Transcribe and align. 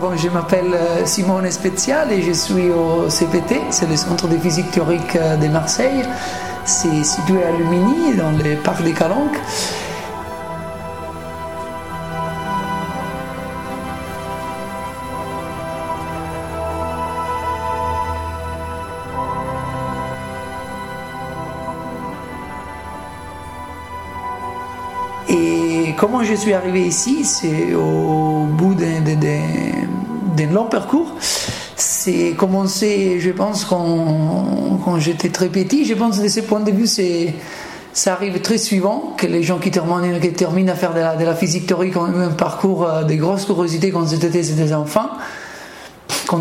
Bon, 0.00 0.16
je 0.16 0.28
m'appelle 0.28 0.74
euh, 0.74 1.04
Simone 1.06 1.50
Spezial 1.50 2.12
et 2.12 2.22
je 2.22 2.30
suis 2.30 2.70
au 2.70 3.08
CPT, 3.08 3.56
c'est 3.70 3.88
le 3.88 3.96
Centre 3.96 4.28
de 4.28 4.36
physique 4.36 4.70
théorique 4.70 5.16
euh, 5.16 5.36
de 5.36 5.48
Marseille. 5.48 6.04
C'est 6.64 7.02
situé 7.02 7.42
à 7.42 7.50
Lumini, 7.50 8.14
dans 8.14 8.30
le 8.30 8.62
parc 8.62 8.84
des 8.84 8.92
Calanques. 8.92 9.36
Comment 26.10 26.24
je 26.24 26.34
suis 26.34 26.54
arrivé 26.54 26.86
ici, 26.86 27.22
c'est 27.24 27.74
au 27.74 28.46
bout 28.50 28.74
d'un 28.74 29.02
long 30.50 30.64
parcours. 30.64 31.12
C'est 31.76 32.32
commencé, 32.32 33.20
je 33.20 33.30
pense, 33.30 33.66
quand, 33.66 34.98
j'étais 34.98 35.28
très 35.28 35.48
petit. 35.48 35.84
Je 35.84 35.94
pense 35.94 36.18
que 36.18 36.22
de 36.22 36.28
ce 36.28 36.40
point 36.40 36.60
de 36.60 36.70
vue, 36.70 36.86
c'est 36.86 37.34
ça 37.92 38.14
arrive 38.14 38.40
très 38.40 38.58
suivant 38.58 39.14
que 39.18 39.26
les 39.26 39.42
gens 39.42 39.58
qui 39.58 39.70
terminent, 39.70 40.72
à 40.72 40.74
faire 40.74 40.94
de 40.94 41.24
la, 41.24 41.34
physique 41.34 41.66
théorique 41.66 41.96
ont 41.96 42.06
eu 42.06 42.22
un 42.22 42.30
parcours 42.30 42.88
euh, 42.88 43.02
de 43.02 43.14
grosses 43.14 43.44
curiosités 43.44 43.90
quand 43.90 44.06
ils 44.06 44.14
étaient 44.14 44.28
des 44.28 44.72
enfants. 44.72 45.10
Quand, 46.28 46.40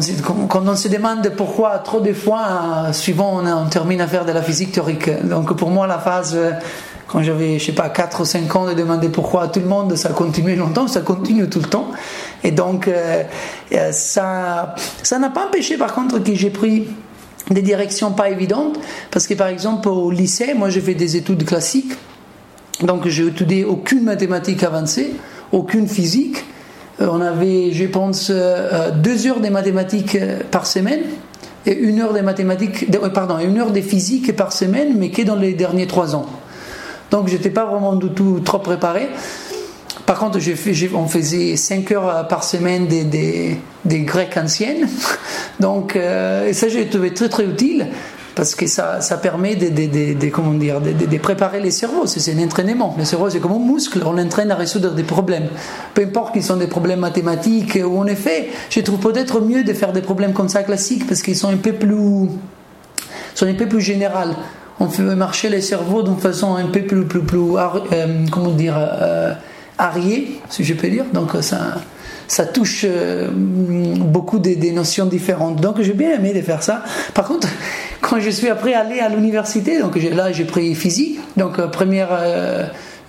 on 0.54 0.76
se 0.76 0.88
demande 0.88 1.32
pourquoi 1.36 1.80
trop 1.80 2.00
de 2.00 2.14
fois, 2.14 2.44
euh, 2.88 2.94
suivant 2.94 3.42
on, 3.44 3.66
termine 3.70 4.02
à 4.02 4.08
faire 4.08 4.26
de 4.26 4.32
la 4.32 4.44
physique 4.44 4.72
théorique. 4.72 5.10
Donc 5.28 5.56
pour 5.56 5.72
moi, 5.72 5.88
la 5.88 5.98
phase 5.98 6.38
quand 7.08 7.24
j'avais, 7.24 7.58
je 7.58 7.66
sais 7.66 7.72
pas, 7.72 7.90
4 7.90 8.22
ou 8.22 8.26
5 8.26 8.56
ans, 8.56 8.66
de 8.68 8.74
demander 8.74 9.10
pourquoi 9.10 9.44
à 9.44 9.48
tout 9.48 9.62
le 9.62 9.66
monde, 9.66 9.96
ça 9.96 10.10
continuait 10.10 10.56
longtemps, 10.56 10.88
ça 10.88 11.02
continue 11.02 11.50
tout 11.50 11.60
le 11.60 11.68
temps. 11.68 11.92
Et 12.44 12.52
donc, 12.52 12.88
euh, 12.88 13.24
ça 13.92 14.76
ça 15.04 15.20
n'a 15.20 15.30
pas 15.30 15.48
empêché, 15.48 15.78
par 15.78 15.94
contre, 15.94 16.20
que 16.20 16.36
j'ai 16.36 16.50
pris 16.50 16.88
des 17.50 17.62
directions 17.62 18.12
pas 18.12 18.30
évidentes, 18.30 18.78
parce 19.10 19.26
que, 19.26 19.34
par 19.34 19.48
exemple, 19.48 19.88
au 19.88 20.12
lycée, 20.12 20.54
moi, 20.54 20.70
j'ai 20.70 20.82
fait 20.82 20.96
des 20.96 21.16
études 21.16 21.46
classiques, 21.46 21.94
donc 22.82 23.08
j'ai 23.08 23.26
étudié 23.26 23.64
aucune 23.64 24.04
mathématique 24.04 24.64
avancée, 24.64 25.14
aucune 25.54 25.88
physique. 25.88 26.44
Euh, 27.00 27.08
on 27.10 27.22
avait, 27.22 27.72
je 27.72 27.86
pense, 27.86 28.28
euh, 28.30 28.92
deux 28.92 29.28
heures 29.28 29.40
de 29.40 29.48
mathématiques 29.48 30.18
par 30.52 30.68
semaine 30.68 31.02
et 31.66 31.74
une 31.74 32.02
heure 32.02 32.14
de 32.14 32.20
mathématiques, 32.20 32.86
pardon, 33.14 33.40
une 33.40 33.58
heure 33.58 33.72
de 33.72 33.82
physique 33.82 34.36
par 34.36 34.52
semaine, 34.52 34.96
mais 34.98 35.10
que 35.10 35.22
dans 35.22 35.36
les 35.36 35.54
derniers 35.54 35.88
trois 35.88 36.16
ans. 36.16 36.26
Donc 37.12 37.28
j'étais 37.28 37.50
pas 37.50 37.66
vraiment 37.66 37.96
du 37.96 38.10
tout 38.10 38.42
trop 38.44 38.60
préparé. 38.60 39.10
Par 40.06 40.20
contre, 40.20 40.40
on 40.96 41.08
faisait 41.08 41.58
5 41.58 41.92
heures 41.92 42.28
par 42.30 42.44
semaine 42.44 42.88
des, 42.88 43.04
des, 43.04 43.58
des 43.84 44.00
grecs 44.02 44.38
anciennes. 44.38 44.88
Donc 45.60 45.96
euh, 45.96 46.48
et 46.48 46.54
ça, 46.54 46.70
j'ai 46.70 46.88
trouvé 46.88 47.14
très 47.14 47.28
très 47.28 47.44
utile 47.44 47.88
parce 48.34 48.54
que 48.54 48.68
ça, 48.68 49.02
ça 49.02 49.18
permet 49.18 49.56
de, 49.56 49.68
de, 49.68 50.14
de, 50.14 50.30
comment 50.30 50.54
dire, 50.54 50.80
de, 50.80 51.18
préparer 51.18 51.60
les 51.60 51.72
cerveaux. 51.72 52.06
C'est 52.06 52.32
un 52.34 52.44
entraînement. 52.44 52.96
Le 52.98 53.04
cerveau, 53.04 53.32
c'est 53.32 53.40
comme 53.40 53.54
un 53.54 53.74
muscle. 53.74 54.00
On 54.06 54.14
l'entraîne 54.14 54.52
à 54.52 54.56
résoudre 54.56 54.92
des 54.92 55.04
problèmes. 55.04 55.48
Peu 55.96 56.04
importe 56.04 56.34
qu'ils 56.34 56.44
sont 56.44 56.58
des 56.58 56.68
problèmes 56.68 57.00
mathématiques 57.00 57.80
ou 57.84 57.98
en 57.98 58.06
effet, 58.06 58.50
je 58.70 58.80
trouve 58.82 59.00
peut-être 59.00 59.42
mieux 59.42 59.64
de 59.64 59.74
faire 59.74 59.92
des 59.92 60.02
problèmes 60.02 60.34
comme 60.34 60.50
ça 60.50 60.62
classiques 60.62 61.08
parce 61.08 61.24
qu'ils 61.24 61.36
sont 61.36 61.50
un 61.50 61.58
peu 61.58 61.74
plus, 61.74 62.30
sont 63.34 63.48
un 63.48 63.56
peu 63.56 63.68
plus 63.68 63.82
généraux 63.82 64.36
on 64.80 64.90
fait 64.90 65.04
marcher 65.04 65.50
les 65.50 65.62
cerveaux 65.62 66.04
d'une 66.04 66.18
façon 66.18 66.56
un 66.56 66.68
peu 66.68 66.82
plus, 66.82 67.06
plus, 67.06 67.22
plus 67.22 67.40
euh, 67.40 68.26
comment 68.32 68.52
dire, 68.52 68.76
euh, 68.78 69.34
ariée, 69.78 70.40
si 70.50 70.64
je 70.64 70.74
peux 70.74 70.90
dire. 70.90 71.06
Donc 71.14 71.32
ça, 71.42 71.82
ça 72.28 72.46
touche 72.46 72.86
euh, 72.88 73.28
beaucoup 73.32 74.40
des, 74.40 74.56
des, 74.56 74.72
notions 74.72 75.06
différentes. 75.06 75.62
Donc 75.62 75.82
j'ai 75.82 75.94
bien 75.94 76.12
aimé 76.12 76.34
de 76.34 76.42
faire 76.42 76.62
ça. 76.62 76.84
Par 77.14 77.28
contre, 77.28 77.48
quand 78.02 78.20
je 78.20 78.30
suis 78.30 78.50
après 78.50 78.74
allé 78.74 79.00
à 79.00 79.10
l'université, 79.10 79.80
donc 79.80 79.96
là 79.96 80.32
j'ai 80.32 80.46
pris 80.46 80.76
physique, 80.76 81.20
donc 81.38 81.60
première 81.72 82.10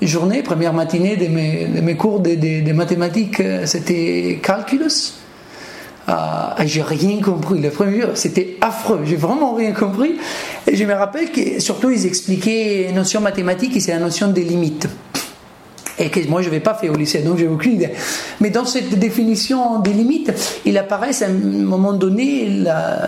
journée, 0.00 0.42
première 0.42 0.72
matinée 0.72 1.16
de 1.16 1.26
mes, 1.26 1.66
de 1.66 1.92
cours 1.98 2.20
de, 2.20 2.34
de, 2.34 2.64
de 2.64 2.72
mathématiques, 2.72 3.42
c'était 3.66 4.40
calculus. 4.42 5.12
Ah, 6.10 6.56
j'ai 6.64 6.80
rien 6.80 7.20
compris. 7.20 7.60
Le 7.60 7.68
premier 7.68 8.00
jour, 8.00 8.10
c'était 8.14 8.56
affreux. 8.62 9.00
J'ai 9.04 9.16
vraiment 9.16 9.54
rien 9.54 9.72
compris. 9.72 10.14
Et 10.66 10.74
je 10.74 10.84
me 10.84 10.94
rappelle 10.94 11.30
que 11.30 11.60
surtout 11.60 11.90
ils 11.90 12.06
expliquaient 12.06 12.88
une 12.88 12.94
notion 12.94 13.20
mathématique 13.20 13.76
et 13.76 13.80
c'est 13.80 13.92
la 13.92 13.98
notion 13.98 14.28
des 14.28 14.42
limites. 14.42 14.88
Et 15.98 16.08
que 16.08 16.26
moi 16.26 16.40
je 16.40 16.46
n'avais 16.46 16.60
pas 16.60 16.72
fait 16.72 16.88
au 16.88 16.94
lycée, 16.94 17.20
donc 17.20 17.36
j'ai 17.36 17.46
aucune 17.46 17.74
idée. 17.74 17.90
Mais 18.40 18.48
dans 18.48 18.64
cette 18.64 18.98
définition 18.98 19.80
des 19.80 19.92
limites, 19.92 20.32
il 20.64 20.78
apparaît 20.78 21.10
à 21.22 21.26
un 21.26 21.32
moment 21.32 21.92
donné 21.92 22.48
la, 22.48 23.06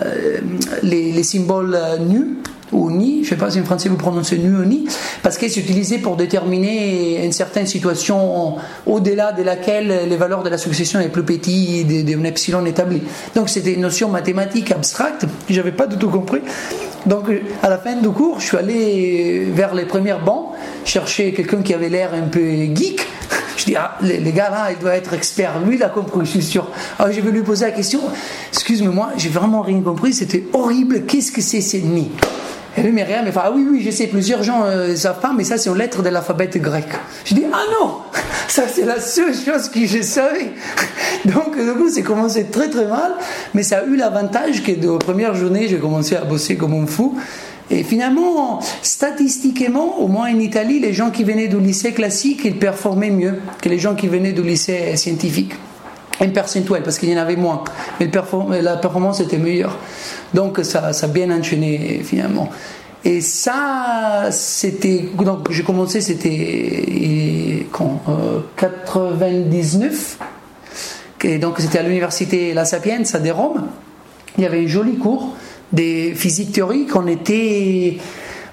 les, 0.83 1.11
les, 1.11 1.23
symboles 1.23 1.79
nus 2.07 2.37
ou 2.71 2.89
ni, 2.89 3.17
je 3.17 3.19
ne 3.19 3.25
sais 3.25 3.35
pas 3.35 3.51
si 3.51 3.59
en 3.59 3.63
français 3.63 3.89
vous 3.89 3.97
prononcez 3.97 4.37
nu 4.37 4.55
ou 4.55 4.63
ni, 4.63 4.87
parce 5.23 5.37
qu'elle 5.37 5.51
utilisé 5.51 5.97
pour 5.97 6.15
déterminer 6.15 7.23
une 7.23 7.31
certaine 7.31 7.67
situation 7.67 8.55
au-delà 8.85 9.31
de 9.31 9.43
laquelle 9.43 10.07
les 10.09 10.17
valeurs 10.17 10.43
de 10.43 10.49
la 10.49 10.57
succession 10.57 10.99
est 10.99 11.09
plus 11.09 11.23
petites 11.23 11.87
d'un 12.05 12.23
epsilon 12.23 12.65
établi. 12.65 13.01
Donc 13.35 13.49
c'était 13.49 13.73
une 13.73 13.81
notion 13.81 14.09
mathématique 14.09 14.71
abstracte 14.71 15.25
que 15.47 15.53
j'avais 15.53 15.71
pas 15.71 15.87
du 15.87 15.97
tout 15.97 16.09
compris. 16.09 16.41
Donc 17.05 17.25
à 17.63 17.69
la 17.69 17.77
fin 17.77 17.95
du 17.95 18.09
cours, 18.09 18.39
je 18.39 18.45
suis 18.47 18.57
allé 18.57 19.47
vers 19.53 19.73
les 19.73 19.85
premières 19.85 20.23
bancs, 20.23 20.49
chercher 20.85 21.33
quelqu'un 21.33 21.61
qui 21.61 21.73
avait 21.73 21.89
l'air 21.89 22.13
un 22.13 22.27
peu 22.27 22.41
geek. 22.41 23.01
Je 23.57 23.65
dis, 23.65 23.75
ah, 23.75 23.97
les, 24.01 24.31
gars 24.31 24.49
là, 24.49 24.71
il 24.71 24.79
doit 24.79 24.95
être 24.95 25.13
expert. 25.13 25.59
Lui, 25.63 25.75
il 25.75 25.83
a 25.83 25.89
compris, 25.89 26.25
je 26.25 26.31
suis 26.31 26.41
sûr. 26.41 26.67
Alors, 26.97 27.11
je 27.11 27.21
vais 27.21 27.29
lui 27.29 27.43
poser 27.43 27.65
la 27.65 27.71
question. 27.71 27.99
Excuse-moi, 28.51 29.09
j'ai 29.17 29.29
vraiment 29.29 29.61
rien 29.61 29.81
compris. 29.81 30.13
C'était 30.13 30.43
horrible. 30.53 31.03
Qu'est-ce 31.05 31.31
que 31.31 31.41
c'est, 31.41 31.61
c'est 31.61 31.81
ni 31.81 32.09
et 32.77 32.81
lui, 32.83 32.91
Myriam, 32.93 33.23
il 33.25 33.31
fait 33.33 33.39
Ah 33.43 33.51
oui, 33.53 33.67
oui, 33.69 33.81
je 33.83 33.91
sais, 33.91 34.07
plusieurs 34.07 34.43
gens 34.43 34.63
ne 34.63 34.71
euh, 34.71 34.95
savent 34.95 35.19
pas, 35.19 35.33
mais 35.35 35.43
ça, 35.43 35.57
c'est 35.57 35.69
une 35.69 35.77
lettre 35.77 36.01
de 36.01 36.09
l'alphabet 36.09 36.49
grec. 36.55 36.87
Je 37.25 37.35
dis 37.35 37.43
Ah 37.51 37.63
non 37.79 37.97
Ça, 38.47 38.63
c'est 38.73 38.85
la 38.85 38.99
seule 38.99 39.33
chose 39.33 39.69
que 39.69 39.85
je 39.85 40.01
savais. 40.01 40.51
Donc, 41.25 41.57
du 41.57 41.73
coup, 41.73 41.89
c'est 41.89 42.01
commencé 42.01 42.45
très 42.45 42.69
très 42.69 42.85
mal, 42.85 43.13
mais 43.53 43.63
ça 43.63 43.79
a 43.79 43.85
eu 43.85 43.95
l'avantage 43.95 44.63
que 44.63 44.71
de 44.71 44.89
la 44.89 44.97
première 44.97 45.35
journée, 45.35 45.67
j'ai 45.67 45.79
commencé 45.79 46.15
à 46.15 46.21
bosser 46.21 46.55
comme 46.55 46.73
un 46.73 46.87
fou. 46.87 47.17
Et 47.69 47.83
finalement, 47.83 48.59
statistiquement, 48.81 49.99
au 49.99 50.07
moins 50.07 50.33
en 50.33 50.39
Italie, 50.39 50.79
les 50.79 50.93
gens 50.93 51.09
qui 51.09 51.23
venaient 51.23 51.47
du 51.47 51.59
lycée 51.59 51.93
classique, 51.93 52.41
ils 52.43 52.57
performaient 52.57 53.11
mieux 53.11 53.35
que 53.61 53.69
les 53.69 53.79
gens 53.79 53.95
qui 53.95 54.07
venaient 54.07 54.33
du 54.33 54.43
lycée 54.43 54.95
scientifique. 54.97 55.53
Un 56.19 56.29
percentuel, 56.29 56.83
parce 56.83 56.99
qu'il 56.99 57.09
y 57.09 57.15
en 57.15 57.21
avait 57.21 57.35
moins. 57.35 57.63
Mais 57.99 58.09
la 58.61 58.77
performance 58.77 59.19
était 59.21 59.37
meilleure. 59.37 59.77
Donc 60.33 60.59
ça, 60.63 60.91
a 61.01 61.07
bien 61.07 61.31
enchaîné 61.31 62.01
finalement. 62.03 62.49
Et 63.03 63.21
ça, 63.21 64.27
c'était. 64.31 65.05
Donc 65.17 65.51
j'ai 65.51 65.63
commencé, 65.63 66.01
c'était 66.01 67.65
quand 67.71 68.01
99. 68.55 70.17
Euh, 70.19 71.27
Et 71.27 71.37
donc 71.39 71.55
c'était 71.59 71.79
à 71.79 71.83
l'université 71.83 72.53
La 72.53 72.65
Sapienza 72.65 73.19
de 73.19 73.31
Rome. 73.31 73.67
Il 74.37 74.43
y 74.43 74.47
avait 74.47 74.63
un 74.63 74.67
joli 74.67 74.97
cours 74.97 75.35
des 75.71 76.13
physiques 76.15 76.51
théoriques. 76.51 76.95
On 76.95 77.07
était. 77.07 77.97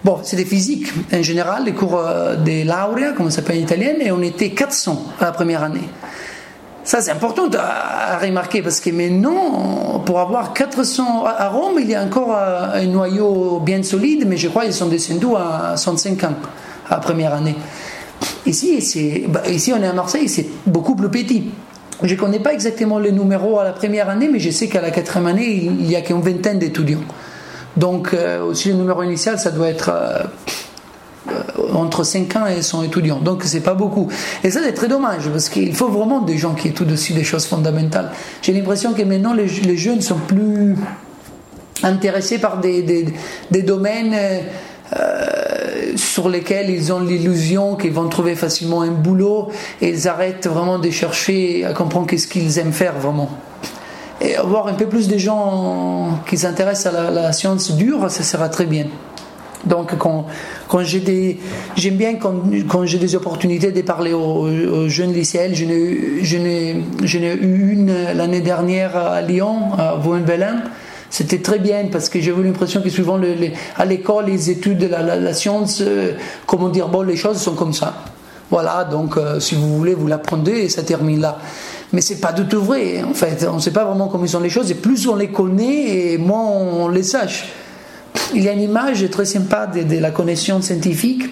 Bon, 0.05 0.21
c'est 0.23 0.37
des 0.37 0.45
physiques 0.45 0.89
en 1.13 1.23
général, 1.23 1.65
les 1.65 1.73
cours 1.73 1.99
euh, 1.99 2.37
de 2.37 2.65
laurea, 2.65 3.13
comme 3.13 3.31
ça 3.31 3.37
s'appelle 3.37 3.59
en 3.59 3.63
italien, 3.63 3.95
et 4.01 4.13
on 4.13 4.23
était 4.23 4.51
400 4.51 5.05
à 5.21 5.25
la 5.25 5.33
première 5.33 5.65
année. 5.65 5.89
Ça, 6.89 7.03
c'est 7.03 7.11
important 7.11 7.51
à, 7.59 8.17
remarquer 8.17 8.63
parce 8.63 8.81
que 8.81 8.89
maintenant, 8.89 9.99
pour 10.07 10.21
avoir 10.21 10.55
400 10.55 11.23
à 11.27 11.51
Rome, 11.51 11.77
il 11.79 11.91
y 11.91 11.95
a 11.95 12.03
encore 12.03 12.35
euh, 12.35 12.81
un 12.81 12.87
noyau 12.87 13.61
bien 13.61 13.83
solide, 13.83 14.25
mais 14.27 14.39
je 14.39 14.49
crois 14.49 14.65
qu'ils 14.65 14.73
sont 14.73 14.89
descendus 14.89 15.27
à 15.37 15.77
105 15.77 16.25
ans 16.25 16.33
à 16.89 16.95
la 16.95 17.01
première 17.01 17.35
année. 17.35 17.57
Ici, 18.47 19.27
bah, 19.29 19.43
ici 19.51 19.71
on 19.75 19.83
est 19.83 19.87
à 19.87 19.93
Marseille, 19.93 20.31
c'est 20.31 20.47
beaucoup 20.65 20.97
plus 20.97 21.11
petit. 21.11 21.51
Je 22.03 22.15
ne 22.15 22.19
connais 22.19 22.41
pas 22.41 22.55
exactement 22.55 22.99
les 22.99 23.13
numéros 23.13 23.61
à 23.61 23.65
la 23.65 23.73
première 23.73 24.09
année, 24.09 24.31
mais 24.33 24.39
je 24.39 24.49
sais 24.49 24.69
qu'à 24.69 24.81
la 24.81 24.91
quatrième 24.91 25.27
année, 25.27 25.57
il 25.57 25.75
n'y 25.75 25.95
a 25.95 26.01
qu'une 26.01 26.23
vingtaine 26.23 26.59
d'étudiants. 26.59 27.05
Donc, 27.77 28.15
euh, 28.15 28.43
aussi 28.43 28.71
le 28.71 28.77
numéro 28.77 29.03
initial, 29.03 29.39
ça 29.39 29.51
doit 29.51 29.69
être 29.69 29.91
euh, 29.93 30.23
entre 31.75 32.05
5 32.05 32.37
ans 32.37 32.47
et 32.47 32.63
son 32.63 32.83
étudiant. 32.83 33.19
Donc 33.19 33.43
c'est 33.45 33.61
pas 33.61 33.75
beaucoup. 33.75 34.09
Et 34.45 34.51
ça 34.51 34.61
c'est 34.63 34.73
très 34.73 34.89
dommage 34.89 35.29
parce 35.31 35.49
qu'il 35.49 35.75
faut 35.75 35.89
vraiment 35.89 36.21
des 36.21 36.39
gens 36.39 36.55
qui 36.55 36.69
étudient 36.69 36.95
aussi 36.95 37.15
des 37.15 37.25
choses 37.25 37.47
fondamentales. 37.47 38.11
J'ai 38.43 38.53
l'impression 38.53 38.95
que 38.95 39.03
maintenant 39.03 39.35
les, 39.35 39.47
les, 39.47 39.77
jeunes 39.77 40.01
sont 40.01 40.19
plus 40.27 40.77
intéressés 41.83 42.39
par 42.39 42.59
des, 42.59 42.83
des, 42.83 43.07
des 43.51 43.63
domaines 43.63 44.15
euh, 44.97 45.97
sur 45.97 46.29
lesquels 46.29 46.71
ils 46.71 46.93
ont 46.93 47.01
l'illusion 47.01 47.77
qu'ils 47.77 47.93
vont 47.93 48.09
trouver 48.09 48.35
facilement 48.35 48.83
un 48.83 48.91
boulot 48.91 49.49
et 49.83 49.91
ils 49.91 50.09
arrêtent 50.09 50.47
vraiment 50.47 50.79
de 50.79 50.91
chercher 50.91 51.65
à 51.65 51.73
comprendre 51.73 52.07
qu'est-ce 52.07 52.27
qu'ils 52.27 52.59
aiment 52.59 52.73
faire 52.73 52.95
vraiment. 52.99 53.31
Et 54.21 54.35
avoir 54.35 54.67
un 54.67 54.75
peu 54.75 54.87
plus 54.87 55.07
de 55.07 55.19
gens 55.19 56.21
qui 56.27 56.39
s'intéressent 56.39 56.93
à 56.93 57.03
la, 57.03 57.11
la 57.11 57.33
science 57.33 57.73
dure, 57.73 58.11
ça 58.11 58.23
sera 58.23 58.49
très 58.49 58.67
bien. 58.67 58.87
Donc, 59.67 59.97
quand, 59.99 60.27
quand 60.69 60.83
j'aime 60.83 61.97
bien 61.97 62.15
quand, 62.15 62.35
quand 62.69 62.87
j'ai 62.87 62.99
des 62.99 63.17
opportunités 63.17 63.73
de 63.73 63.83
parler 63.83 64.13
aux, 64.13 64.89
jeunes 64.89 65.13
lycéens. 65.13 65.53
Je 65.53 65.65
n'ai, 65.65 66.25
je 66.25 66.37
n'ai, 66.39 66.77
je 67.03 67.19
n'ai 67.19 67.35
eu 67.35 67.73
une 67.73 67.93
l'année 68.15 68.41
dernière 68.41 68.97
à 68.97 69.21
Lyon, 69.21 69.75
à 69.77 69.95
Vaux-en-Velin. 69.97 70.63
C'était 71.11 71.39
très 71.39 71.59
bien 71.59 71.87
parce 71.91 72.09
que 72.09 72.19
eu 72.19 72.43
l'impression 72.43 72.83
que 72.83 72.91
souvent 72.91 73.19
à 73.77 73.85
l'école, 73.85 74.27
les 74.27 74.51
études 74.51 74.79
de 74.79 74.87
la, 74.87 75.33
science, 75.33 75.81
euh, 75.81 76.13
comment 76.47 76.69
dire, 76.69 76.89
bon, 76.89 77.03
les 77.03 77.17
choses 77.17 77.39
sont 77.39 77.55
comme 77.55 77.73
ça. 77.73 77.95
Voilà, 78.51 78.85
donc 78.85 79.17
euh, 79.17 79.41
si 79.41 79.55
vous 79.55 79.77
voulez, 79.77 79.95
vous 79.95 80.07
l'apprenez 80.07 80.65
et 80.65 80.69
ça 80.69 80.83
termine 80.83 81.21
là. 81.21 81.39
Mais 81.93 82.03
c'est 82.03 82.21
pas 82.21 82.33
du 82.33 82.47
tout 82.47 82.61
vrai, 82.61 83.03
en 83.03 83.15
fait. 83.15 83.47
On 83.51 83.57
ne 83.57 83.61
sait 83.61 83.71
pas 83.71 83.85
vraiment 83.85 84.09
comment 84.09 84.27
sont 84.27 84.41
les 84.41 84.51
choses 84.51 84.71
et 84.71 84.75
plus 84.75 85.09
on 85.09 85.17
les 85.17 85.29
connaît 85.29 86.13
et 86.13 86.19
moins 86.19 86.45
on 86.47 86.89
les 86.89 87.03
sache. 87.03 87.47
Il 88.35 88.43
y 88.43 88.49
a 88.49 88.53
une 88.53 88.61
image 88.61 89.09
très 89.11 89.25
sympa 89.25 89.67
de, 89.67 89.99
la 89.99 90.11
connaissance 90.11 90.67
scientifique 90.67 91.25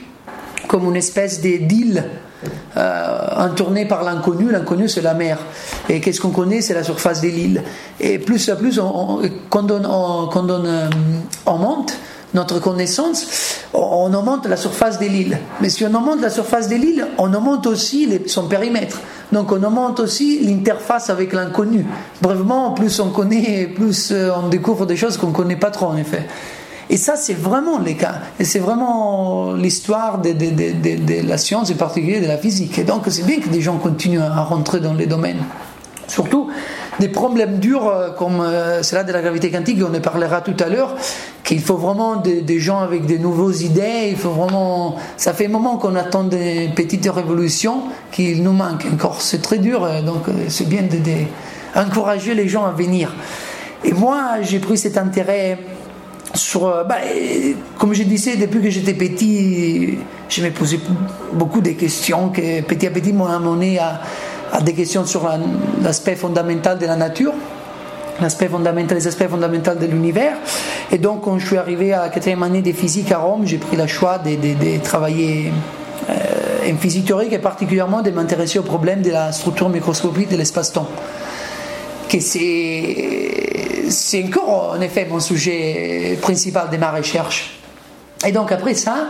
comme 0.67 0.85
une 0.87 0.97
espèce 0.97 1.41
d'île 1.41 2.05
euh, 2.77 3.19
entournée 3.37 3.87
par 3.87 4.03
l'inconnu. 4.03 4.51
L'inconnu, 4.51 4.89
c'est 4.89 5.03
la 5.03 5.15
mer. 5.15 5.39
Et 5.89 6.01
qu'est-ce 6.01 6.21
qu'on 6.21 6.31
connaît? 6.31 6.63
C'est 6.63 6.75
la 6.75 6.83
surface 6.83 7.21
de 7.21 7.29
l'île. 7.29 7.63
Et 8.01 8.19
plus 8.19 8.49
à 8.49 8.57
plus, 8.57 8.79
on, 8.79 9.21
quand, 9.51 9.71
on, 9.71 9.85
euh, 9.85 10.89
on, 11.45 11.59
monte 11.59 11.95
notre 12.35 12.61
connaissance, 12.61 13.63
on 13.75 14.13
augmente 14.13 14.47
la 14.47 14.57
surface 14.57 14.99
de 14.99 15.07
l'île. 15.07 15.39
Mais 15.61 15.69
si 15.69 15.85
on 15.85 15.95
augmente 15.95 16.21
la 16.21 16.31
surface 16.31 16.69
de 16.69 16.77
l'île, 16.77 17.07
on 17.19 17.33
augmente 17.33 17.67
aussi 17.67 18.09
son 18.27 18.49
périmètre. 18.49 19.01
Donc 19.33 19.53
on 19.53 19.63
augmente 19.63 20.01
aussi 20.01 20.41
l'interface 20.41 21.11
avec 21.11 21.33
l'inconnu. 21.33 21.85
Bref, 22.23 22.39
plus 22.75 23.01
on 23.01 23.11
connaît, 23.11 23.67
plus 23.67 24.11
euh, 24.13 24.31
on 24.37 24.49
découvre 24.49 24.87
des 24.87 24.97
choses 24.97 25.17
qu'on 25.17 25.29
ne 25.29 25.35
connaît 25.35 25.57
pas 25.57 25.71
trop 25.71 25.87
en 25.87 25.97
effet. 25.97 26.27
Et 26.89 26.97
ça, 26.97 27.17
c'est 27.17 27.35
vraiment 27.35 27.79
les 27.79 27.95
cas. 27.95 28.17
Et 28.39 28.45
c'est 28.45 28.61
vraiment 28.61 29.55
l'histoire 29.55 30.21
de, 30.21 31.27
la 31.27 31.39
science, 31.39 31.71
et 31.71 31.75
en 31.75 31.77
particulier 31.77 32.21
de 32.21 32.27
la 32.27 32.39
physique. 32.39 32.79
Et 32.79 32.85
donc, 32.85 33.05
c'est 33.09 33.27
bien 33.27 33.41
que 33.41 33.49
des 33.49 33.61
gens 33.61 33.77
continuent 33.79 34.21
à 34.21 34.43
rentrer 34.43 34.81
dans 34.81 34.95
les 34.95 35.07
domaines. 35.07 35.43
Surtout 36.07 36.49
des 37.01 37.09
problèmes 37.09 37.59
durs 37.59 37.89
euh, 37.89 38.11
comme 38.11 38.41
euh, 38.41 38.83
cela 38.83 39.05
de 39.05 39.13
la 39.13 39.21
gravité 39.21 39.51
quantique, 39.51 39.79
on 39.83 39.95
en 39.95 40.01
parlera 40.01 40.41
tout 40.41 40.55
à 40.61 40.69
l'heure, 40.69 40.95
qu'il 41.43 41.61
faut 41.61 41.77
vraiment 41.77 42.17
des, 42.17 42.59
gens 42.61 42.79
avec 42.79 43.07
de 43.07 43.19
nouvelles 43.19 43.63
idées. 43.63 44.09
Il 44.11 44.17
faut 44.17 44.31
vraiment. 44.31 44.97
Ça 45.17 45.33
fait 45.33 45.47
un 45.47 45.51
moment 45.51 45.77
qu'on 45.79 45.97
attend 45.97 46.25
des 46.25 46.71
petites 46.75 47.09
révolutions 47.11 47.83
qu'il 48.13 48.43
nous 48.43 48.53
manque 48.53 48.87
encore. 48.93 49.21
C'est 49.21 49.43
très 49.43 49.59
dur, 49.59 49.85
euh, 49.85 50.01
donc 50.01 50.27
c'est 50.49 50.69
bien 50.69 50.83
d'encourager 51.75 52.35
les 52.35 52.49
gens 52.49 52.65
à 52.65 52.71
venir. 52.71 53.13
Et 53.85 53.93
moi, 53.93 54.41
j'ai 54.43 54.59
pris 54.59 54.79
cet 54.79 54.97
intérêt 54.97 55.59
euh, 56.57 56.85
bah, 56.85 56.97
comme 57.79 57.95
je 57.95 58.03
disais, 58.03 58.37
depuis 58.37 58.61
que 58.61 58.71
j'étais 58.71 58.95
petit, 58.95 59.99
je 60.29 60.43
me 60.43 60.51
posais 60.51 60.81
beaucoup 61.33 61.61
de 61.61 61.71
questions 61.71 62.31
que 62.31 62.63
petit 62.63 62.87
à 62.87 62.91
petit 62.91 63.13
m'ont 63.13 63.27
amené 63.27 63.79
à, 63.79 64.01
à, 64.53 64.61
des 64.61 64.73
questions 64.73 65.05
sur 65.05 65.29
l'aspect 65.83 66.17
fondamental 66.17 66.79
de 66.79 66.87
la 66.87 66.97
nature, 66.97 67.33
l'aspect 68.21 68.49
fondamental, 68.49 68.97
les 68.97 69.07
aspects 69.07 69.29
fondamentaux 69.29 69.75
de 69.75 69.87
l'univers. 69.87 70.37
Et 70.91 70.99
donc, 70.99 71.23
quand 71.23 71.39
je 71.39 71.47
suis 71.47 71.57
arrivé 71.57 71.93
à 71.93 72.03
la 72.03 72.09
quatrième 72.09 72.43
année 72.43 72.63
de 72.63 72.73
physique 72.73 73.13
à 73.13 73.19
Rome, 73.19 73.47
j'ai 73.47 73.59
pris 73.59 73.77
le 73.77 73.87
choix 73.87 74.19
de, 74.19 74.35
de, 74.37 74.83
travailler 74.83 75.53
euh, 76.09 76.73
en 76.73 76.77
physique 76.77 77.07
théorique 77.07 77.33
et 77.33 77.39
particulièrement 77.39 78.03
de 78.03 78.11
m'intéresser 78.11 78.59
au 78.59 78.63
problème 78.63 79.03
de 79.03 79.11
la 79.11 79.33
structure 79.33 79.69
microscopique 79.69 80.29
de 80.31 80.37
l'espace-temps. 80.37 80.89
Que 82.09 82.21
c'est 82.21 83.36
c'est 83.91 84.25
encore 84.25 84.75
en 84.77 84.81
effet 84.81 85.07
mon 85.09 85.21
sujet 85.21 86.19
principal 86.21 86.71
de 86.71 86.77
ma 86.77 86.91
recherche. 86.91 87.59
Et 88.27 88.33
donc 88.33 88.51
après 88.51 88.75
ça, 88.75 89.09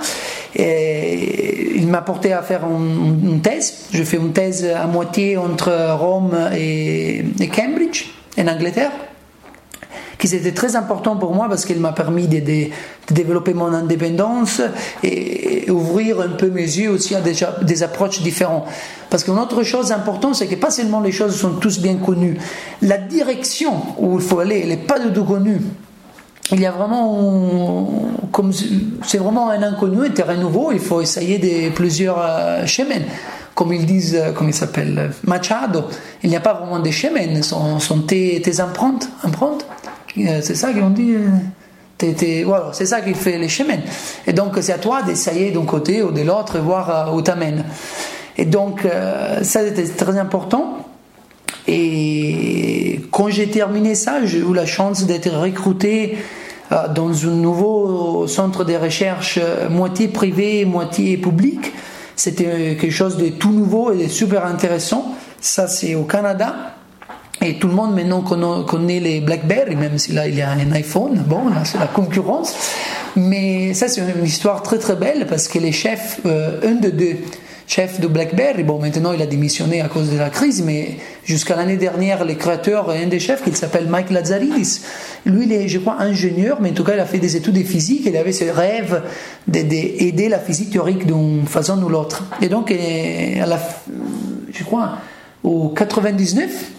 eh, 0.54 1.72
il 1.76 1.86
m'a 1.86 2.02
porté 2.02 2.32
à 2.32 2.42
faire 2.42 2.64
une, 2.64 3.40
thèse. 3.40 3.86
Je 3.92 4.02
fais 4.02 4.16
une 4.16 4.32
thèse 4.32 4.64
à 4.64 4.86
moitié 4.86 5.36
entre 5.36 5.72
Rome 5.92 6.36
et 6.54 7.24
Cambridge, 7.54 8.06
en 8.38 8.48
Angleterre 8.48 8.90
qui 10.18 10.34
était 10.34 10.52
très 10.52 10.76
important 10.76 11.16
pour 11.16 11.34
moi 11.34 11.48
parce 11.48 11.64
qu'il 11.64 11.80
m'a 11.80 11.92
permis 11.92 12.26
de, 12.26 12.70
développer 13.12 13.54
mon 13.54 13.72
indépendance 13.72 14.62
et, 15.02 15.70
ouvrir 15.70 16.20
un 16.20 16.30
peu 16.30 16.48
mes 16.48 16.62
yeux 16.62 16.90
aussi 16.90 17.14
à 17.14 17.20
des, 17.20 17.34
des 17.62 17.82
approches 17.82 18.22
différentes. 18.22 18.64
Parce 19.10 19.24
qu'une 19.24 19.38
autre 19.38 19.62
chose 19.62 19.92
importante, 19.92 20.36
c'est 20.36 20.46
que 20.46 20.54
pas 20.54 20.70
seulement 20.70 21.00
les 21.00 21.12
choses 21.12 21.36
sont 21.36 21.54
tous 21.54 21.80
bien 21.80 21.96
connues, 21.96 22.38
la 22.82 22.98
direction 22.98 23.74
où 23.98 24.18
il 24.18 24.22
faut 24.22 24.38
aller, 24.38 24.60
elle 24.62 24.68
n'est 24.68 24.76
pas 24.76 24.98
du 24.98 25.12
tout 25.12 25.24
connue. 25.24 25.60
Il 26.52 26.60
y 26.60 26.66
a 26.66 26.70
vraiment, 26.70 27.90
c'est 29.04 29.18
vraiment 29.18 29.50
un 29.50 29.62
inconnu, 29.62 30.06
un 30.06 30.10
terrain 30.10 30.36
nouveau, 30.36 30.70
il 30.70 30.78
faut 30.78 31.00
essayer 31.00 31.38
de 31.38 31.74
plusieurs 31.74 32.18
euh, 32.20 32.66
chemins. 32.66 33.02
Comme 33.54 33.72
ils 33.72 33.84
disent, 33.84 34.14
euh, 34.14 34.32
comme 34.32 34.48
il 34.48 34.54
s'appelle, 34.54 35.10
Machado, 35.24 35.84
il 36.22 36.30
n'y 36.30 36.36
a 36.36 36.40
pas 36.40 36.54
vraiment 36.54 36.78
de 36.78 36.90
chemins, 36.90 37.42
sont, 37.42 37.80
sont 37.80 38.02
tes, 38.02 38.40
tes 38.42 38.60
empreintes, 38.60 39.08
empreintes. 39.24 39.66
euh, 39.66 39.95
c'est 40.16 40.54
ça 40.54 40.72
qu'on 40.72 40.90
dit. 40.90 41.14
Euh, 41.14 42.44
voilà, 42.44 42.70
c'est 42.72 42.86
ça 42.86 43.00
qui 43.00 43.14
fait 43.14 43.38
les 43.38 43.48
chemins. 43.48 43.80
Et 44.26 44.32
donc, 44.32 44.56
c'est 44.60 44.72
à 44.72 44.78
toi 44.78 45.02
d'essayer 45.02 45.50
d'un 45.50 45.64
côté 45.64 46.02
ou 46.02 46.10
de 46.10 46.22
l'autre 46.22 46.58
voir 46.58 47.08
euh, 47.08 47.16
où 47.16 47.22
t'amène. 47.22 47.64
Et 48.38 48.44
donc, 48.44 48.82
ça, 48.82 49.60
c'était 49.64 49.88
très 49.88 50.18
important. 50.18 50.86
Et 51.66 53.00
quand 53.10 53.30
j'ai 53.30 53.48
terminé 53.48 53.94
ça, 53.94 54.26
j'ai 54.26 54.40
eu 54.40 54.52
la 54.52 54.66
chance 54.66 55.06
d'être 55.06 55.30
recruté 55.30 56.18
dans 56.70 57.26
un 57.26 57.30
nouveau 57.30 58.26
centre 58.26 58.64
de 58.64 58.74
recherche, 58.74 59.40
moitié 59.70 60.08
privé, 60.08 60.66
moitié 60.66 61.16
public. 61.16 61.72
C'était 62.14 62.76
quelque 62.78 62.90
chose 62.90 63.16
de 63.16 63.30
tout 63.30 63.52
nouveau 63.52 63.90
et 63.92 64.04
de 64.04 64.08
super 64.08 64.44
intéressant. 64.44 65.14
Ça, 65.40 65.66
c'est 65.66 65.94
au 65.94 66.02
Canada. 66.02 66.75
Et 67.46 67.54
tout 67.54 67.68
le 67.68 67.74
monde 67.74 67.94
maintenant 67.94 68.22
connaît 68.22 68.98
les 68.98 69.20
BlackBerry, 69.20 69.76
même 69.76 69.98
si 69.98 70.10
là 70.12 70.26
il 70.26 70.34
y 70.34 70.42
a 70.42 70.50
un 70.50 70.72
iPhone. 70.72 71.22
Bon, 71.28 71.42
c'est 71.62 71.78
la 71.78 71.86
concurrence. 71.86 72.52
Mais 73.14 73.72
ça 73.72 73.86
c'est 73.86 74.00
une 74.00 74.24
histoire 74.24 74.64
très 74.64 74.78
très 74.78 74.96
belle 74.96 75.26
parce 75.28 75.46
que 75.46 75.60
les 75.60 75.70
chefs, 75.70 76.20
euh, 76.26 76.60
un 76.68 76.74
de 76.74 76.90
deux 76.90 77.18
chefs 77.68 78.00
de 78.00 78.08
BlackBerry, 78.08 78.64
bon 78.64 78.80
maintenant 78.80 79.12
il 79.12 79.22
a 79.22 79.26
démissionné 79.26 79.80
à 79.80 79.88
cause 79.88 80.10
de 80.10 80.18
la 80.18 80.28
crise, 80.28 80.60
mais 80.62 80.96
jusqu'à 81.24 81.54
l'année 81.54 81.76
dernière, 81.76 82.24
les 82.24 82.34
créateurs, 82.34 82.90
un 82.90 83.06
des 83.06 83.20
chefs, 83.20 83.44
qui 83.44 83.52
s'appelle 83.52 83.86
Mike 83.88 84.10
Lazaridis, 84.10 84.80
lui 85.24 85.44
il 85.44 85.52
est, 85.52 85.68
je 85.68 85.78
crois, 85.78 85.96
ingénieur, 86.00 86.58
mais 86.60 86.70
en 86.70 86.74
tout 86.74 86.84
cas 86.84 86.94
il 86.94 87.00
a 87.00 87.06
fait 87.06 87.18
des 87.18 87.36
études 87.36 87.54
de 87.54 87.62
physique, 87.62 88.02
il 88.06 88.16
avait 88.16 88.32
ce 88.32 88.44
rêve 88.44 89.02
d'aider 89.46 90.28
la 90.28 90.40
physique 90.40 90.70
théorique 90.70 91.06
d'une 91.06 91.46
façon 91.46 91.80
ou 91.80 91.88
l'autre. 91.88 92.24
Et 92.42 92.48
donc, 92.48 92.72
à 92.72 93.46
la, 93.46 93.58
je 94.52 94.64
crois, 94.64 94.98
au 95.42 95.68
99, 95.68 96.75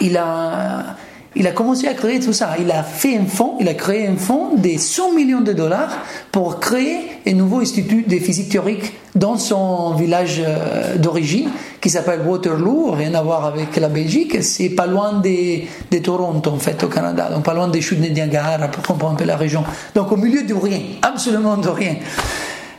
il 0.00 0.16
a, 0.16 0.96
il 1.36 1.46
a 1.46 1.52
commencé 1.52 1.86
à 1.86 1.94
créer 1.94 2.20
tout 2.20 2.32
ça. 2.32 2.54
Il 2.58 2.70
a 2.70 2.82
fait 2.82 3.16
un 3.16 3.26
fonds, 3.26 3.54
il 3.60 3.68
a 3.68 3.74
créé 3.74 4.06
un 4.06 4.16
fonds 4.16 4.56
de 4.56 4.78
100 4.78 5.12
millions 5.12 5.40
de 5.40 5.52
dollars 5.52 5.98
pour 6.32 6.58
créer 6.58 6.98
un 7.26 7.34
nouveau 7.34 7.60
institut 7.60 8.02
de 8.02 8.16
physique 8.16 8.50
théorique 8.50 8.92
dans 9.14 9.36
son 9.36 9.94
village 9.94 10.42
euh, 10.44 10.96
d'origine 10.96 11.50
qui 11.80 11.88
s'appelle 11.88 12.20
Waterloo, 12.26 12.92
rien 12.92 13.14
à 13.14 13.22
voir 13.22 13.46
avec 13.46 13.76
la 13.76 13.88
Belgique, 13.88 14.42
c'est 14.42 14.68
pas 14.68 14.86
loin 14.86 15.14
de, 15.14 15.62
de, 15.90 15.98
Toronto 15.98 16.50
en 16.50 16.58
fait 16.58 16.82
au 16.84 16.88
Canada, 16.88 17.30
donc 17.32 17.42
pas 17.42 17.54
loin 17.54 17.68
des 17.68 17.80
chutes 17.80 18.00
de 18.00 18.08
Niagara 18.08 18.58
pour 18.68 18.82
comprendre 18.82 19.14
un 19.14 19.16
peu 19.16 19.24
la 19.24 19.36
région. 19.36 19.64
Donc 19.94 20.12
au 20.12 20.16
milieu 20.16 20.42
de 20.42 20.54
rien, 20.54 20.80
absolument 21.02 21.56
de 21.56 21.68
rien. 21.68 21.96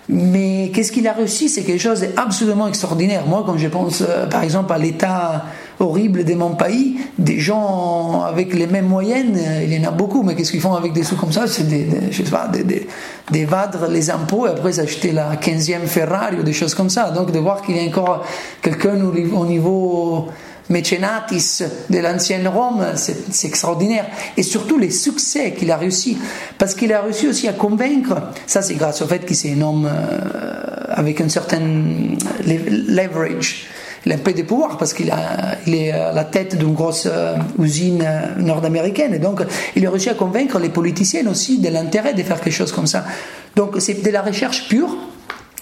Mais 0.09 0.71
qu'est-ce 0.73 0.91
qu'il 0.91 1.07
a 1.07 1.13
réussi? 1.13 1.47
C'est 1.47 1.63
quelque 1.63 1.81
chose 1.81 2.01
d'absolument 2.01 2.67
extraordinaire. 2.67 3.25
Moi, 3.25 3.43
quand 3.45 3.57
je 3.57 3.67
pense 3.67 4.01
euh, 4.01 4.25
par 4.25 4.43
exemple 4.43 4.73
à 4.73 4.77
l'état 4.77 5.45
horrible 5.79 6.23
de 6.23 6.33
mon 6.33 6.55
pays, 6.55 6.97
des 7.17 7.39
gens 7.39 8.23
avec 8.23 8.53
les 8.53 8.67
mêmes 8.67 8.87
moyennes, 8.87 9.37
euh, 9.37 9.63
il 9.63 9.73
y 9.73 9.79
en 9.79 9.87
a 9.87 9.91
beaucoup, 9.91 10.23
mais 10.23 10.35
qu'est-ce 10.35 10.51
qu'ils 10.51 10.61
font 10.61 10.73
avec 10.73 10.93
des 10.93 11.03
sous 11.03 11.15
comme 11.15 11.31
ça? 11.31 11.47
C'est 11.47 11.67
des, 11.67 11.87
je 12.11 12.23
sais 12.23 12.29
pas, 12.29 12.49
d'évadre 13.31 13.87
les 13.87 14.09
impôts 14.09 14.47
et 14.47 14.49
après 14.49 14.73
s'acheter 14.73 15.11
la 15.11 15.35
15e 15.35 15.85
Ferrari 15.85 16.37
ou 16.39 16.43
des 16.43 16.53
choses 16.53 16.75
comme 16.75 16.89
ça. 16.89 17.11
Donc 17.11 17.31
de 17.31 17.39
voir 17.39 17.61
qu'il 17.61 17.77
y 17.77 17.79
a 17.79 17.83
encore 17.83 18.23
quelqu'un 18.61 18.99
au 19.01 19.45
niveau 19.45 20.27
mécénatis 20.71 21.63
de 21.89 21.99
l'ancienne 21.99 22.47
Rome, 22.47 22.85
c'est 22.95 23.47
extraordinaire. 23.47 24.05
Et 24.37 24.43
surtout 24.43 24.77
les 24.77 24.89
succès 24.89 25.51
qu'il 25.51 25.69
a 25.71 25.77
réussi. 25.77 26.17
Parce 26.57 26.73
qu'il 26.73 26.91
a 26.93 27.01
réussi 27.01 27.27
aussi 27.27 27.47
à 27.47 27.53
convaincre, 27.53 28.15
ça 28.47 28.61
c'est 28.61 28.75
grâce 28.75 29.01
au 29.01 29.07
fait 29.07 29.25
qu'il 29.25 29.37
est 29.45 29.53
un 29.53 29.61
homme 29.61 29.87
euh, 29.91 30.85
avec 30.89 31.21
un 31.21 31.29
certain 31.29 31.61
leverage. 32.45 33.67
Il 34.05 34.11
a 34.11 34.15
un 34.15 34.17
peu 34.17 34.33
de 34.33 34.41
pouvoir 34.41 34.77
parce 34.77 34.93
qu'il 34.93 35.13
il 35.67 35.75
est 35.75 35.91
à 35.91 36.11
la 36.11 36.23
tête 36.23 36.57
d'une 36.57 36.73
grosse 36.73 37.07
euh, 37.11 37.35
usine 37.59 38.03
euh, 38.03 38.41
nord-américaine. 38.41 39.13
Et 39.13 39.19
donc, 39.19 39.41
il 39.75 39.85
a 39.85 39.91
réussi 39.91 40.09
à 40.09 40.15
convaincre 40.15 40.57
les 40.57 40.69
politiciens 40.69 41.27
aussi 41.27 41.59
de 41.59 41.69
l'intérêt 41.69 42.13
de 42.13 42.23
faire 42.23 42.41
quelque 42.41 42.53
chose 42.53 42.71
comme 42.71 42.87
ça. 42.87 43.05
Donc, 43.55 43.75
c'est 43.79 44.01
de 44.01 44.09
la 44.09 44.23
recherche 44.23 44.67
pure. 44.67 44.97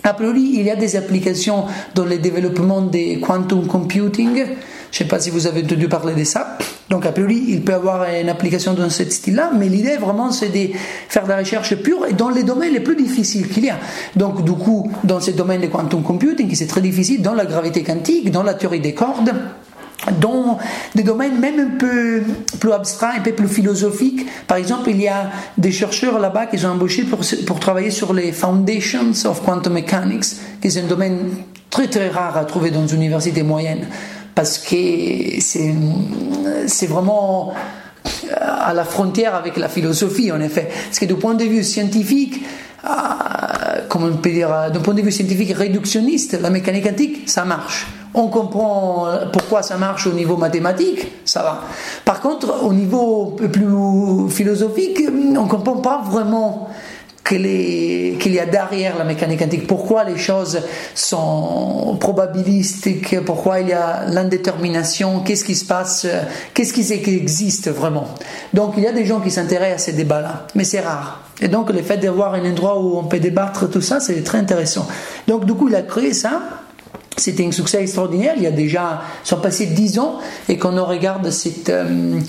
A 0.04 0.14
priori, 0.14 0.52
il 0.54 0.64
y 0.64 0.72
a 0.72 0.78
des 0.78 0.96
applications 0.96 1.66
dans 1.94 2.06
le 2.06 2.18
développement 2.18 2.82
des 2.82 3.20
quantum 3.20 3.68
computing. 3.68 4.46
Je 4.92 5.04
ne 5.04 5.08
sais 5.08 5.10
pas 5.10 5.20
si 5.20 5.30
vous 5.30 5.46
avez 5.46 5.64
entendu 5.64 5.88
parler 5.88 6.16
de 6.16 6.24
ça. 6.24 6.58
Donc 6.90 7.06
a 7.06 7.12
priori, 7.12 7.44
il 7.48 7.62
peut 7.62 7.74
avoir 7.74 8.06
une 8.10 8.30
application 8.30 8.74
dans 8.74 8.90
ce 8.90 9.04
style-là, 9.06 9.52
mais 9.58 9.70
l'idée 9.70 9.98
vraiment 9.98 10.32
c'est 10.32 10.50
de 10.50 10.74
faire 11.08 11.24
de 11.24 11.30
la 11.30 11.38
recherche 11.38 11.76
pure 11.76 12.08
et 12.10 12.14
dans 12.14 12.30
les 12.30 12.44
domaines 12.44 12.74
les 12.74 12.80
plus 12.80 12.96
difficiles 12.96 13.48
qu'il 13.48 13.66
y 13.66 13.70
a. 13.70 13.78
Donc 14.16 14.44
du 14.44 14.54
coup, 14.54 14.92
dans 15.04 15.20
ce 15.20 15.32
domaine 15.32 15.62
de 15.62 15.68
quantum 15.68 16.02
computing, 16.02 16.50
qui 16.50 16.56
c'est 16.56 16.68
très 16.68 16.82
difficile, 16.82 17.22
dans 17.22 17.36
la 17.36 17.46
gravité 17.46 17.84
quantique, 17.84 18.32
dans 18.32 18.42
la 18.42 18.56
théorie 18.56 18.80
des 18.80 18.94
cordes, 18.94 19.34
dans 20.20 20.58
des 20.96 21.04
domaines 21.04 21.40
même 21.40 21.60
un 21.60 21.78
peu 21.78 22.24
plus 22.60 22.72
abstraits, 22.72 23.20
un 23.20 23.22
peu 23.22 23.34
plus 23.34 23.48
philosophiques. 23.48 24.26
Par 24.48 24.58
exemple, 24.58 24.90
il 24.90 25.02
y 25.02 25.08
a 25.08 25.30
des 25.58 25.72
chercheurs 25.72 26.20
là-bas 26.20 26.48
qui 26.48 26.58
sont 26.58 26.70
embauchés 26.70 27.04
pour, 27.04 27.20
pour 27.46 27.60
travailler 27.60 27.92
sur 27.92 28.14
les 28.14 28.32
Foundations 28.32 29.12
of 29.26 29.44
Quantum 29.44 29.74
Mechanics, 29.74 30.26
qui 30.62 30.68
est 30.68 30.78
un 30.78 30.88
domaine 30.88 31.30
très 31.70 31.88
très 31.88 32.10
rare 32.10 32.36
à 32.36 32.46
trouver 32.46 32.72
dans 32.72 32.88
une 32.88 33.02
université 33.04 33.44
moyenne 33.44 33.86
parce 34.40 34.58
que 34.58 35.42
c'est 35.42 36.88
vraiment 36.88 37.52
à 38.40 38.74
la 38.74 38.86
frontière 38.86 39.36
avec 39.36 39.58
la 39.58 39.68
philosophie, 39.68 40.32
en 40.32 40.40
effet. 40.40 40.70
Parce 40.86 40.98
que 40.98 41.04
du 41.04 41.16
point 41.16 41.34
de 41.34 41.44
vue 41.44 41.62
scientifique, 41.62 42.42
euh, 42.86 42.90
comment 43.90 44.06
on 44.06 44.16
peut 44.16 44.30
dire, 44.30 44.72
d'un 44.72 44.80
point 44.80 44.94
de 44.94 45.02
vue 45.02 45.12
scientifique 45.12 45.52
réductionniste, 45.52 46.40
la 46.42 46.50
mécanique 46.50 46.86
quantique, 46.86 47.30
ça 47.30 47.44
marche. 47.44 47.88
On 48.14 48.28
comprend 48.28 49.08
pourquoi 49.34 49.62
ça 49.62 49.76
marche 49.76 50.08
au 50.08 50.14
niveau 50.14 50.38
mathématique, 50.38 51.06
ça 51.26 51.44
va. 51.44 51.64
Par 52.06 52.22
contre, 52.22 52.64
au 52.64 52.72
niveau 52.72 53.36
plus 53.36 54.30
philosophique, 54.30 55.02
on 55.10 55.44
ne 55.44 55.50
comprend 55.50 55.76
pas 55.82 56.02
vraiment 56.10 56.69
qu'il 57.30 58.34
y 58.34 58.40
a 58.40 58.46
derrière 58.48 58.98
la 58.98 59.04
mécanique 59.04 59.40
quantique, 59.40 59.68
pourquoi 59.68 60.04
les 60.04 60.18
choses 60.18 60.62
sont 60.96 61.96
probabilistiques, 62.00 63.24
pourquoi 63.24 63.60
il 63.60 63.70
y 63.70 63.74
a 63.74 64.06
l'indétermination, 64.08 65.20
qu'est-ce 65.20 65.46
qui 65.46 65.56
se 65.56 65.66
passe, 65.66 66.08
qu'est-ce 66.54 66.74
qui, 66.74 66.92
existe 66.92 67.70
vraiment? 67.70 68.08
Donc 68.54 68.74
il 68.78 68.84
y 68.84 68.88
a 68.88 68.92
des 68.92 69.06
gens 69.06 69.20
qui 69.20 69.30
s'intéressent 69.30 69.76
à 69.76 69.86
ces 69.92 69.94
débats-là, 69.94 70.48
mais 70.56 70.64
c'est 70.64 70.80
rare. 70.80 71.22
Et 71.40 71.48
donc 71.48 71.70
le 71.70 71.84
fait 71.84 71.98
d'avoir 71.98 72.34
un 72.34 72.50
endroit 72.50 72.80
où 72.80 72.98
on 72.98 73.04
peut 73.04 73.20
débattre 73.20 73.70
tout 73.70 73.82
ça, 73.82 74.00
c'est 74.00 74.24
très 74.24 74.40
intéressant. 74.40 74.88
Donc 75.28 75.46
du 75.46 75.54
coup, 75.54 75.70
il 75.70 75.76
a 75.76 75.84
créé 75.84 76.14
ça. 76.14 76.42
C'était 77.16 77.46
un 77.46 77.52
succès 77.52 77.82
extraordinaire. 77.82 78.34
Il 78.38 78.44
y 78.44 78.48
a 78.48 78.52
déjà, 78.52 79.02
sont 79.24 79.38
passés 79.38 79.68
dix 79.68 80.00
ans 80.00 80.20
et 80.48 80.58
quand 80.58 80.78
on 80.78 80.86
regarde 80.86 81.30
cette, 81.30 81.70
euh, 81.70 82.20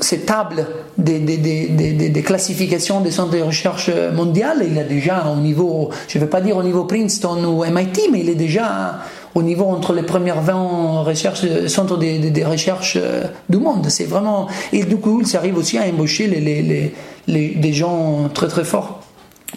ces 0.00 0.20
tables 0.20 0.66
des, 0.98 2.22
classifications 2.24 3.00
des 3.00 3.10
centres 3.10 3.30
de 3.30 3.40
recherche 3.40 3.90
mondiales, 4.12 4.66
il 4.68 4.78
a 4.78 4.84
déjà 4.84 5.26
au 5.26 5.36
niveau, 5.36 5.90
je 6.08 6.18
ne 6.18 6.24
veux 6.24 6.30
pas 6.30 6.40
dire 6.40 6.56
au 6.56 6.62
niveau 6.62 6.84
Princeton 6.84 7.44
ou 7.44 7.64
MIT, 7.64 8.08
mais 8.10 8.20
il 8.20 8.28
est 8.28 8.34
déjà 8.34 8.98
au 9.34 9.42
niveau 9.42 9.66
entre 9.66 9.92
les 9.92 10.02
premières 10.02 10.40
20 10.40 11.02
recherches, 11.02 11.66
centres 11.68 11.96
de, 11.96 12.44
recherche 12.44 12.98
euh, 13.00 13.24
du 13.48 13.58
monde. 13.58 13.86
C'est 13.88 14.06
vraiment 14.06 14.48
et 14.72 14.82
du 14.82 14.96
coup, 14.96 15.22
il 15.24 15.36
arrive 15.36 15.56
aussi 15.56 15.78
à 15.78 15.82
embaucher 15.82 16.26
les, 16.26 16.92
les, 17.26 17.48
des 17.48 17.72
gens 17.72 18.28
très 18.34 18.48
très 18.48 18.64
forts. 18.64 19.00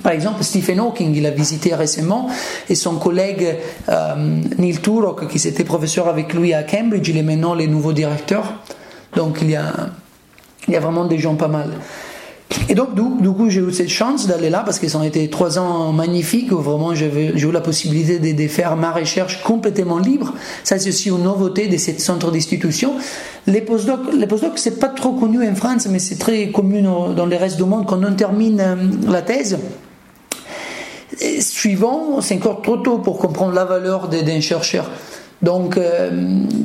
Par 0.02 0.12
exemple, 0.12 0.44
Stephen 0.44 0.80
Hawking, 0.80 1.16
il 1.16 1.26
a 1.26 1.32
visité 1.32 1.76
récemment, 1.76 2.28
et 2.70 2.76
son 2.76 2.96
collègue 2.96 3.56
euh, 3.90 4.42
Neil 4.58 4.78
Turok, 4.80 5.28
qui 5.28 5.48
était 5.48 5.64
professeur 5.64 6.08
avec 6.08 6.34
lui 6.34 6.54
à 6.54 6.64
Cambridge, 6.64 7.08
il 7.10 7.18
est 7.18 7.24
maintenant 7.24 7.54
le 7.54 7.68
nouveau 7.68 7.94
directeur. 7.94 8.54
Donc 9.16 9.40
il 9.42 9.52
y 9.52 9.56
a, 9.56 9.90
il 10.68 10.74
y 10.74 10.78
a 10.78 10.80
vraiment 10.80 11.06
des 11.06 11.18
gens 11.18 11.36
pas 11.36 11.48
mal. 11.48 11.70
Et 12.70 12.76
donc, 12.76 12.96
du, 12.96 13.30
coup, 13.32 13.50
j'ai 13.50 13.62
eu 13.62 13.72
cette 13.72 13.90
chance 13.90 14.28
d'aller 14.28 14.50
là 14.50 14.62
parce 14.64 14.80
qu'ils 14.80 14.96
ont 14.96 15.04
été 15.04 15.30
trois 15.30 15.58
ans 15.60 15.92
magnifiques 15.92 16.52
où 16.52 16.58
vraiment 16.58 16.94
j'ai 16.94 17.34
eu 17.36 17.52
la 17.52 17.62
possibilité 17.62 18.20
de, 18.20 18.48
faire 18.48 18.76
ma 18.76 18.92
recherche 18.92 19.42
complètement 19.42 19.98
libre. 19.98 20.34
Ça, 20.64 20.80
c'est 20.80 20.90
aussi 20.90 21.10
une 21.10 21.24
nouveauté 21.24 21.68
de 21.68 21.78
ce 21.78 21.92
centre 21.98 22.32
d'institution. 22.32 22.94
Les 23.48 23.62
postdocs, 23.62 24.14
les 24.14 24.28
postdocs, 24.28 24.58
c'est 24.58 24.80
pas 24.80 24.90
trop 24.90 25.14
connu 25.14 25.48
en 25.48 25.56
France, 25.56 25.88
mais 25.90 26.00
c'est 26.00 26.18
très 26.18 26.52
connu 26.52 26.82
dans 26.82 27.26
le 27.26 27.36
reste 27.36 27.58
du 27.58 27.64
monde 27.64 27.86
quand 27.88 28.04
on 28.04 28.14
termine 28.14 28.60
euh, 28.60 28.76
la 29.10 29.22
thèse. 29.22 29.58
suivant, 31.40 32.22
c'est 32.22 32.36
encore 32.36 32.62
trop 32.62 32.78
tôt 32.78 33.00
pour 33.00 33.18
comprendre 33.18 33.54
la 33.54 33.66
valeur 33.66 34.08
d'un 34.08 34.42
chercheur. 34.42 34.90
Donc, 35.44 35.78
euh, 35.78 36.10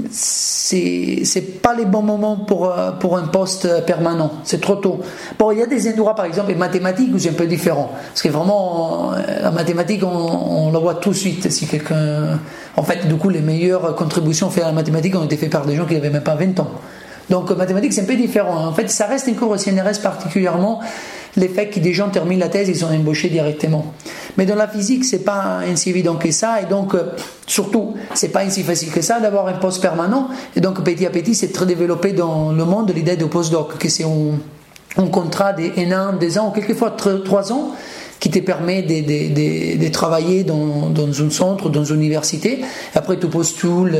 c'est 0.08 1.60
pas 1.60 1.74
les 1.74 1.84
bons 1.84 2.02
moments 2.02 2.36
pour, 2.36 2.70
euh, 2.70 2.92
pour 2.92 3.18
un 3.18 3.26
poste 3.26 3.84
permanent. 3.84 4.30
C'est 4.44 4.60
trop 4.60 4.76
tôt. 4.76 5.00
Bon, 5.36 5.50
il 5.50 5.58
y 5.58 5.62
a 5.62 5.66
des 5.66 5.92
endroits, 5.92 6.14
par 6.14 6.26
exemple, 6.26 6.50
les 6.50 6.54
mathématiques 6.54 7.10
où 7.12 7.18
c'est 7.18 7.30
un 7.30 7.34
peu 7.34 7.48
différent. 7.48 7.90
Parce 8.08 8.22
que 8.22 8.28
vraiment, 8.28 9.12
euh, 9.14 9.42
la 9.42 9.50
mathématique, 9.50 10.04
on, 10.04 10.68
on 10.68 10.72
la 10.72 10.78
voit 10.78 10.94
tout 10.94 11.10
de 11.10 11.16
suite. 11.16 11.50
Si 11.50 11.66
quelqu'un. 11.66 12.38
En 12.76 12.84
fait, 12.84 13.08
du 13.08 13.16
coup, 13.16 13.30
les 13.30 13.40
meilleures 13.40 13.96
contributions 13.96 14.48
faites 14.48 14.62
à 14.62 14.68
la 14.68 14.72
mathématique 14.72 15.16
ont 15.16 15.24
été 15.24 15.36
faites 15.36 15.50
par 15.50 15.66
des 15.66 15.74
gens 15.74 15.84
qui 15.84 15.94
n'avaient 15.94 16.10
même 16.10 16.22
pas 16.22 16.36
20 16.36 16.60
ans. 16.60 16.70
Donc, 17.30 17.50
mathématiques, 17.50 17.92
c'est 17.92 18.02
un 18.02 18.06
peu 18.06 18.16
différent. 18.16 18.64
En 18.64 18.72
fait, 18.72 18.88
ça 18.88 19.06
reste 19.06 19.28
un 19.28 19.34
cours 19.34 19.50
au 19.50 19.56
CNRS 19.56 20.00
particulièrement 20.02 20.80
les 21.36 21.48
faits 21.48 21.70
que 21.72 21.80
des 21.80 21.92
gens 21.92 22.08
terminent 22.08 22.40
la 22.40 22.48
thèse, 22.48 22.68
ils 22.68 22.76
sont 22.76 22.86
embauchés 22.86 23.28
directement. 23.28 23.92
Mais 24.36 24.46
dans 24.46 24.54
la 24.54 24.68
physique, 24.68 25.04
c'est 25.04 25.24
pas 25.24 25.60
ainsi 25.68 25.90
évident 25.90 26.16
que 26.16 26.30
ça, 26.30 26.60
et 26.60 26.66
donc 26.66 26.94
euh, 26.94 27.12
surtout, 27.46 27.94
c'est 28.14 28.28
pas 28.28 28.40
ainsi 28.40 28.62
facile 28.62 28.90
que 28.90 29.00
ça 29.00 29.20
d'avoir 29.20 29.46
un 29.48 29.54
poste 29.54 29.82
permanent. 29.82 30.28
Et 30.56 30.60
donc 30.60 30.82
petit 30.82 31.06
à 31.06 31.10
petit, 31.10 31.34
c'est 31.34 31.52
très 31.52 31.66
développé 31.66 32.12
dans 32.12 32.52
le 32.52 32.64
monde 32.64 32.92
l'idée 32.94 33.16
de 33.16 33.24
postdoc, 33.24 33.78
que 33.78 33.88
c'est 33.88 34.04
un, 34.04 35.06
contrat 35.06 35.52
d'un 35.52 35.92
an, 35.92 36.12
deux 36.18 36.38
ans, 36.38 36.48
ou 36.48 36.50
quelquefois 36.52 36.90
trois 36.90 37.52
ans 37.52 37.72
qui 38.20 38.30
te 38.30 38.38
permet 38.40 38.82
de, 38.82 39.88
travailler 39.88 40.44
dans, 40.44 40.92
un 40.96 41.30
centre, 41.30 41.68
dans 41.70 41.84
une 41.84 41.96
université. 41.96 42.60
Après, 42.94 43.18
tu 43.18 43.26
postules, 43.26 43.96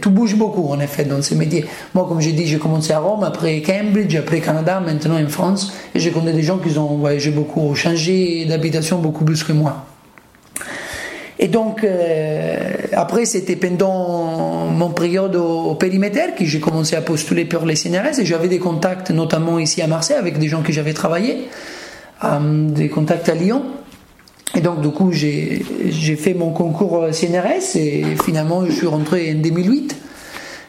tout 0.00 0.10
bouge 0.10 0.36
beaucoup 0.36 0.68
en 0.68 0.80
effet 0.80 1.04
dans 1.04 1.22
ces 1.22 1.34
métiers. 1.34 1.64
Moi, 1.94 2.06
comme 2.08 2.20
j'ai 2.20 2.32
dit, 2.32 2.46
j'ai 2.46 2.58
commencé 2.58 2.92
à 2.92 3.00
Rome, 3.00 3.24
après 3.24 3.60
Cambridge, 3.62 4.14
après 4.16 4.40
Canada, 4.40 4.80
maintenant 4.80 5.20
en 5.20 5.28
France, 5.28 5.72
et 5.94 6.00
je 6.00 6.10
connais 6.10 6.32
des 6.32 6.42
gens 6.42 6.58
qui 6.58 6.76
ont 6.78 6.96
voyagé 6.96 7.30
beaucoup, 7.30 7.74
changé 7.74 8.44
d'habitation 8.44 8.98
beaucoup 8.98 9.24
plus 9.24 9.42
que 9.42 9.52
moi. 9.52 9.84
Et 11.42 11.48
donc, 11.48 11.84
euh, 11.84 12.74
après, 12.92 13.24
c'était 13.24 13.56
pendant 13.56 14.66
mon 14.66 14.90
période 14.90 15.36
au, 15.36 15.74
périmètre 15.74 16.34
que 16.36 16.44
j'ai 16.44 16.60
commencé 16.60 16.96
à 16.96 17.00
postuler 17.00 17.46
pour 17.46 17.64
les 17.64 17.76
CNRS 17.76 18.20
et 18.20 18.26
j'avais 18.26 18.48
des 18.48 18.58
contacts, 18.58 19.10
notamment 19.10 19.58
ici 19.58 19.80
à 19.80 19.86
Marseille, 19.86 20.18
avec 20.18 20.38
des 20.38 20.48
gens 20.48 20.60
que 20.60 20.70
j'avais 20.70 20.92
travaillé 20.92 21.48
des 22.22 22.88
contacts 22.88 23.28
à 23.28 23.34
Lyon. 23.34 23.62
Et 24.54 24.60
donc, 24.60 24.80
du 24.80 24.88
coup, 24.90 25.12
j'ai 25.12 25.62
fait 26.16 26.34
mon 26.34 26.50
concours 26.50 27.06
CNRS 27.12 27.76
et 27.76 28.04
finalement, 28.24 28.66
je 28.66 28.72
suis 28.72 28.86
rentré 28.86 29.32
en 29.32 29.40
2008. 29.40 29.96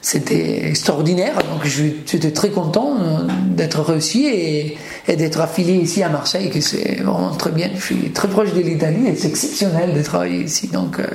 C'était 0.04 0.68
extraordinaire, 0.68 1.36
donc 1.36 1.64
j'étais 1.64 2.32
très 2.32 2.50
content 2.50 2.98
euh, 3.00 3.20
d'être 3.46 3.82
réussi 3.82 4.26
et, 4.26 4.78
d'être 5.16 5.40
affilié 5.40 5.76
ici 5.76 6.02
à 6.02 6.10
Marseille, 6.10 6.50
que 6.50 6.60
c'est 6.60 7.02
vraiment 7.04 7.36
très 7.36 7.52
bien. 7.52 7.70
Je 7.76 7.82
suis 7.82 8.10
très 8.10 8.28
proche 8.28 8.52
de 8.54 8.62
l'Italie 8.62 9.08
et 9.08 9.16
c'est 9.16 9.28
exceptionnel 9.28 9.94
de 9.94 10.02
travailler 10.02 10.46
ici, 10.46 10.68
donc 10.68 10.98
euh, 11.00 11.06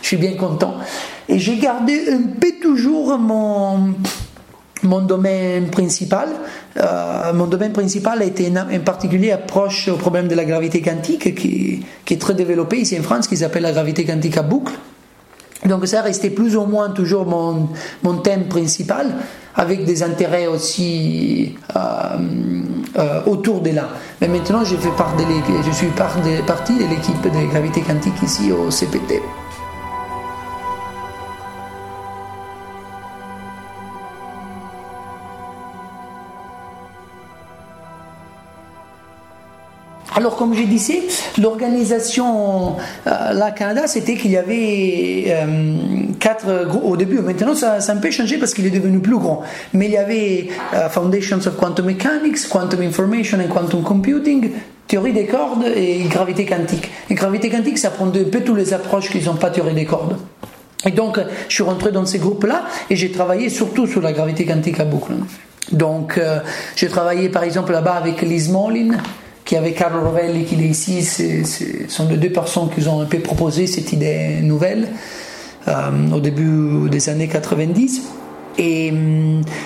je 0.00 0.06
suis 0.06 0.16
bien 0.16 0.36
content. 0.36 0.76
Et 1.28 1.38
j'ai 1.38 1.58
gardé 1.58 2.04
un 2.10 2.22
peu 2.40 2.52
toujours 2.62 3.18
mon, 3.18 3.92
mon 4.84 5.00
domaine 5.00 5.68
principal, 5.70 6.28
euh, 6.76 7.32
mon 7.32 7.46
domaine 7.46 7.72
principal 7.72 8.22
a 8.22 8.24
été 8.24 8.52
en 8.56 8.80
particulier 8.80 9.32
approche 9.32 9.88
au 9.88 9.96
problème 9.96 10.28
de 10.28 10.34
la 10.34 10.44
gravité 10.44 10.80
quantique 10.80 11.34
qui, 11.34 11.84
est 12.10 12.20
très 12.20 12.34
développé 12.34 12.78
ici 12.78 12.98
en 12.98 13.02
France, 13.02 13.26
qui 13.26 13.36
s'appelle 13.36 13.62
la 13.62 13.72
gravité 13.72 14.04
quantique 14.04 14.36
à 14.36 14.42
boucle. 14.42 14.72
Donc 15.66 15.86
ça 15.86 16.02
resté 16.02 16.28
plus 16.28 16.56
ou 16.56 16.66
moins 16.66 16.90
toujours 16.90 17.24
mon, 17.24 18.18
thème 18.18 18.44
principal, 18.48 19.06
avec 19.54 19.86
des 19.86 20.02
intérêts 20.02 20.46
aussi 20.46 21.54
euh, 21.74 21.80
euh, 22.98 23.20
autour 23.26 23.60
de 23.62 23.70
là. 23.70 23.88
Mais 24.20 24.28
maintenant, 24.28 24.62
je, 24.64 24.76
suis 24.76 24.90
part 24.96 25.14
partie 26.46 26.74
de 26.74 26.84
l'équipe 26.84 27.22
de 27.22 27.50
gravité 27.50 27.80
quantique 27.80 28.22
ici 28.22 28.52
au 28.52 28.68
CPT. 28.68 29.22
Alors, 40.16 40.36
comme 40.36 40.54
je 40.54 40.62
disais, 40.62 41.02
l'organisation 41.42 42.76
euh, 43.06 43.32
là, 43.32 43.50
Canada, 43.50 43.88
c'était 43.88 44.14
qu'il 44.14 44.30
y 44.30 44.36
avait 44.36 45.24
euh, 45.26 45.76
quatre 46.20 46.68
groupes 46.68 46.84
au 46.84 46.96
début. 46.96 47.18
Maintenant, 47.18 47.54
ça, 47.56 47.80
ça 47.80 47.92
a 47.92 47.96
un 47.96 47.98
peu 47.98 48.12
changé 48.12 48.38
parce 48.38 48.54
qu'il 48.54 48.64
est 48.64 48.70
devenu 48.70 49.00
plus 49.00 49.18
grand. 49.18 49.42
Mais 49.72 49.86
il 49.86 49.92
y 49.92 49.96
avait 49.96 50.48
euh, 50.72 50.88
Foundations 50.88 51.38
of 51.38 51.56
Quantum 51.56 51.86
Mechanics, 51.86 52.48
Quantum 52.48 52.82
Information 52.82 53.38
and 53.40 53.52
Quantum 53.52 53.82
Computing, 53.82 54.52
théorie 54.86 55.12
des 55.12 55.26
cordes 55.26 55.64
et 55.74 56.04
gravité 56.04 56.46
quantique. 56.46 56.88
Et 57.10 57.14
gravité 57.14 57.50
quantique, 57.50 57.78
ça 57.78 57.90
prend 57.90 58.06
un 58.06 58.10
peu 58.10 58.40
toutes 58.40 58.56
les 58.56 58.72
approches 58.72 59.10
qui 59.10 59.20
sont 59.20 59.34
pas 59.34 59.50
théorie 59.50 59.74
des 59.74 59.84
cordes. 59.84 60.16
Et 60.86 60.92
donc, 60.92 61.18
je 61.48 61.54
suis 61.54 61.64
rentré 61.64 61.90
dans 61.90 62.06
ces 62.06 62.18
groupes-là 62.18 62.66
et 62.88 62.94
j'ai 62.94 63.10
travaillé 63.10 63.48
surtout 63.48 63.88
sur 63.88 64.00
la 64.00 64.12
gravité 64.12 64.44
quantique 64.44 64.78
à 64.78 64.84
boucle. 64.84 65.14
Donc, 65.72 66.20
j'ai 66.76 66.88
travaillé 66.88 67.30
par 67.30 67.42
exemple 67.42 67.72
là-bas 67.72 67.94
avec 67.94 68.20
Liz 68.20 68.50
Molin, 68.50 68.98
qui 69.44 69.56
avait 69.56 69.72
Carlo 69.72 70.00
Rovelli 70.00 70.44
qui 70.44 70.54
est 70.54 70.66
ici, 70.66 71.02
ce 71.02 71.88
sont 71.88 72.08
les 72.08 72.16
deux 72.16 72.30
personnes 72.30 72.70
qui 72.70 72.86
ont 72.88 73.00
un 73.00 73.06
peu 73.06 73.18
proposé 73.18 73.66
cette 73.66 73.92
idée 73.92 74.40
nouvelle 74.42 74.88
euh, 75.68 75.72
au 76.12 76.20
début 76.20 76.88
des 76.90 77.08
années 77.08 77.28
90. 77.28 78.02
Et, 78.56 78.92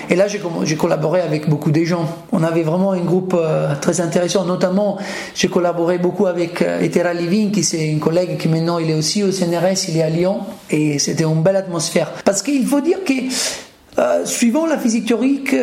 et, 0.09 0.15
là, 0.15 0.25
j'ai 0.27 0.75
collaboré 0.75 1.21
avec 1.21 1.47
beaucoup 1.47 1.71
de 1.71 1.83
gens. 1.83 2.09
On 2.31 2.41
avait 2.43 2.63
vraiment 2.63 2.91
un 2.93 3.01
groupe 3.01 3.35
euh, 3.37 3.75
très 3.79 4.01
intéressant. 4.01 4.45
Notamment, 4.45 4.97
j'ai 5.35 5.47
collaboré 5.47 5.99
beaucoup 5.99 6.25
avec 6.25 6.61
euh, 6.63 6.81
Etera 6.81 7.13
Living, 7.13 7.51
qui 7.51 7.63
c'est 7.63 7.93
un 7.93 7.99
collègue 7.99 8.37
qui 8.37 8.47
maintenant 8.47 8.79
il 8.79 8.89
est 8.89 8.95
aussi 8.95 9.21
au 9.23 9.31
CNRS, 9.31 9.89
il 9.89 9.97
est 9.97 10.01
à 10.01 10.09
Lyon, 10.09 10.39
et 10.71 10.97
c'était 10.97 11.23
une 11.23 11.43
belle 11.43 11.57
atmosphère. 11.57 12.11
Parce 12.25 12.41
qu'il 12.41 12.65
faut 12.65 12.81
dire 12.81 13.03
que 13.05 13.13
euh, 13.99 14.25
suivant 14.25 14.65
la 14.65 14.77
physique 14.77 15.05
théorique, 15.05 15.55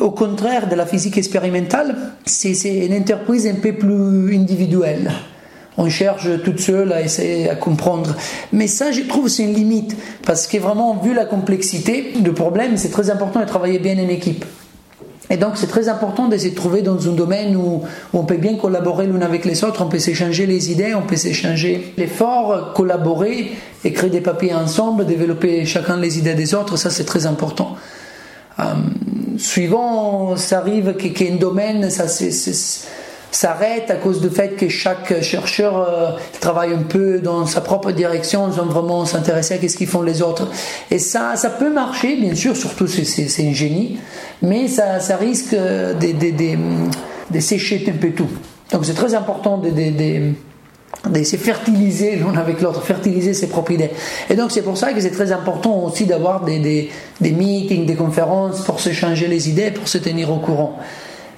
au 0.00 0.10
contraire 0.10 0.68
de 0.68 0.74
la 0.74 0.86
physique 0.86 1.18
expérimentale, 1.18 1.96
c'est 2.24 2.52
une 2.86 2.94
entreprise 2.94 3.46
un 3.46 3.54
peu 3.54 3.72
plus 3.72 4.36
individuelle 4.36 5.10
on 5.78 5.88
cherche 5.88 6.28
toute 6.42 6.60
seule 6.60 6.92
à 6.92 7.02
essayer 7.02 7.50
à 7.50 7.54
comprendre. 7.54 8.14
Mais 8.52 8.66
ça, 8.66 8.92
je 8.92 9.02
trouve, 9.02 9.28
c'est 9.28 9.44
une 9.44 9.54
limite. 9.54 9.96
Parce 10.24 10.46
que 10.46 10.58
vraiment, 10.58 10.96
vu 10.96 11.14
la 11.14 11.26
complexité 11.26 12.12
du 12.18 12.32
problème, 12.32 12.76
c'est 12.76 12.90
très 12.90 13.10
important 13.10 13.40
de 13.40 13.46
travailler 13.46 13.78
bien 13.78 13.98
en 13.98 14.08
équipe. 14.08 14.44
Et 15.28 15.36
donc, 15.36 15.52
c'est 15.54 15.66
très 15.66 15.88
important 15.88 16.28
de 16.28 16.36
se 16.36 16.48
trouver 16.48 16.82
dans 16.82 17.08
un 17.08 17.12
domaine 17.12 17.56
où, 17.56 17.82
on 18.12 18.24
peut 18.24 18.36
bien 18.36 18.56
collaborer 18.56 19.06
l'un 19.06 19.20
avec 19.22 19.44
les 19.44 19.64
autres, 19.64 19.82
on 19.82 19.88
peut 19.88 19.98
s'échanger 19.98 20.46
les 20.46 20.70
idées, 20.70 20.94
on 20.94 21.02
peut 21.02 21.16
s'échanger 21.16 21.92
l'effort, 21.96 22.72
collaborer, 22.74 23.52
écrire 23.84 24.10
des 24.10 24.20
papiers 24.20 24.54
ensemble, 24.54 25.04
développer 25.06 25.64
chacun 25.66 25.96
les 25.96 26.18
idées 26.18 26.34
des 26.34 26.54
autres, 26.54 26.76
ça 26.76 26.90
c'est 26.90 27.04
très 27.04 27.26
important. 27.26 27.76
Euh, 28.58 28.62
suivant, 29.36 30.36
ça 30.36 30.58
arrive 30.58 30.94
qu'un 30.94 31.36
domaine, 31.36 31.90
ça 31.90 32.08
c'est 32.08 32.30
s'arrête 33.30 33.90
à 33.90 33.96
cause 33.96 34.20
du 34.20 34.30
fait 34.30 34.50
que 34.56 34.68
chaque 34.68 35.22
chercheur 35.22 35.76
euh, 35.76 36.10
travaille 36.40 36.72
un 36.72 36.82
peu 36.82 37.18
dans 37.18 37.46
sa 37.46 37.60
propre 37.60 37.92
direction 37.92 38.50
sans 38.52 38.66
vraiment 38.66 39.04
s'intéresser 39.04 39.54
à 39.54 39.68
ce 39.68 39.76
qu'ils 39.76 39.86
font 39.86 40.02
les 40.02 40.22
autres. 40.22 40.48
Et 40.90 40.98
ça, 40.98 41.36
ça 41.36 41.50
peut 41.50 41.72
marcher, 41.72 42.16
bien 42.16 42.34
sûr, 42.34 42.56
surtout 42.56 42.86
si 42.86 43.04
c'est 43.04 43.46
un 43.46 43.52
génie, 43.52 43.98
mais 44.42 44.68
ça, 44.68 45.00
ça 45.00 45.16
risque 45.16 45.54
de, 45.54 45.92
de, 45.92 46.56
de, 47.30 47.40
sécher 47.40 47.84
un 47.88 47.98
peu 47.98 48.10
tout. 48.10 48.28
Donc 48.72 48.84
c'est 48.84 48.94
très 48.94 49.14
important 49.14 49.58
de, 49.58 49.70
de 49.70 51.22
se 51.22 51.36
fertiliser 51.36 52.16
l'un 52.16 52.36
avec 52.36 52.60
l'autre, 52.60 52.82
fertiliser 52.82 53.34
ses 53.34 53.48
propres 53.48 53.72
idées. 53.72 53.90
Et 54.30 54.34
donc 54.34 54.50
c'est 54.50 54.62
pour 54.62 54.76
ça 54.76 54.92
que 54.92 55.00
c'est 55.00 55.10
très 55.10 55.32
important 55.32 55.84
aussi 55.84 56.04
d'avoir 56.04 56.44
des, 56.44 56.58
des, 56.58 56.90
des, 57.20 57.32
meetings, 57.32 57.86
des 57.86 57.94
conférences 57.94 58.62
pour 58.62 58.80
s'échanger 58.80 59.28
les 59.28 59.48
idées, 59.48 59.70
pour 59.70 59.88
se 59.88 59.98
tenir 59.98 60.30
au 60.30 60.38
courant. 60.38 60.78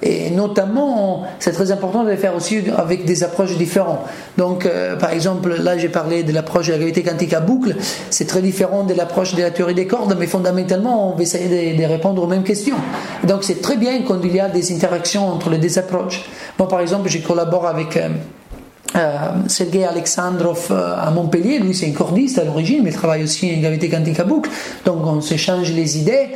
Et 0.02 0.31
notamment, 0.31 1.25
c'est 1.40 1.50
très 1.50 1.73
important 1.73 2.05
de 2.05 2.11
le 2.11 2.17
faire 2.17 2.37
aussi 2.37 2.62
avec 2.76 3.05
des 3.05 3.25
approches 3.25 3.57
différentes. 3.57 4.00
Donc, 4.37 4.64
euh, 4.64 4.97
par 4.97 5.12
exemple, 5.12 5.57
là, 5.61 5.76
j'ai 5.76 5.88
parlé 5.88 6.23
de 6.23 6.33
l'approche 6.33 6.69
de 6.69 6.73
la 6.73 6.78
gravité 6.78 7.02
quantique 7.02 7.35
à 7.35 7.40
boucle. 7.40 7.75
C'est 8.11 8.26
très 8.26 8.40
différent 8.40 8.85
de 8.85 8.95
l'approche 8.95 9.35
de 9.35 9.43
la 9.43 9.50
théorie 9.50 9.75
des 9.75 9.87
cordes, 9.87 10.17
mais 10.19 10.28
fondamentalement, 10.28 11.12
on 11.12 11.17
va 11.17 11.23
essayer 11.23 11.75
de, 11.75 11.85
répondre 11.85 12.23
aux 12.23 12.28
mêmes 12.28 12.45
questions. 12.45 12.76
Donc, 13.25 13.43
c'est 13.43 13.61
très 13.61 13.76
bien 13.76 14.02
quand 14.07 14.21
il 14.23 14.35
y 14.35 14.40
a 14.40 14.49
des 14.49 14.73
interactions 14.73 15.26
entre 15.28 15.50
les 15.50 15.59
deux 15.59 15.78
approches. 15.78 16.25
Moi, 16.59 16.69
par 16.69 16.81
exemple, 16.81 17.09
je 17.09 17.19
collabore 17.19 17.67
avec 17.67 17.97
euh, 17.97 18.09
euh, 18.95 19.17
Sergei 19.49 19.85
Alexandrov 19.85 20.71
à 20.71 21.11
Montpellier. 21.11 21.59
Lui, 21.59 21.75
c'est 21.75 21.88
un 21.88 21.93
cordiste 21.93 22.38
à 22.38 22.45
l'origine, 22.45 22.83
mais 22.85 22.90
il 22.90 22.97
travaille 22.97 23.25
aussi 23.25 23.52
en 23.52 23.61
gravité 23.61 23.88
quantique 23.88 24.21
à 24.21 24.25
boucle. 24.25 24.49
Donc, 24.85 25.05
on 25.05 25.21
s'échange 25.21 25.73
les 25.73 25.99
idées. 25.99 26.28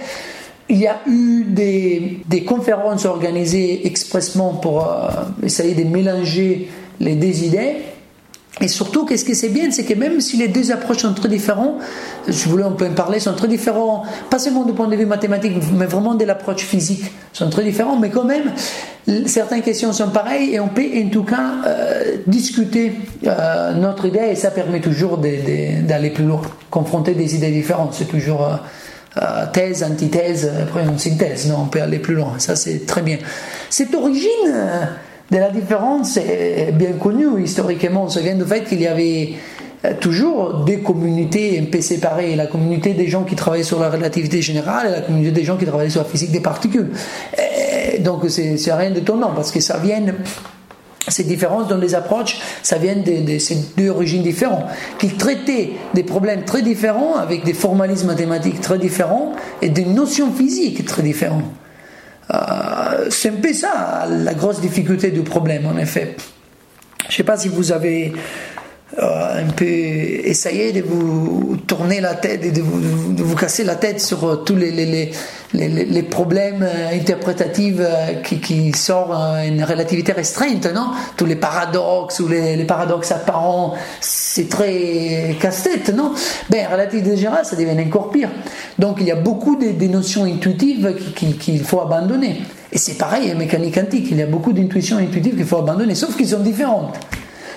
Il 0.72 0.78
y 0.78 0.86
a 0.86 1.00
eu 1.06 1.44
des, 1.44 2.44
conférences 2.44 3.04
organisées 3.04 3.86
expressement 3.86 4.54
pour 4.54 4.88
euh, 4.88 5.10
essayer 5.42 5.74
de 5.74 5.86
mélanger 5.86 6.70
les 6.98 7.14
deux 7.14 7.44
idées. 7.44 7.74
Et 8.62 8.68
surtout, 8.68 9.04
qu'est-ce 9.04 9.26
que 9.26 9.34
c'est 9.34 9.50
bien, 9.50 9.70
c'est 9.70 9.84
que 9.84 9.92
même 9.92 10.22
si 10.22 10.38
les 10.38 10.48
deux 10.48 10.72
approches 10.72 10.98
sont 10.98 11.12
très 11.12 11.28
différentes, 11.28 11.74
je 12.26 12.48
voulais 12.48 12.64
un 12.64 12.70
peu 12.70 12.86
en 12.86 12.94
parler, 12.94 13.20
sont 13.20 13.34
très 13.34 13.48
différents, 13.48 14.04
pas 14.30 14.38
seulement 14.38 14.64
du 14.64 14.72
point 14.72 14.88
de 14.88 14.96
vue 14.96 15.04
mathématique, 15.04 15.52
mais 15.74 15.84
vraiment 15.84 16.14
de 16.14 16.24
l'approche 16.24 16.62
physique, 16.62 17.04
sont 17.34 17.50
très 17.50 17.64
différents, 17.64 17.98
mais 17.98 18.08
quand 18.08 18.24
même, 18.24 18.52
certaines 19.26 19.62
questions 19.62 19.92
sont 19.92 20.08
pareilles 20.08 20.54
et 20.54 20.60
on 20.60 20.68
peut 20.68 20.86
en 21.04 21.08
tout 21.10 21.24
cas 21.24 21.52
euh, 21.66 22.16
discuter 22.26 22.92
euh, 23.26 23.74
notre 23.74 24.06
idée 24.06 24.28
et 24.30 24.36
ça 24.36 24.50
permet 24.50 24.80
toujours 24.80 25.18
d'aller 25.18 26.10
plus 26.10 26.24
loin, 26.24 26.40
confronter 26.70 27.12
des 27.12 27.34
idées 27.34 27.50
différentes, 27.50 27.92
c'est 27.92 28.08
toujours 28.08 28.48
thèse, 29.52 29.82
antithèse, 29.84 30.50
après 30.62 30.84
une 30.84 30.98
synthèse. 30.98 31.48
Non, 31.48 31.62
on 31.62 31.66
peut 31.66 31.82
aller 31.82 31.98
plus 31.98 32.14
loin. 32.14 32.34
Ça, 32.38 32.56
c'est 32.56 32.86
très 32.86 33.02
bien. 33.02 33.18
Cette 33.68 33.94
origine 33.94 34.30
euh, 34.46 34.84
de 35.30 35.36
la 35.36 35.50
différence 35.50 36.16
est 36.16 36.72
bien 36.72 36.92
connue 36.92 37.42
historiquement. 37.42 38.08
Ça 38.08 38.20
vient 38.20 38.34
du 38.34 38.44
fait 38.44 38.64
qu'il 38.64 38.80
y 38.80 38.86
avait 38.86 39.34
euh, 39.84 39.92
toujours 40.00 40.64
des 40.64 40.78
communautés 40.78 41.58
un 41.60 41.70
peu 41.70 41.80
séparées. 41.80 42.36
La 42.36 42.46
communauté 42.46 42.94
des 42.94 43.08
gens 43.08 43.24
qui 43.24 43.36
travaillaient 43.36 43.64
sur 43.64 43.80
la 43.80 43.90
relativité 43.90 44.40
générale 44.40 44.88
et 44.88 44.90
la 44.90 45.00
communauté 45.02 45.30
des 45.30 45.44
gens 45.44 45.56
qui 45.56 45.66
travaillaient 45.66 45.90
sur 45.90 46.02
la 46.02 46.08
physique 46.08 46.32
des 46.32 46.40
particules. 46.40 46.90
donc, 48.00 48.24
c'est 48.28 48.72
rien 48.72 48.90
d'étonnant 48.90 49.32
parce 49.34 49.50
que 49.50 49.60
ça 49.60 49.78
vient 49.78 50.02
ces 51.08 51.24
différences 51.24 51.68
dans 51.68 51.78
les 51.78 51.94
approches, 51.94 52.38
ça 52.62 52.78
vient 52.78 52.96
de, 52.96 53.38
ces 53.38 53.56
deux 53.76 53.90
origines 53.90 54.22
différentes, 54.22 54.64
qui 54.98 55.08
traitaient 55.08 55.72
des 55.94 56.04
problèmes 56.04 56.44
très 56.44 56.62
différents, 56.62 57.16
avec 57.16 57.44
des 57.44 57.54
formalismes 57.54 58.06
mathématiques 58.06 58.60
très 58.60 58.78
différents 58.78 59.32
et 59.60 59.68
des 59.68 59.84
notions 59.84 60.32
physiques 60.32 60.84
très 60.84 61.02
différentes. 61.02 61.44
Euh, 62.32 63.08
c'est 63.10 63.30
un 63.30 63.40
peu 63.42 63.52
ça 63.52 64.06
la 64.08 64.34
grosse 64.34 64.60
difficulté 64.60 65.10
du 65.10 65.22
problème, 65.22 65.66
en 65.66 65.76
effet. 65.76 66.16
Je 67.08 67.14
ne 67.14 67.16
sais 67.16 67.24
pas 67.24 67.36
si 67.36 67.48
vous 67.48 67.72
avez 67.72 68.12
un 68.98 69.50
peu 69.56 69.64
essayer 69.64 70.72
de 70.72 70.82
vous 70.82 71.56
tourner 71.66 72.00
la 72.00 72.14
tête 72.14 72.44
et 72.44 72.50
de 72.50 72.60
vous, 72.60 72.80
vous 73.16 73.36
casser 73.36 73.64
la 73.64 73.76
tête 73.76 74.00
sur 74.00 74.24
euh, 74.24 74.36
tous 74.36 74.54
les, 74.54 74.70
les, 74.70 75.12
les, 75.54 75.68
les 75.68 76.02
problèmes 76.02 76.62
euh, 76.62 76.94
interprétatifs 76.94 77.80
qui, 78.24 78.40
qui 78.40 78.72
sortent 78.72 79.12
une 79.46 79.64
relativité 79.64 80.12
restreinte, 80.12 80.66
non? 80.74 80.90
Tous 81.16 81.24
les 81.24 81.36
paradoxes 81.36 82.20
ou 82.20 82.28
les, 82.28 82.64
paradoxes 82.64 83.12
apparents, 83.12 83.74
c'est 84.00 84.48
très 84.48 85.36
casse-tête, 85.40 85.94
non? 85.94 86.12
Ben, 86.50 86.66
relativité 86.70 87.16
générale, 87.16 87.44
ça 87.44 87.56
devient 87.56 87.80
encore 87.86 88.10
pire. 88.10 88.28
Donc, 88.78 88.98
il 89.00 89.06
y 89.06 89.10
a 89.10 89.16
beaucoup 89.16 89.56
de, 89.56 89.86
notions 89.86 90.24
intuitives 90.24 90.94
qu'il 91.14 91.60
faut 91.60 91.80
abandonner. 91.80 92.42
Et 92.70 92.78
c'est 92.78 92.94
pareil 92.94 93.32
en 93.32 93.36
mécanique 93.36 93.74
quantique, 93.74 94.08
il 94.10 94.18
y 94.18 94.22
a 94.22 94.26
beaucoup 94.26 94.52
d'intuitions 94.52 94.98
intuitives 94.98 95.36
qu'il 95.36 95.44
faut 95.44 95.58
abandonner, 95.58 95.94
sauf 95.94 96.16
qu'ils 96.16 96.28
sont 96.28 96.40
différentes. 96.40 96.94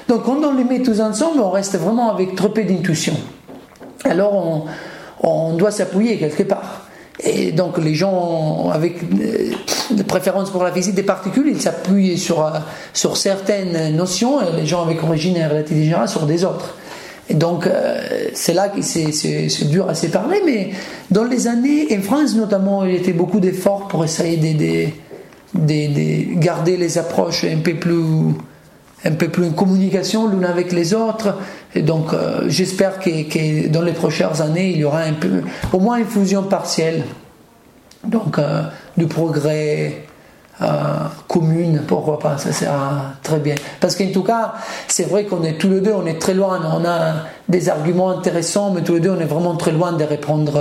Donc 0.07 0.23
quand 0.23 0.43
on 0.43 0.53
les 0.53 0.63
met 0.63 0.81
tous 0.81 1.01
ensemble, 1.01 1.39
on 1.39 1.49
reste 1.49 1.77
vraiment 1.77 2.11
avec 2.11 2.35
trop 2.35 2.49
peu 2.49 2.63
d'intuition. 2.63 3.13
Alors 4.03 4.67
on, 5.21 5.53
doit 5.53 5.71
s'appuyer 5.71 6.17
quelque 6.17 6.43
part. 6.43 6.87
Et 7.23 7.51
donc 7.51 7.77
les 7.77 7.95
gens 7.95 8.69
avec 8.71 8.97
euh, 9.01 9.51
de 9.91 10.03
préférence 10.03 10.51
pour 10.51 10.63
la 10.63 10.71
physique 10.71 10.95
des 10.95 11.03
particules, 11.03 11.47
ils 11.47 11.61
s'appuient 11.61 12.17
sur, 12.17 12.45
euh, 12.45 12.59
sur 12.93 13.17
certaines 13.17 13.95
notions, 13.95 14.41
et 14.41 14.51
les 14.55 14.65
gens 14.65 14.83
avec 14.83 15.01
origine 15.01 15.37
et 15.37 15.45
relativité 15.45 15.85
générale 15.85 16.09
sur 16.09 16.25
des 16.25 16.43
autres. 16.43 16.75
Et 17.29 17.33
donc 17.33 17.65
euh, 17.65 18.27
c'est 18.33 18.53
là 18.53 18.69
que 18.69 18.81
c'est 18.81 19.65
dur 19.69 19.89
à 19.89 19.95
séparer, 19.95 20.41
mais 20.45 20.71
dans 21.09 21.23
les 21.23 21.47
années, 21.47 21.87
en 21.97 22.01
France 22.01 22.35
notamment, 22.35 22.85
il 22.85 22.91
y 22.91 22.95
était 22.95 23.13
beaucoup 23.13 23.39
d'efforts 23.39 23.87
pour 23.87 24.03
essayer 24.03 24.37
de, 24.37 24.89
de, 25.55 26.39
garder 26.39 26.77
les 26.77 26.97
approches 26.97 27.45
un 27.45 27.59
peu 27.59 27.75
plus 27.75 28.35
un 29.05 29.11
peu 29.11 29.29
plus 29.29 29.47
en 29.47 29.51
communication 29.51 30.27
l'une 30.27 30.45
avec 30.45 30.71
les 30.71 30.93
autres. 30.93 31.35
Et 31.75 31.81
donc, 31.81 32.13
euh, 32.13 32.45
j'espère 32.47 32.99
que, 32.99 33.67
dans 33.67 33.81
les 33.81 33.93
prochaines 33.93 34.41
années, 34.41 34.71
il 34.71 34.77
y 34.77 34.83
aura 34.83 35.01
un 35.01 35.13
peu, 35.13 35.43
au 35.71 35.79
moins 35.79 35.97
une 35.97 36.07
fusion 36.07 36.43
partielle. 36.43 37.03
Donc, 38.03 38.39
euh, 38.39 38.63
du 38.97 39.05
progrès 39.05 40.03
euh, 40.61 40.65
commune, 41.27 41.83
pourquoi 41.87 42.17
pas, 42.17 42.37
ça 42.37 42.51
sera 42.51 43.13
très 43.21 43.39
bien. 43.39 43.55
Parce 43.79 43.95
qu'en 43.95 44.11
tout 44.11 44.23
cas, 44.23 44.55
c'est 44.87 45.07
vrai 45.07 45.25
qu'on 45.25 45.43
est 45.43 45.57
tous 45.57 45.69
les 45.69 45.81
deux, 45.81 45.93
on 45.93 46.05
est 46.05 46.19
très 46.19 46.33
loin, 46.33 46.59
on 46.73 46.85
a 46.85 47.25
des 47.47 47.69
arguments 47.69 48.09
intéressants, 48.09 48.71
mais 48.71 48.81
tous 48.81 48.95
les 48.95 48.99
deux, 49.01 49.11
on 49.11 49.19
est 49.19 49.25
vraiment 49.25 49.55
très 49.55 49.71
loin 49.71 49.91
de 49.93 50.03
répondre 50.03 50.59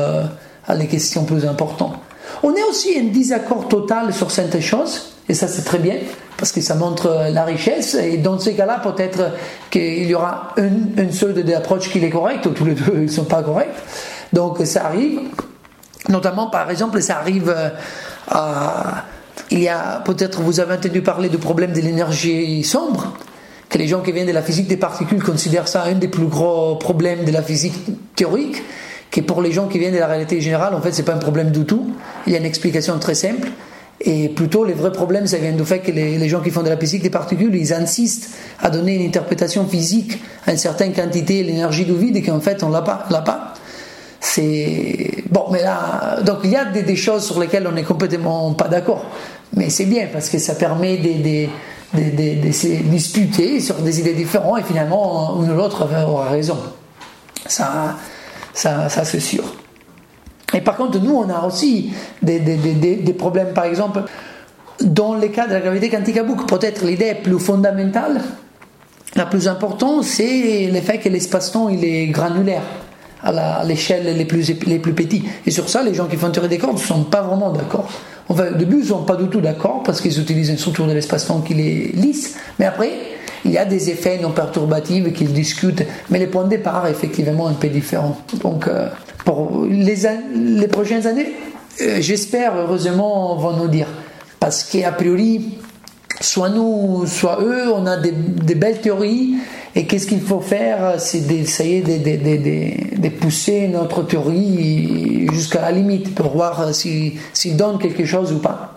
à 0.66 0.74
les 0.74 0.86
questions 0.86 1.24
plus 1.24 1.46
importantes. 1.46 1.96
On 2.42 2.54
est 2.54 2.64
aussi 2.68 2.98
en 3.00 3.12
désaccord 3.12 3.68
total 3.68 4.12
sur 4.12 4.30
certaines 4.30 4.60
choses, 4.60 5.13
et 5.28 5.34
ça 5.34 5.48
c'est 5.48 5.62
très 5.62 5.78
bien, 5.78 5.96
parce 6.36 6.52
que 6.52 6.60
ça 6.60 6.74
montre 6.74 7.28
la 7.30 7.44
richesse, 7.44 7.94
et 7.94 8.18
dans 8.18 8.38
ces 8.38 8.54
cas-là, 8.54 8.80
peut-être 8.82 9.32
qu'il 9.70 10.06
y 10.06 10.14
aura 10.14 10.54
une, 10.56 11.12
seule 11.12 11.42
des 11.42 11.54
approches 11.54 11.90
qui 11.90 11.98
est 12.04 12.10
correcte, 12.10 12.46
ou 12.46 12.50
tous 12.50 12.64
les 12.64 12.74
deux 12.74 12.92
ne 12.92 13.06
sont 13.06 13.24
pas 13.24 13.42
corrects. 13.42 13.74
Donc 14.32 14.58
ça 14.64 14.86
arrive, 14.86 15.20
notamment 16.08 16.48
par 16.48 16.70
exemple, 16.70 17.00
ça 17.02 17.18
arrive 17.18 17.54
euh. 18.34 18.92
Il 19.50 19.60
y 19.60 19.68
a 19.68 20.00
peut-être, 20.04 20.40
vous 20.40 20.60
avez 20.60 20.74
entendu 20.74 21.02
parler 21.02 21.28
du 21.28 21.38
problème 21.38 21.72
de 21.72 21.80
l'énergie 21.80 22.64
sombre, 22.64 23.12
que 23.68 23.78
les 23.78 23.86
gens 23.86 24.00
qui 24.00 24.12
viennent 24.12 24.26
de 24.26 24.32
la 24.32 24.42
physique 24.42 24.68
des 24.68 24.76
particules 24.76 25.22
considèrent 25.22 25.68
ça 25.68 25.84
un 25.84 25.94
des 25.94 26.08
plus 26.08 26.26
gros 26.26 26.76
problèmes 26.76 27.24
de 27.24 27.32
la 27.32 27.42
physique 27.42 27.74
théorique, 28.16 28.62
que 29.10 29.20
pour 29.20 29.42
les 29.42 29.52
gens 29.52 29.68
qui 29.68 29.78
viennent 29.78 29.94
de 29.94 29.98
la 29.98 30.06
réalité 30.06 30.40
générale, 30.40 30.74
en 30.74 30.80
fait, 30.80 30.92
c'est 30.92 31.02
pas 31.02 31.14
un 31.14 31.18
problème 31.18 31.50
du 31.50 31.64
tout. 31.64 31.94
Il 32.26 32.32
y 32.32 32.36
a 32.36 32.38
une 32.38 32.44
explication 32.46 32.98
très 32.98 33.14
simple. 33.14 33.48
Et 34.06 34.28
plutôt, 34.28 34.64
les 34.64 34.74
vrais 34.74 34.92
problèmes, 34.92 35.26
ça 35.26 35.38
vient 35.38 35.52
du 35.52 35.64
fait 35.64 35.78
que 35.78 35.90
les, 35.90 36.28
gens 36.28 36.40
qui 36.40 36.50
font 36.50 36.62
de 36.62 36.68
la 36.68 36.76
physique 36.76 37.02
des 37.02 37.10
particules, 37.10 37.54
ils 37.54 37.72
insistent 37.72 38.30
à 38.60 38.68
donner 38.68 38.96
une 38.96 39.06
interprétation 39.06 39.66
physique 39.66 40.22
à 40.46 40.52
une 40.52 40.58
certaine 40.58 40.92
quantité, 40.92 41.42
l'énergie 41.42 41.86
du 41.86 41.96
vide, 41.96 42.16
et 42.16 42.22
qu'en 42.22 42.40
fait, 42.40 42.62
on 42.62 42.68
l'a 42.68 42.82
pas. 42.82 43.06
L'a 43.08 43.22
pas. 43.22 43.54
c'est 44.20 45.24
bon, 45.30 45.46
mais 45.50 45.62
là, 45.62 46.20
donc 46.22 46.40
il 46.44 46.50
y 46.50 46.56
a 46.56 46.66
des, 46.66 46.96
choses 46.96 47.24
sur 47.24 47.40
lesquelles 47.40 47.66
on 47.66 47.72
n'est 47.72 47.82
complètement 47.82 48.52
pas 48.52 48.68
d'accord, 48.68 49.06
mais 49.56 49.70
c'est 49.70 49.86
bien 49.86 50.08
parce 50.12 50.28
que 50.28 50.38
ça 50.38 50.54
permet 50.54 50.98
de, 50.98 51.48
de, 51.94 52.52
se 52.52 52.66
disputer 52.66 53.60
sur 53.60 53.76
des 53.76 54.00
idées 54.00 54.14
différentes 54.14 54.60
et 54.60 54.62
finalement 54.64 55.42
une 55.42 55.50
ou 55.50 55.54
l'autre 55.54 55.88
aura 56.06 56.28
raison. 56.28 56.58
Ça, 57.46 57.96
ça, 58.52 58.90
ça 58.90 59.04
c'est 59.04 59.20
sûr. 59.20 59.44
Et 60.54 60.60
par 60.60 60.76
contre, 60.76 61.00
nous, 61.00 61.14
on 61.14 61.28
a 61.28 61.44
aussi 61.46 61.92
des, 62.22 62.38
des, 62.38 63.12
problèmes, 63.12 63.52
par 63.52 63.64
exemple, 63.64 64.02
dans 64.80 65.14
le 65.14 65.28
cas 65.28 65.46
de 65.46 65.52
la 65.52 65.60
gravité 65.60 65.90
quantique 65.90 66.16
à 66.16 66.22
boucle. 66.22 66.44
Peut-être 66.46 66.84
l'idée 66.84 67.14
plus 67.14 67.38
fondamentale, 67.38 68.22
la 69.16 69.26
plus 69.26 69.48
importante, 69.48 70.04
c'est 70.04 70.70
le 70.72 70.80
fait 70.80 70.98
que 70.98 71.08
l'espace-temps 71.08 71.68
il 71.68 71.84
est 71.84 72.06
granulaire 72.06 72.62
à 73.22 73.64
l'échelle 73.64 74.16
les 74.16 74.24
plus, 74.24 74.52
les 74.66 74.78
plus 74.78 74.92
petits. 74.92 75.24
Et 75.46 75.50
sur 75.50 75.68
ça, 75.68 75.82
les 75.82 75.94
gens 75.94 76.06
qui 76.06 76.16
font 76.16 76.30
théorie 76.30 76.48
des 76.48 76.58
cordes 76.58 76.74
ne 76.74 76.80
sont 76.80 77.04
pas 77.04 77.22
vraiment 77.22 77.50
d'accord. 77.50 77.88
Enfin, 78.28 78.48
au 78.52 78.56
début, 78.56 78.76
ils 78.76 78.82
ne 78.82 78.88
sont 78.88 79.04
pas 79.04 79.16
du 79.16 79.28
tout 79.28 79.40
d'accord 79.40 79.82
parce 79.82 80.00
qu'ils 80.00 80.18
utilisent 80.20 80.50
une 80.50 80.58
structure 80.58 80.86
de 80.86 80.92
l'espace-temps 80.92 81.40
qui 81.40 81.54
est 81.54 81.96
lisse. 81.96 82.36
Mais 82.58 82.66
après, 82.66 82.90
il 83.44 83.50
y 83.50 83.58
a 83.58 83.64
des 83.64 83.90
effets 83.90 84.18
non 84.20 84.30
perturbatifs 84.30 85.12
qu'ils 85.12 85.32
discutent. 85.32 85.84
Mais 86.10 86.18
les 86.18 86.26
points 86.26 86.44
de 86.44 86.50
départ, 86.50 86.86
effectivement, 86.86 87.46
un 87.46 87.54
peu 87.54 87.68
différents. 87.68 88.18
Donc, 88.42 88.68
euh, 88.68 88.88
pour 89.24 89.64
les, 89.68 89.96
les 90.34 90.68
prochaines 90.68 91.06
années, 91.06 91.32
euh, 91.80 91.98
j'espère, 92.00 92.54
heureusement, 92.56 93.36
vont 93.36 93.56
nous 93.56 93.68
dire. 93.68 93.88
Parce 94.40 94.64
qu'a 94.64 94.92
priori, 94.92 95.58
soit 96.20 96.50
nous, 96.50 97.06
soit 97.06 97.40
eux, 97.42 97.72
on 97.72 97.86
a 97.86 97.96
des, 97.96 98.12
belles 98.54 98.80
théories 98.80 99.34
et 99.74 99.86
qu'est-ce 99.86 100.06
qu'il 100.06 100.20
faut 100.20 100.40
faire 100.40 100.94
C'est 100.98 101.26
d'essayer 101.26 101.80
de, 101.82 103.00
de, 103.00 103.08
pousser 103.08 103.68
notre 103.68 104.02
théorie 104.02 105.26
jusqu'à 105.32 105.62
la 105.62 105.72
limite 105.72 106.14
pour 106.14 106.28
voir 106.28 106.74
s'il 106.74 107.14
si, 107.32 107.54
donne 107.54 107.78
quelque 107.78 108.04
chose 108.04 108.32
ou 108.32 108.38
pas. 108.38 108.73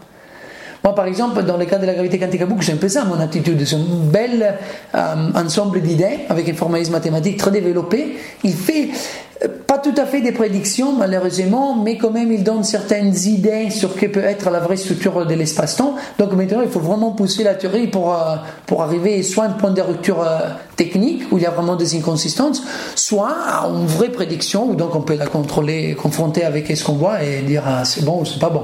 Moi, 0.83 0.95
par 0.95 1.05
exemple, 1.05 1.43
dans 1.43 1.57
le 1.57 1.65
cas 1.65 1.77
de 1.77 1.85
la 1.85 1.93
gravité 1.93 2.19
quantique 2.19 2.41
à 2.41 2.45
boucle, 2.45 2.63
c'est 2.63 2.73
un 2.73 2.77
peu 2.77 2.89
ça 2.89 3.05
mon 3.05 3.19
attitude. 3.19 3.65
C'est 3.65 3.75
un 3.75 4.09
bel 4.11 4.55
euh, 4.95 5.15
ensemble 5.35 5.81
d'idées 5.81 6.19
avec 6.29 6.47
un 6.49 6.53
formalisme 6.53 6.93
mathématique 6.93 7.37
très 7.37 7.51
développé. 7.51 8.17
Il 8.43 8.53
fait 8.53 8.89
pas 9.67 9.77
tout 9.77 9.93
à 9.97 10.05
fait 10.05 10.21
des 10.21 10.31
prédictions, 10.31 10.93
malheureusement, 10.93 11.75
mais 11.75 11.97
quand 11.97 12.09
même, 12.09 12.31
il 12.31 12.43
donne 12.43 12.63
certaines 12.63 13.15
idées 13.25 13.69
sur 13.69 13.91
ce 13.91 13.97
que 13.97 14.05
peut 14.07 14.23
être 14.23 14.49
la 14.49 14.59
vraie 14.59 14.77
structure 14.77 15.25
de 15.25 15.33
l'espace-temps. 15.33 15.95
Donc 16.17 16.33
maintenant, 16.33 16.61
il 16.63 16.69
faut 16.69 16.79
vraiment 16.79 17.11
pousser 17.11 17.43
la 17.43 17.55
théorie 17.55 17.87
pour, 17.87 18.13
euh, 18.13 18.35
pour 18.65 18.81
arriver 18.81 19.21
soit 19.23 19.45
à 19.45 19.47
un 19.47 19.51
point 19.51 19.71
de 19.71 19.81
rupture 19.81 20.21
euh, 20.21 20.39
technique, 20.75 21.23
où 21.31 21.37
il 21.37 21.43
y 21.43 21.45
a 21.45 21.51
vraiment 21.51 21.75
des 21.75 21.95
inconsistances, 21.95 22.63
soit 22.95 23.35
à 23.47 23.67
une 23.67 23.85
vraie 23.85 24.09
prédiction, 24.09 24.69
où 24.69 24.75
donc 24.75 24.95
on 24.95 25.01
peut 25.01 25.15
la 25.15 25.27
contrôler, 25.27 25.95
confronter 25.95 26.43
avec 26.43 26.75
ce 26.75 26.83
qu'on 26.83 26.93
voit 26.93 27.23
et 27.23 27.41
dire 27.41 27.63
ah, 27.65 27.85
c'est 27.85 28.03
bon 28.03 28.21
ou 28.21 28.25
c'est 28.25 28.39
pas 28.39 28.49
bon. 28.49 28.63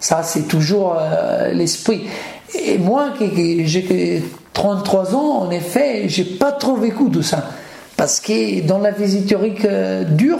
Ça, 0.00 0.22
c'est 0.22 0.48
toujours 0.48 0.96
euh, 0.98 1.52
l'esprit. 1.52 2.06
Et 2.54 2.78
moi, 2.78 3.12
j'ai 3.20 4.22
33 4.52 5.14
ans, 5.14 5.42
en 5.42 5.50
effet, 5.50 6.08
j'ai 6.08 6.24
pas 6.24 6.52
trop 6.52 6.76
vécu 6.76 7.10
tout 7.12 7.22
ça. 7.22 7.50
Parce 7.96 8.20
que 8.20 8.64
dans 8.66 8.78
la 8.78 8.92
physique 8.92 9.26
théorique 9.26 9.64
euh, 9.64 10.04
dure, 10.04 10.38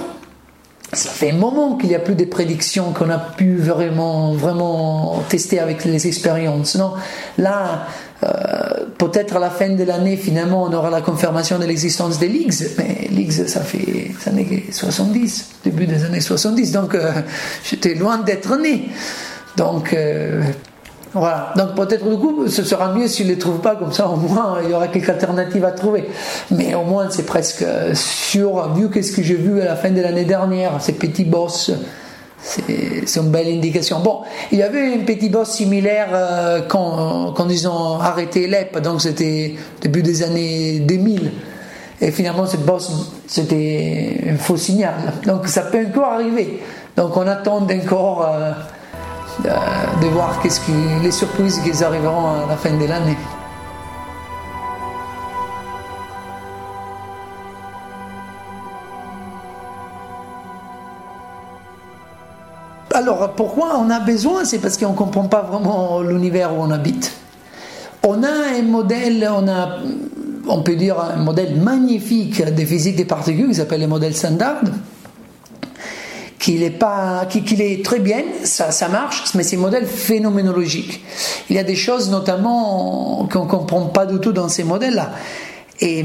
ça 0.92 1.10
fait 1.10 1.32
un 1.32 1.36
moment 1.36 1.76
qu'il 1.76 1.90
n'y 1.90 1.94
a 1.94 1.98
plus 1.98 2.14
de 2.14 2.24
prédictions 2.24 2.92
qu'on 2.92 3.10
a 3.10 3.18
pu 3.18 3.56
vraiment, 3.56 4.32
vraiment 4.32 5.22
tester 5.28 5.58
avec 5.58 5.84
les 5.84 6.06
expériences. 6.06 6.76
Non? 6.76 6.94
Là, 7.36 7.86
euh, 8.24 8.86
peut-être 8.96 9.36
à 9.36 9.38
la 9.38 9.50
fin 9.50 9.68
de 9.68 9.84
l'année, 9.84 10.16
finalement, 10.16 10.64
on 10.64 10.72
aura 10.72 10.90
la 10.90 11.02
confirmation 11.02 11.58
de 11.58 11.64
l'existence 11.66 12.18
des 12.18 12.28
Liggs, 12.28 12.54
mais 12.78 13.08
Liggs, 13.10 13.46
ça 13.46 13.60
fait 13.60 13.78
les 13.78 14.14
années 14.26 14.64
70, 14.70 15.48
début 15.64 15.86
des 15.86 16.04
années 16.04 16.20
70, 16.20 16.72
donc 16.72 16.94
euh, 16.94 17.12
j'étais 17.68 17.94
loin 17.94 18.18
d'être 18.18 18.56
né. 18.56 18.88
Donc, 19.58 19.94
voilà. 21.14 21.52
Donc 21.56 21.74
peut-être 21.74 22.08
du 22.08 22.16
coup, 22.16 22.48
ce 22.48 22.62
sera 22.62 22.92
mieux 22.92 23.08
s'il 23.08 23.26
ne 23.26 23.32
les 23.32 23.38
trouve 23.38 23.60
pas, 23.60 23.76
comme 23.76 23.92
ça 23.92 24.08
au 24.08 24.16
moins 24.16 24.58
il 24.62 24.70
y 24.70 24.74
aura 24.74 24.88
quelques 24.88 25.08
alternatives 25.08 25.64
à 25.64 25.72
trouver. 25.72 26.08
Mais 26.50 26.74
au 26.74 26.82
moins 26.82 27.08
c'est 27.10 27.24
presque 27.24 27.64
sûr, 27.94 28.74
vu 28.74 28.90
qu'est-ce 28.90 29.12
que 29.12 29.22
j'ai 29.22 29.34
vu 29.34 29.60
à 29.60 29.64
la 29.64 29.76
fin 29.76 29.90
de 29.90 30.00
l'année 30.00 30.24
dernière, 30.24 30.72
ces 30.80 30.92
petits 30.92 31.24
boss, 31.24 31.72
c'est 32.40 33.16
une 33.16 33.30
belle 33.30 33.48
indication. 33.48 34.00
Bon, 34.00 34.20
il 34.52 34.58
y 34.58 34.62
avait 34.62 34.94
un 34.94 35.04
petit 35.04 35.28
boss 35.28 35.50
similaire 35.50 36.08
euh, 36.12 36.60
quand, 36.68 37.48
ils 37.48 37.66
ont 37.68 38.00
arrêté 38.00 38.46
l'EP, 38.46 38.80
donc 38.80 39.00
c'était 39.00 39.54
début 39.80 40.02
des 40.02 40.22
années 40.22 40.80
2000. 40.80 41.32
Et 42.00 42.12
finalement, 42.12 42.46
ce 42.46 42.56
boss, 42.58 43.12
c'était 43.26 44.18
un 44.30 44.36
faux 44.36 44.56
signal. 44.56 44.94
Donc 45.26 45.48
ça 45.48 45.62
peut 45.62 45.84
encore 45.84 46.12
arriver. 46.12 46.60
Donc 46.96 47.16
on 47.16 47.26
attend 47.26 47.66
encore. 47.66 48.28
Euh, 48.30 48.52
de, 49.42 50.06
voir 50.08 50.40
qu'est-ce 50.42 50.60
qui, 50.60 50.72
les 51.02 51.10
surprises 51.10 51.60
qui 51.60 51.84
arriveront 51.84 52.44
à 52.44 52.46
la 52.48 52.56
fin 52.56 52.70
de 52.70 52.84
l'année. 52.84 53.16
Alors 62.92 63.30
pourquoi 63.34 63.78
on 63.78 63.90
a 63.90 64.00
besoin? 64.00 64.44
C'est 64.44 64.58
parce 64.58 64.76
qu'on 64.76 64.90
ne 64.90 64.96
comprend 64.96 65.28
pas 65.28 65.42
vraiment 65.42 66.00
l'univers 66.00 66.52
où 66.52 66.62
on 66.62 66.70
habite. 66.70 67.12
On 68.04 68.22
a 68.22 68.58
un 68.58 68.62
modèle, 68.62 69.28
on 69.30 69.46
a, 69.46 69.78
on 70.48 70.62
peut 70.62 70.74
dire 70.74 70.98
un 70.98 71.16
modèle 71.16 71.56
magnifique 71.60 72.42
de 72.44 72.64
physique 72.64 72.96
des 72.96 73.04
particules 73.04 73.48
qui 73.48 73.54
s'appelle 73.54 73.82
le 73.82 73.86
modèle 73.86 74.16
standard 74.16 74.62
qu'il 76.48 76.62
est 76.62 76.70
pas, 76.70 77.26
qu'il 77.26 77.60
est 77.60 77.84
très 77.84 77.98
bien, 77.98 78.22
ça, 78.42 78.70
ça 78.70 78.88
marche, 78.88 79.34
mais 79.34 79.42
c'est 79.42 79.56
un 79.56 79.60
modèle 79.60 79.84
phénoménologique. 79.84 81.04
Il 81.50 81.56
y 81.56 81.58
a 81.58 81.62
des 81.62 81.76
choses 81.76 82.10
notamment 82.10 83.28
qu'on 83.30 83.46
comprend 83.46 83.82
pas 83.82 84.06
du 84.06 84.18
tout 84.18 84.32
dans 84.32 84.48
ces 84.48 84.64
modèles-là. 84.64 85.10
Et, 85.80 86.02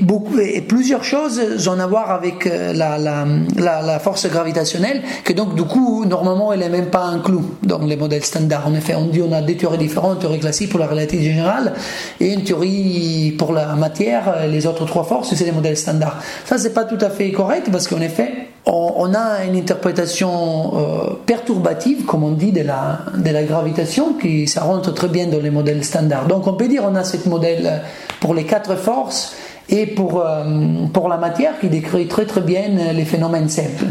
beaucoup, 0.00 0.38
et 0.38 0.60
plusieurs 0.60 1.02
choses 1.02 1.40
ont 1.68 1.80
à 1.80 1.86
voir 1.88 2.12
avec 2.12 2.46
euh, 2.46 2.72
la, 2.72 3.98
force 3.98 4.28
gravitationnelle, 4.28 5.02
que 5.24 5.32
donc 5.32 5.56
du 5.56 5.64
coup, 5.64 6.04
normalement, 6.04 6.52
elle 6.52 6.60
n'est 6.60 6.68
même 6.68 6.90
pas 6.90 7.02
inclue 7.02 7.42
dans 7.64 7.80
les 7.80 7.96
modèles 7.96 8.24
standards. 8.24 8.68
En 8.68 8.74
effet, 8.74 8.94
on 8.94 9.06
dit 9.06 9.22
on 9.22 9.32
a 9.32 9.42
deux 9.42 9.56
théories 9.56 9.76
différentes, 9.76 10.14
une 10.14 10.20
théorie 10.20 10.38
classique 10.38 10.70
pour 10.70 10.78
la 10.78 10.86
relativité 10.86 11.30
générale 11.30 11.72
et 12.20 12.32
une 12.32 12.44
théorie 12.44 13.34
pour 13.36 13.52
la 13.52 13.74
matière, 13.74 14.46
les 14.48 14.68
autres 14.68 14.86
trois 14.86 15.02
forces, 15.02 15.34
c'est 15.34 15.44
des 15.44 15.52
modèles 15.52 15.76
standards. 15.76 16.22
Ça, 16.44 16.58
c'est 16.58 16.72
pas 16.72 16.84
tout 16.84 16.98
à 17.00 17.10
fait 17.10 17.32
correct 17.32 17.68
parce 17.72 17.88
qu'en 17.88 18.00
effet, 18.00 18.51
on, 18.72 19.12
a 19.14 19.44
une 19.44 19.56
interprétation 19.56 20.72
euh, 20.76 21.14
perturbative, 21.26 22.06
comme 22.06 22.24
on 22.24 22.32
dit, 22.32 22.52
de 22.52 22.62
la, 22.62 23.42
gravitation, 23.44 24.14
qui 24.14 24.48
ça 24.48 24.62
rentre 24.62 24.94
très 24.94 25.08
bien 25.08 25.26
dans 25.26 25.40
les 25.40 25.50
modèles 25.50 25.84
standards. 25.84 26.26
Donc 26.26 26.46
on 26.46 26.54
peut 26.54 26.68
dire 26.68 26.82
on 26.84 26.94
a 26.94 27.04
ce 27.04 27.28
modèle 27.28 27.82
pour 28.20 28.34
les 28.34 28.44
quatre 28.44 28.76
forces 28.76 29.36
et 29.68 29.94
euh, 29.98 30.86
pour 30.92 31.08
la 31.08 31.18
matière 31.18 31.58
qui 31.60 31.68
décrit 31.68 32.08
très 32.08 32.24
très 32.24 32.40
bien 32.40 32.62
les 32.94 33.04
phénomènes 33.04 33.48
simples. 33.48 33.86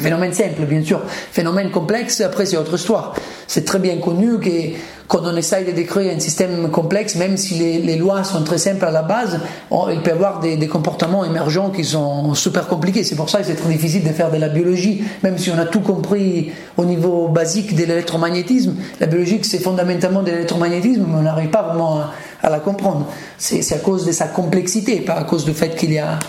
Phénomène 0.00 0.32
simple, 0.32 0.64
bien 0.64 0.82
sûr. 0.82 1.02
Phénomène 1.06 1.70
complexe, 1.70 2.20
après, 2.20 2.46
c'est 2.46 2.56
autre 2.56 2.74
histoire. 2.74 3.14
C'est 3.46 3.64
très 3.64 3.78
bien 3.78 3.98
connu 3.98 4.38
que 4.38 4.50
quand 5.08 5.22
on 5.24 5.36
essaye 5.36 5.64
de 5.64 5.72
décrire 5.72 6.14
un 6.14 6.20
système 6.20 6.70
complexe, 6.70 7.16
même 7.16 7.36
si 7.36 7.54
les, 7.54 7.96
lois 7.96 8.22
sont 8.22 8.44
très 8.44 8.58
simples 8.58 8.84
à 8.84 8.92
la 8.92 9.02
base, 9.02 9.40
il 9.90 10.00
peut 10.02 10.10
y 10.10 10.12
avoir 10.12 10.38
des, 10.38 10.68
comportements 10.68 11.24
émergents 11.24 11.70
qui 11.70 11.84
sont 11.84 12.32
super 12.34 12.68
compliqués. 12.68 13.02
C'est 13.02 13.16
pour 13.16 13.28
ça 13.28 13.40
que 13.40 13.46
c'est 13.46 13.56
très 13.56 13.70
difficile 13.70 14.04
de 14.04 14.10
faire 14.10 14.30
de 14.30 14.36
la 14.36 14.48
biologie, 14.48 15.02
même 15.24 15.36
si 15.36 15.50
on 15.50 15.58
a 15.58 15.66
tout 15.66 15.80
compris 15.80 16.52
au 16.76 16.84
niveau 16.84 17.26
basique 17.26 17.74
de 17.74 17.84
l'électromagnétisme. 17.84 18.76
La 19.00 19.06
biologie, 19.08 19.40
c'est 19.42 19.58
fondamentalement 19.58 20.22
de 20.22 20.30
l'électromagnétisme, 20.30 21.04
mais 21.08 21.18
on 21.18 21.22
n'arrive 21.22 21.50
pas 21.50 21.62
vraiment 21.62 22.02
à, 22.40 22.48
la 22.48 22.60
comprendre. 22.60 23.06
C'est 23.36 23.74
à 23.74 23.78
cause 23.78 24.06
de 24.06 24.12
sa 24.12 24.28
complexité, 24.28 25.00
pas 25.00 25.14
à 25.14 25.24
cause 25.24 25.44
du 25.44 25.52
fait 25.52 25.74
qu'il 25.74 25.92
y 25.92 25.98
a, 25.98 26.20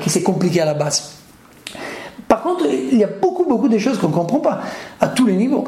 qui 0.00 0.10
s'est 0.10 0.22
compliqué 0.22 0.60
à 0.60 0.64
la 0.64 0.74
base. 0.74 1.19
Par 2.30 2.42
contre, 2.42 2.64
il 2.64 2.96
y 2.96 3.02
a 3.02 3.08
beaucoup, 3.08 3.44
beaucoup 3.44 3.68
de 3.68 3.76
choses 3.76 3.98
qu'on 3.98 4.08
ne 4.08 4.14
comprend 4.14 4.38
pas 4.38 4.60
à 5.00 5.08
tous 5.08 5.26
les 5.26 5.34
niveaux. 5.34 5.64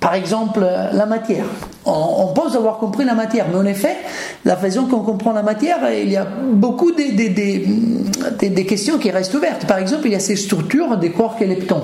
Par 0.00 0.14
exemple, 0.14 0.60
la 0.60 1.04
matière. 1.04 1.44
On, 1.84 2.32
pense 2.34 2.56
avoir 2.56 2.78
compris 2.78 3.04
la 3.04 3.14
matière, 3.14 3.46
mais 3.50 3.58
en 3.58 3.66
effet, 3.66 3.96
la 4.46 4.56
façon 4.56 4.86
qu'on 4.86 5.00
comprend 5.00 5.32
la 5.32 5.42
matière, 5.42 5.78
il 5.92 6.08
y 6.10 6.16
a 6.16 6.24
beaucoup 6.24 6.92
de, 6.92 8.62
questions 8.62 8.96
qui 8.96 9.10
restent 9.10 9.34
ouvertes. 9.34 9.66
Par 9.66 9.76
exemple, 9.76 10.06
il 10.06 10.12
y 10.12 10.14
a 10.14 10.20
ces 10.20 10.36
structures 10.36 10.96
des 10.96 11.10
quarks 11.10 11.42
et 11.42 11.46
leptons. 11.46 11.82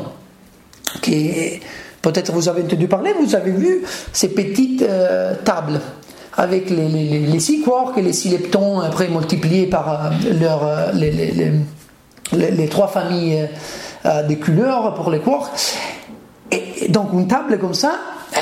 Qui, 1.03 1.61
peut-être 2.01 2.33
vous 2.33 2.49
avez 2.49 2.63
entendu 2.63 2.89
parler, 2.89 3.13
vous 3.21 3.35
avez 3.35 3.51
vu 3.51 3.83
ces 4.15 4.29
petites 4.29 4.83
euh, 4.83 5.35
tables 5.45 5.79
avec 6.39 6.71
les, 6.71 7.39
six 7.39 7.61
quarks 7.61 7.99
et 7.99 8.03
les 8.03 8.15
six 8.15 8.31
leptons, 8.31 8.81
après 8.81 9.09
multipliés 9.09 9.67
par 9.67 10.07
euh, 10.07 10.11
euh, 10.43 10.93
les, 12.33 12.69
trois 12.69 12.89
familles 12.89 13.41
euh, 13.41 13.47
des 14.29 14.39
couleurs 14.39 14.95
pour 14.95 15.11
les 15.11 15.21
quarks. 15.21 15.77
Et, 16.51 16.89
donc 16.89 17.13
une 17.13 17.27
table 17.27 17.59
comme 17.59 17.75
ça, 17.75 17.95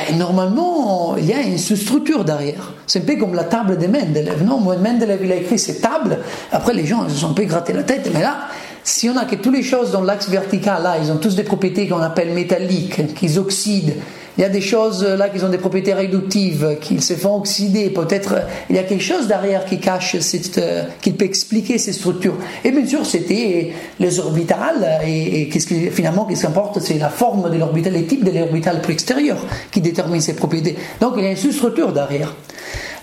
eh, 0.08 0.14
normalement, 0.14 1.16
il 1.16 1.26
y 1.26 1.32
a 1.32 1.40
une 1.40 1.58
sous-structure 1.58 2.24
derrière. 2.24 2.72
C'est 2.86 3.00
un 3.00 3.04
peu 3.04 3.16
comme 3.16 3.34
la 3.34 3.44
table 3.44 3.76
de 3.76 3.86
Mendeleev. 3.86 4.42
Non, 4.44 4.60
Mendeleev, 4.60 5.24
il 5.24 5.32
a 5.32 5.36
écrit 5.36 5.58
cette 5.58 5.80
table. 5.80 6.18
Après, 6.52 6.72
les 6.72 6.86
gens 6.86 7.04
ils 7.04 7.10
se 7.10 7.18
sont 7.18 7.30
un 7.30 7.34
peu 7.34 7.44
gratté 7.44 7.72
la 7.72 7.82
tête. 7.82 8.10
Mais 8.14 8.22
là, 8.22 8.36
si 8.84 9.08
on 9.08 9.16
a 9.16 9.24
que 9.24 9.36
toutes 9.36 9.54
les 9.54 9.62
choses 9.62 9.90
dans 9.90 10.02
l'axe 10.02 10.28
vertical, 10.28 10.82
là, 10.82 10.96
ils 11.02 11.10
ont 11.10 11.16
tous 11.16 11.34
des 11.34 11.42
propriétés 11.42 11.88
qu'on 11.88 12.00
appelle 12.00 12.32
métalliques, 12.32 13.14
qu'ils 13.14 13.38
oxydent, 13.38 13.94
il 14.40 14.44
y 14.44 14.46
a 14.46 14.48
des 14.48 14.62
choses 14.62 15.04
là 15.04 15.28
qui 15.28 15.44
ont 15.44 15.50
des 15.50 15.58
propriétés 15.58 15.92
réductives, 15.92 16.78
qu'ils 16.80 17.02
se 17.02 17.12
font 17.12 17.36
oxyder. 17.36 17.90
Peut-être 17.90 18.36
il 18.70 18.76
y 18.76 18.78
a 18.78 18.84
quelque 18.84 19.04
chose 19.04 19.28
derrière 19.28 19.66
qui 19.66 19.78
cache, 19.78 20.18
cette, 20.20 20.56
euh, 20.56 20.84
qui 21.02 21.12
peut 21.12 21.26
expliquer 21.26 21.76
ces 21.76 21.92
structures. 21.92 22.38
Et 22.64 22.70
bien 22.70 22.86
sûr, 22.86 23.04
c'était 23.04 23.74
les 23.98 24.18
orbitales. 24.18 25.02
Et, 25.06 25.50
qu'est-ce 25.50 25.66
qui, 25.66 25.90
finalement, 25.90 26.24
qu'est-ce 26.24 26.40
qui 26.40 26.46
importe 26.46 26.80
C'est 26.80 26.96
la 26.96 27.10
forme 27.10 27.50
de 27.50 27.58
l'orbital, 27.58 27.92
les 27.92 28.06
types 28.06 28.24
de 28.24 28.30
l'orbital 28.30 28.80
extérieur 28.88 29.36
qui 29.70 29.82
déterminent 29.82 30.22
ces 30.22 30.34
propriétés. 30.34 30.74
Donc 31.02 31.16
il 31.18 31.24
y 31.24 31.26
a 31.26 31.32
une 31.32 31.36
sous-structure 31.36 31.92
derrière. 31.92 32.34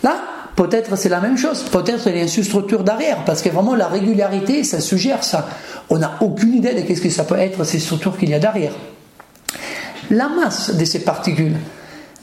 Là, 0.02 0.16
peut-être 0.56 0.98
c'est 0.98 1.10
la 1.10 1.20
même 1.20 1.38
chose. 1.38 1.66
Peut-être 1.72 2.08
il 2.08 2.16
y 2.16 2.20
a 2.20 2.24
une 2.24 2.28
sous-structure 2.30 2.84
derrière, 2.84 3.24
parce 3.26 3.44
que 3.44 3.50
vraiment 3.50 3.76
la 3.76 3.90
régularité, 3.90 4.64
ça 4.64 4.80
suggère 4.80 5.24
ça. 5.24 5.48
On 5.92 6.00
n'a 6.00 6.18
aucune 6.20 6.56
idée 6.56 6.74
de 6.74 6.96
ce 6.96 7.00
que 7.00 7.12
ça 7.12 7.26
peut 7.26 7.38
être 7.38 7.64
ces 7.64 7.78
structures 7.78 8.18
qu'il 8.18 8.32
y 8.32 8.34
a 8.34 8.40
derrière 8.40 8.74
la 10.10 10.30
masse 10.30 10.76
de 10.76 10.86
ces 10.86 11.00
particules. 11.00 11.56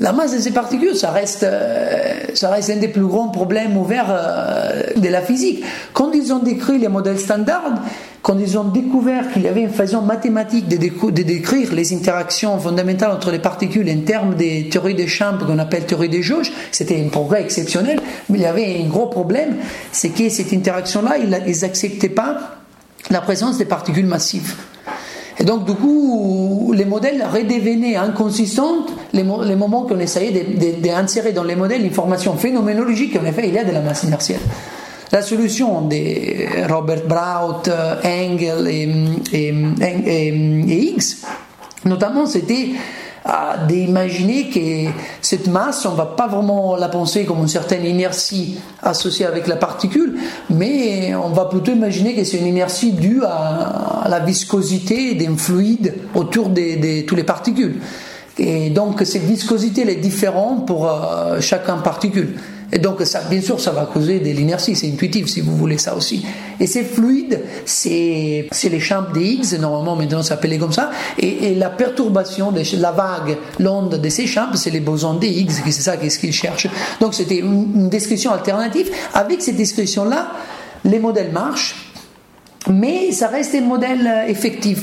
La 0.01 0.12
masse 0.12 0.35
de 0.35 0.40
ces 0.40 0.51
particules, 0.51 0.97
ça 0.97 1.12
reste, 1.12 1.44
euh, 1.44 2.14
ça 2.35 2.51
reste 2.51 2.68
un 2.68 2.77
des 2.77 2.88
plus 2.88 3.07
grands 3.07 3.29
problèmes 3.29 3.77
ouverts 3.77 4.09
euh, 4.09 4.83
de 4.97 5.09
la 5.09 5.23
physique. 5.23 5.62
Quand 5.92 6.11
ils 6.12 6.33
ont 6.33 6.40
décrit 6.40 6.79
les 6.79 6.88
modèles 6.88 7.20
standards, 7.20 7.75
quand 8.20 8.37
ils 8.40 8.59
ont 8.59 8.64
découvert 8.64 9.31
qu'il 9.33 9.42
y 9.42 9.49
avait 9.49 9.61
une 9.61 9.70
façon 9.70 10.03
mathématique 10.03 10.66
de, 10.66 10.77
décrire 11.23 11.73
les 11.73 11.94
interactions 11.94 12.59
fondamentales 12.59 13.12
entre 13.12 13.31
les 13.31 13.38
particules 13.38 13.88
en 13.88 14.01
termes 14.01 14.35
des 14.35 14.68
théories 14.68 14.94
des 14.94 15.07
champs 15.07 15.38
qu'on 15.38 15.61
appelle 15.61 15.87
théorie 15.87 16.09
des 16.09 16.23
jauges, 16.23 16.51
c'était 16.73 17.01
un 17.01 17.09
progrès 17.09 17.42
exceptionnel, 17.42 18.01
mais 18.31 18.38
il 18.38 18.42
y 18.42 18.47
avait 18.47 18.83
un 18.85 18.88
gros 18.88 19.07
problème, 19.07 19.59
c'est 19.92 20.09
que 20.09 20.29
cette 20.29 20.53
interaction-là, 20.53 21.18
ils 21.18 21.31
n'acceptaient 21.31 22.09
pas 22.09 22.57
la 23.11 23.20
présence 23.20 23.59
des 23.59 23.66
particules 23.66 24.07
massives. 24.07 24.57
Et 25.38 25.44
donc, 25.44 25.64
du 25.64 25.75
coup, 25.75 26.73
les 26.75 26.85
modèles 26.85 27.25
redevenaient 27.25 27.97
inconsistants 27.97 28.87
les, 29.12 29.23
les 29.23 29.57
moments 29.57 29.83
qu'on 29.83 29.99
essayait 29.99 30.44
d'insérer 30.81 31.33
dans 31.33 31.44
les 31.44 31.57
modèles 31.57 31.83
l'information 31.83 32.37
phénoménologique 32.37 33.18
qu'en 33.18 33.25
effet 33.25 33.49
il 33.49 33.55
y 33.55 33.59
a 33.59 33.64
de 33.64 33.73
la 33.73 33.81
masse 33.81 34.05
inertielle. 34.05 34.40
La 35.12 35.23
solution 35.23 35.83
de 35.83 36.73
Robert 36.73 37.07
Braut, 37.07 37.62
Engel 38.05 38.66
et 38.68 39.49
Higgs, 40.68 41.16
notamment, 41.85 42.27
c'était 42.27 42.70
d'imaginer 43.68 44.50
que 44.50 44.90
cette 45.22 45.46
masse, 45.46 45.87
on 45.87 45.92
ne 45.92 45.96
va 45.96 46.04
pas 46.04 46.26
vraiment 46.26 46.76
la 46.76 46.88
penser 46.88 47.24
comme 47.24 47.38
une 47.38 47.48
certaine 47.48 47.84
inertie 47.87 48.58
associée 48.82 49.24
avec 49.24 49.46
la 49.46 49.56
particule, 49.56 50.18
mais 50.50 51.14
on 51.14 51.30
va 51.30 51.46
plutôt 51.46 51.72
imaginer 51.72 52.14
que 52.14 52.22
c'est 52.24 52.37
une 52.37 52.46
inertie 52.46 52.92
due 52.92 53.22
à, 53.24 54.06
la 54.08 54.20
viscosité 54.20 55.14
d'un 55.14 55.37
fluide 55.37 55.94
autour 56.14 56.50
de, 56.50 57.06
toutes 57.06 57.16
les 57.16 57.24
particules. 57.24 57.80
Et 58.37 58.68
donc 58.68 59.00
cette 59.04 59.22
viscosité 59.22 59.82
elle 59.82 59.90
est 59.90 59.96
différente 59.96 60.66
pour 60.66 60.90
euh, 60.90 61.40
chacun 61.40 61.78
particule. 61.78 62.37
Et 62.74 62.80
donc, 62.80 63.00
ça, 63.02 63.20
bien 63.30 63.40
sûr, 63.40 63.60
ça 63.60 63.70
va 63.70 63.87
causer 63.87 64.18
de 64.18 64.30
l'inertie, 64.30 64.74
c'est 64.74 64.88
intuitif 64.88 65.28
si 65.28 65.40
vous 65.40 65.56
voulez 65.56 65.78
ça 65.78 65.94
aussi. 65.94 66.26
Et 66.58 66.66
ces 66.66 66.82
fluides, 66.82 67.40
c'est 67.64 68.48
les 68.64 68.80
champs 68.80 69.04
des 69.14 69.22
Higgs, 69.22 69.60
normalement 69.60 69.94
maintenant 69.94 70.24
s'appelait 70.24 70.58
comme 70.58 70.72
ça, 70.72 70.90
et, 71.16 71.54
la 71.54 71.70
perturbation 71.70 72.50
de 72.50 72.62
la 72.80 72.90
vague, 72.90 73.38
l'onde 73.60 74.00
de 74.00 74.08
ces 74.08 74.26
champs, 74.26 74.48
c'est 74.54 74.70
les 74.70 74.80
bosons 74.80 75.14
des 75.14 75.28
Higgs, 75.28 75.52
c'est 75.52 75.70
ça 75.70 75.96
qu'est-ce 75.96 76.18
qu'ils 76.18 76.32
cherchent. 76.32 76.66
Donc, 77.00 77.14
c'était 77.14 77.38
une, 77.38 77.88
description 77.88 78.32
alternative. 78.32 78.90
Avec 79.12 79.40
cette 79.40 79.56
description-là, 79.56 80.32
les 80.84 80.98
modèles 80.98 81.30
marchent, 81.30 81.93
mais 82.70 83.12
ça 83.12 83.29
reste 83.29 83.55
un 83.55 83.61
modèle 83.61 84.24
effectif, 84.29 84.83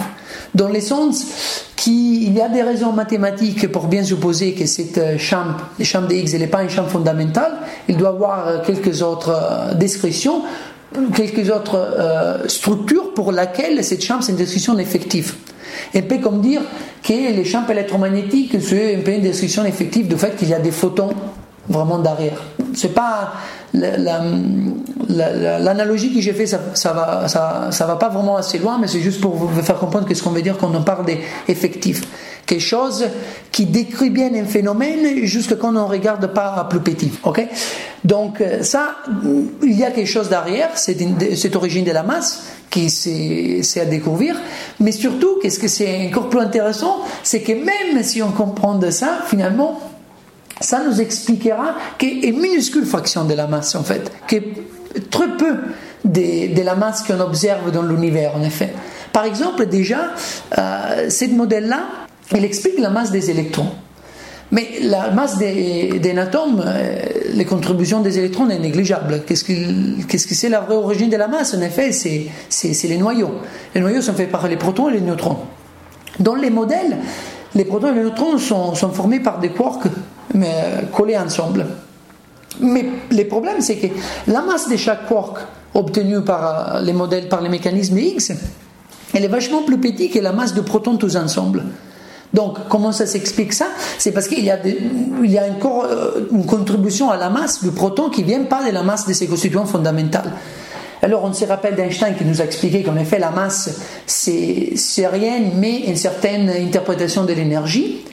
dans 0.53 0.69
le 0.69 0.79
sens 0.79 1.25
qu'il 1.75 2.31
y 2.31 2.41
a 2.41 2.49
des 2.49 2.61
raisons 2.61 2.91
mathématiques 2.91 3.71
pour 3.71 3.87
bien 3.87 4.03
supposer 4.03 4.53
que 4.53 4.65
cette 4.65 5.17
champ, 5.17 5.45
le 5.79 5.85
champ 5.85 6.01
de 6.01 6.13
Higgs, 6.13 6.37
n'est 6.37 6.47
pas 6.47 6.59
un 6.59 6.69
champ 6.69 6.85
fondamental, 6.85 7.53
il 7.87 7.97
doit 7.97 8.09
avoir 8.09 8.61
quelques 8.61 9.01
autres 9.01 9.31
euh, 9.31 9.73
descriptions, 9.73 10.43
quelques 11.15 11.49
autres 11.49 11.77
euh, 11.77 12.47
structures 12.47 13.13
pour 13.13 13.31
lesquelles 13.31 13.83
cette 13.83 14.03
champ 14.03 14.21
c'est 14.21 14.31
une 14.33 14.37
description 14.37 14.77
effective. 14.77 15.33
Un 15.95 16.01
peu 16.01 16.17
comme 16.19 16.41
dire 16.41 16.61
que 17.01 17.13
les 17.13 17.45
champs 17.45 17.67
électromagnétiques, 17.67 18.57
c'est 18.61 18.97
un 18.97 18.99
peu 18.99 19.11
une 19.11 19.21
description 19.21 19.65
effective 19.65 20.07
du 20.07 20.17
fait 20.17 20.35
qu'il 20.35 20.49
y 20.49 20.53
a 20.53 20.59
des 20.59 20.71
photons 20.71 21.13
vraiment 21.67 21.99
derrière. 21.99 22.41
C'est 22.73 22.93
pas 22.93 23.33
l'analogie 25.07 26.13
que 26.13 26.21
j'ai 26.21 26.33
fait, 26.33 26.45
ça, 26.45 26.59
ça 26.73 26.93
va, 26.93 27.27
ça, 27.27 27.67
ça, 27.71 27.85
va 27.85 27.95
pas 27.95 28.09
vraiment 28.09 28.37
assez 28.37 28.57
loin, 28.57 28.77
mais 28.79 28.87
c'est 28.87 28.99
juste 28.99 29.21
pour 29.21 29.35
vous 29.35 29.61
faire 29.61 29.77
comprendre 29.77 30.07
qu'est-ce 30.07 30.23
qu'on 30.23 30.31
veut 30.31 30.41
dire 30.41 30.57
quand 30.57 30.73
on 30.73 30.83
parle 30.83 31.05
d'effectifs. 31.05 32.01
Quelque 32.45 32.61
chose 32.61 33.05
qui 33.51 33.65
décrit 33.65 34.09
bien 34.09 34.33
un 34.35 34.45
phénomène 34.45 35.23
jusque 35.23 35.57
quand 35.57 35.75
on 35.75 35.87
regarde 35.87 36.27
pas 36.33 36.67
plus 36.69 36.81
petit. 36.81 37.11
Ok? 37.23 37.47
Donc 38.03 38.43
ça, 38.61 38.97
il 39.63 39.77
y 39.77 39.83
a 39.83 39.91
quelque 39.91 40.09
chose 40.09 40.29
derrière, 40.29 40.69
c'est 40.75 40.97
cette 41.35 41.55
origine 41.55 41.85
de 41.85 41.91
la 41.91 42.03
masse 42.03 42.43
qui 42.71 42.89
c'est 42.89 43.79
à 43.79 43.85
découvrir. 43.85 44.35
Mais 44.79 44.91
surtout, 44.91 45.39
qu'est-ce 45.41 45.59
que 45.59 45.67
c'est 45.67 46.07
encore 46.07 46.29
plus 46.29 46.39
intéressant, 46.39 47.01
c'est 47.21 47.41
que 47.41 47.51
même 47.51 48.01
si 48.01 48.23
on 48.23 48.31
comprend 48.31 48.75
de 48.75 48.89
ça, 48.89 49.19
finalement, 49.27 49.79
ça 50.61 50.83
nous 50.83 51.01
expliquera 51.01 51.75
qu'une 51.97 52.39
minuscule 52.39 52.85
fraction 52.85 53.25
de 53.25 53.33
la 53.33 53.47
masse, 53.47 53.75
en 53.75 53.83
fait, 53.83 54.11
que 54.27 54.37
très 55.09 55.27
peu 55.37 55.55
de, 56.05 56.61
la 56.63 56.75
masse 56.75 57.03
qu'on 57.03 57.19
observe 57.19 57.71
dans 57.71 57.83
l'univers, 57.83 58.35
en 58.35 58.43
effet. 58.43 58.69
Par 59.11 59.25
exemple, 59.25 59.65
déjà, 59.65 60.11
euh, 60.57 61.09
ce 61.09 61.25
modèle-là, 61.25 61.81
il 62.33 62.45
explique 62.45 62.79
la 62.79 62.89
masse 62.89 63.11
des 63.11 63.29
électrons. 63.29 63.69
Mais 64.51 64.67
la 64.81 65.11
masse 65.11 65.37
d'un 65.37 66.17
atome, 66.17 66.61
euh, 66.65 66.99
les 67.33 67.45
contributions 67.45 68.01
des 68.01 68.19
électrons 68.19 68.49
est 68.49 68.59
négligeable. 68.59 69.23
Qu'est-ce 69.25 69.45
que 69.45 70.35
c'est 70.35 70.49
la 70.49 70.59
vraie 70.59 70.75
origine 70.75 71.09
de 71.09 71.15
la 71.15 71.27
masse 71.27 71.53
En 71.53 71.61
effet, 71.61 71.91
c'est 71.91 72.87
les 72.87 72.97
noyaux. 72.97 73.31
Les 73.73 73.81
noyaux 73.81 74.01
sont 74.01 74.13
faits 74.13 74.29
par 74.29 74.47
les 74.47 74.57
protons 74.57 74.89
et 74.89 74.93
les 74.93 75.01
neutrons. 75.01 75.37
Dans 76.19 76.35
les 76.35 76.49
modèles, 76.49 76.97
les 77.55 77.63
protons 77.63 77.93
et 77.93 77.95
les 77.95 78.03
neutrons 78.03 78.37
sont, 78.37 78.75
sont 78.75 78.91
formés 78.91 79.21
par 79.21 79.39
des 79.39 79.49
quarks 79.49 79.87
mais 80.33 80.85
collés 80.93 81.17
ensemble. 81.17 81.65
Mais 82.59 82.85
le 83.09 83.23
problème, 83.27 83.61
c'est 83.61 83.77
que 83.77 83.87
la 84.27 84.41
masse 84.41 84.69
de 84.69 84.77
chaque 84.77 85.07
quark 85.07 85.37
obtenue 85.73 86.21
par 86.21 86.75
euh, 86.75 86.81
les 86.81 86.93
modèles, 86.93 87.29
par 87.29 87.41
les 87.41 87.49
mécanismes 87.49 87.97
X, 87.97 88.33
elle 89.13 89.23
est 89.23 89.29
vachement 89.29 89.63
plus 89.63 89.77
petite 89.77 90.13
que 90.13 90.19
la 90.19 90.33
masse 90.33 90.53
de 90.53 90.61
protons 90.61 90.97
tous 90.97 91.15
ensemble. 91.15 91.63
Donc, 92.33 92.57
comment 92.69 92.91
ça 92.91 93.05
s'explique 93.05 93.51
ça? 93.53 93.67
C'est 93.97 94.11
parce 94.11 94.27
qu'il 94.27 94.43
y 94.43 94.51
a, 94.51 94.59
y 95.23 95.37
a 95.37 95.43
encore 95.45 95.85
euh, 95.85 96.27
une 96.31 96.45
contribution 96.45 97.09
à 97.09 97.17
la 97.17 97.29
masse 97.29 97.61
du 97.61 97.71
proton 97.71 98.09
qui 98.09 98.21
ne 98.21 98.27
vient 98.27 98.43
pas 98.43 98.63
de 98.65 98.71
la 98.71 98.83
masse 98.83 99.05
de 99.05 99.13
ses 99.13 99.27
constituants 99.27 99.65
fondamentales. 99.65 100.31
Alors, 101.01 101.23
on 101.23 101.33
se 101.33 101.45
rappelle 101.45 101.75
d'Einstein 101.75 102.15
qui 102.15 102.23
nous 102.23 102.41
a 102.41 102.45
expliqué 102.45 102.83
qu'en 102.83 102.95
effet, 102.95 103.17
la 103.17 103.31
masse, 103.31 103.81
c'est 104.05 105.07
rien, 105.07 105.39
mais 105.55 105.79
une 105.87 105.95
certaine 105.95 106.49
interprétation 106.49 107.25
de 107.25 107.33
l'énergie. 107.33 108.05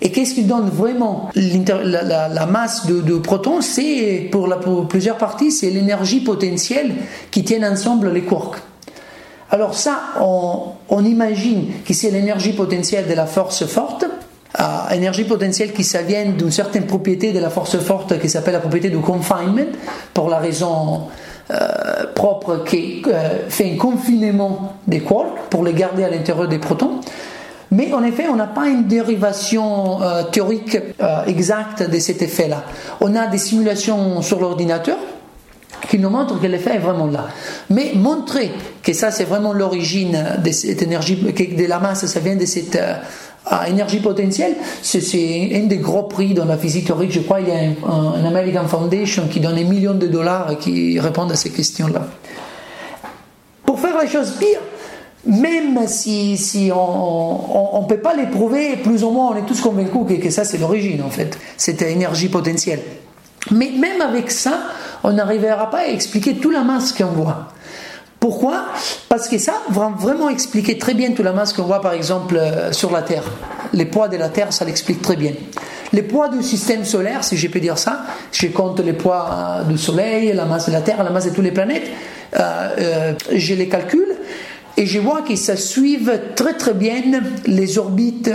Et 0.00 0.10
qu'est-ce 0.10 0.34
qui 0.34 0.44
donne 0.44 0.68
vraiment 0.68 1.30
la, 1.34 2.46
masse 2.46 2.86
de, 2.86 3.18
protons? 3.18 3.60
C'est 3.60 4.28
pour, 4.30 4.48
plusieurs 4.88 5.16
parties, 5.16 5.50
c'est 5.50 5.70
l'énergie 5.70 6.20
potentielle 6.20 6.94
qui 7.30 7.44
tient 7.44 7.70
ensemble 7.70 8.12
les 8.12 8.22
quarks. 8.22 8.56
Alors 9.50 9.74
ça, 9.74 9.98
on, 10.20 11.04
imagine 11.04 11.66
que 11.86 11.94
c'est 11.94 12.10
l'énergie 12.10 12.52
potentielle 12.52 13.06
de 13.08 13.14
la 13.14 13.26
force 13.26 13.64
forte, 13.64 14.04
énergie 14.92 15.24
potentielle 15.24 15.72
qui 15.72 15.84
ça 15.84 16.02
vient 16.02 16.26
d'une 16.26 16.50
certaine 16.50 16.86
propriété 16.86 17.32
de 17.32 17.38
la 17.38 17.50
force 17.50 17.78
forte 17.78 18.18
qui 18.18 18.28
s'appelle 18.28 18.54
la 18.54 18.60
propriété 18.60 18.90
du 18.90 18.98
confinement, 18.98 19.66
pour 20.12 20.28
la 20.28 20.38
raison 20.38 21.02
euh, 21.48 22.12
propre 22.12 22.64
qui 22.64 23.02
euh, 23.06 23.48
fait 23.48 23.72
un 23.72 23.76
confinement 23.76 24.74
des 24.88 24.98
quarks 24.98 25.48
pour 25.48 25.62
les 25.62 25.74
garder 25.74 26.02
à 26.02 26.10
l'intérieur 26.10 26.48
des 26.48 26.58
protons. 26.58 27.00
Mais 27.76 27.92
en 27.92 28.02
effet, 28.02 28.24
on 28.30 28.36
n'a 28.36 28.46
pas 28.46 28.68
une 28.68 28.84
dérivation 28.84 30.00
euh, 30.00 30.22
théorique 30.22 30.78
euh, 31.02 31.24
exacte 31.26 31.88
de 31.88 31.98
cet 31.98 32.22
effet-là. 32.22 32.64
On 33.02 33.14
a 33.14 33.26
des 33.26 33.36
simulations 33.36 34.22
sur 34.22 34.40
l'ordinateur 34.40 34.96
qui 35.90 35.98
nous 35.98 36.08
montrent 36.08 36.40
que 36.40 36.46
l'effet 36.46 36.76
est 36.76 36.78
vraiment 36.78 37.06
là. 37.06 37.26
Mais 37.68 37.92
montrer 37.94 38.50
que 38.82 38.94
ça, 38.94 39.10
c'est 39.10 39.24
vraiment 39.24 39.52
l'origine 39.52 40.16
de 40.42 40.50
cette 40.52 40.80
énergie, 40.80 41.22
que 41.34 41.54
de 41.54 41.66
la 41.66 41.78
masse, 41.78 42.06
ça 42.06 42.18
vient 42.20 42.36
de 42.36 42.46
cette 42.46 42.76
euh, 42.76 43.64
énergie 43.68 44.00
potentielle, 44.00 44.54
c'est 44.80 45.50
un 45.54 45.66
des 45.66 45.76
gros 45.76 46.04
prix 46.04 46.32
dans 46.32 46.46
la 46.46 46.56
physique 46.56 46.86
théorique. 46.86 47.12
Je 47.12 47.20
crois 47.20 47.40
qu'il 47.40 47.48
y 47.48 47.52
a 47.52 47.60
un, 47.86 48.24
American 48.24 48.66
Foundation 48.68 49.28
qui 49.30 49.38
donne 49.38 49.56
des 49.56 49.64
millions 49.64 49.94
de 49.94 50.06
dollars 50.06 50.52
et 50.52 50.56
qui 50.56 50.98
répond 50.98 51.28
à 51.28 51.34
ces 51.34 51.50
questions-là. 51.50 52.06
Pour 53.66 53.78
faire 53.78 53.98
la 53.98 54.06
chose 54.06 54.32
pire, 54.38 54.60
même 55.26 55.86
si, 55.86 56.70
on 56.74 57.80
ne 57.82 57.86
peut 57.86 58.00
pas 58.00 58.14
l'éprouver, 58.14 58.76
plus 58.76 59.02
ou 59.04 59.10
moins 59.10 59.32
on 59.32 59.36
est 59.36 59.46
tous 59.46 59.60
convaincus 59.60 60.20
que, 60.22 60.30
ça 60.30 60.44
c'est 60.44 60.58
l'origine 60.58 61.02
en 61.02 61.10
fait, 61.10 61.38
cette 61.56 61.82
énergie 61.82 62.28
potentielle. 62.28 62.82
Mais 63.50 63.70
même 63.78 64.00
avec 64.00 64.30
ça, 64.30 64.58
on 65.04 65.12
n'arrivera 65.12 65.70
pas 65.70 65.78
à 65.78 65.86
expliquer 65.86 66.34
toute 66.34 66.52
la 66.52 66.62
masse 66.62 66.92
qu'on 66.92 67.06
voit. 67.06 67.48
Pourquoi? 68.18 68.66
Parce 69.08 69.28
que 69.28 69.38
ça 69.38 69.52
va 69.68 69.92
vraiment 69.96 70.28
expliquer 70.28 70.78
très 70.78 70.94
bien 70.94 71.12
toute 71.12 71.24
la 71.24 71.32
masse 71.32 71.52
qu'on 71.52 71.64
voit 71.64 71.80
par 71.80 71.92
exemple 71.92 72.36
euh, 72.36 72.72
sur 72.72 72.90
la 72.90 73.02
Terre. 73.02 73.24
Les 73.72 73.84
poids 73.84 74.08
de 74.08 74.16
la 74.16 74.30
Terre, 74.30 74.52
ça 74.52 74.64
l'explique 74.64 75.02
très 75.02 75.16
bien. 75.16 75.32
Les 75.92 76.02
poids 76.02 76.28
du 76.28 76.42
système 76.42 76.84
solaire, 76.84 77.22
si 77.22 77.36
je 77.36 77.46
peux 77.46 77.60
dire 77.60 77.78
ça, 77.78 78.02
je 78.32 78.48
compte 78.48 78.80
les 78.80 78.94
poids 78.94 79.28
euh, 79.30 79.64
du 79.64 79.78
Soleil, 79.78 80.32
la 80.32 80.44
masse 80.44 80.66
de 80.66 80.72
la 80.72 80.80
Terre, 80.80 81.04
la 81.04 81.10
masse 81.10 81.26
de 81.26 81.30
toutes 81.30 81.44
les 81.44 81.52
planètes, 81.52 81.88
euh, 82.38 83.12
je 83.32 83.54
les 83.54 83.68
calcule 83.68 84.15
et 84.76 84.86
je 84.86 84.98
vois 85.00 85.22
qu'ils 85.22 85.38
se 85.38 85.56
suivent 85.56 86.20
très 86.34 86.54
très 86.54 86.74
bien 86.74 87.02
les 87.46 87.78
orbites 87.78 88.30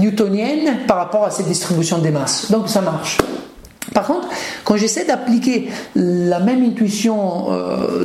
newtoniennes 0.00 0.78
par 0.86 0.96
rapport 0.96 1.24
à 1.24 1.30
cette 1.30 1.46
distribution 1.46 1.98
des 1.98 2.10
masses. 2.10 2.50
Donc 2.50 2.68
ça 2.68 2.80
marche. 2.80 3.18
Par 3.94 4.06
contre, 4.06 4.28
quand 4.64 4.76
j'essaie 4.76 5.04
d'appliquer 5.04 5.68
la 5.94 6.40
même 6.40 6.62
intuition 6.64 7.52
euh, 7.52 8.04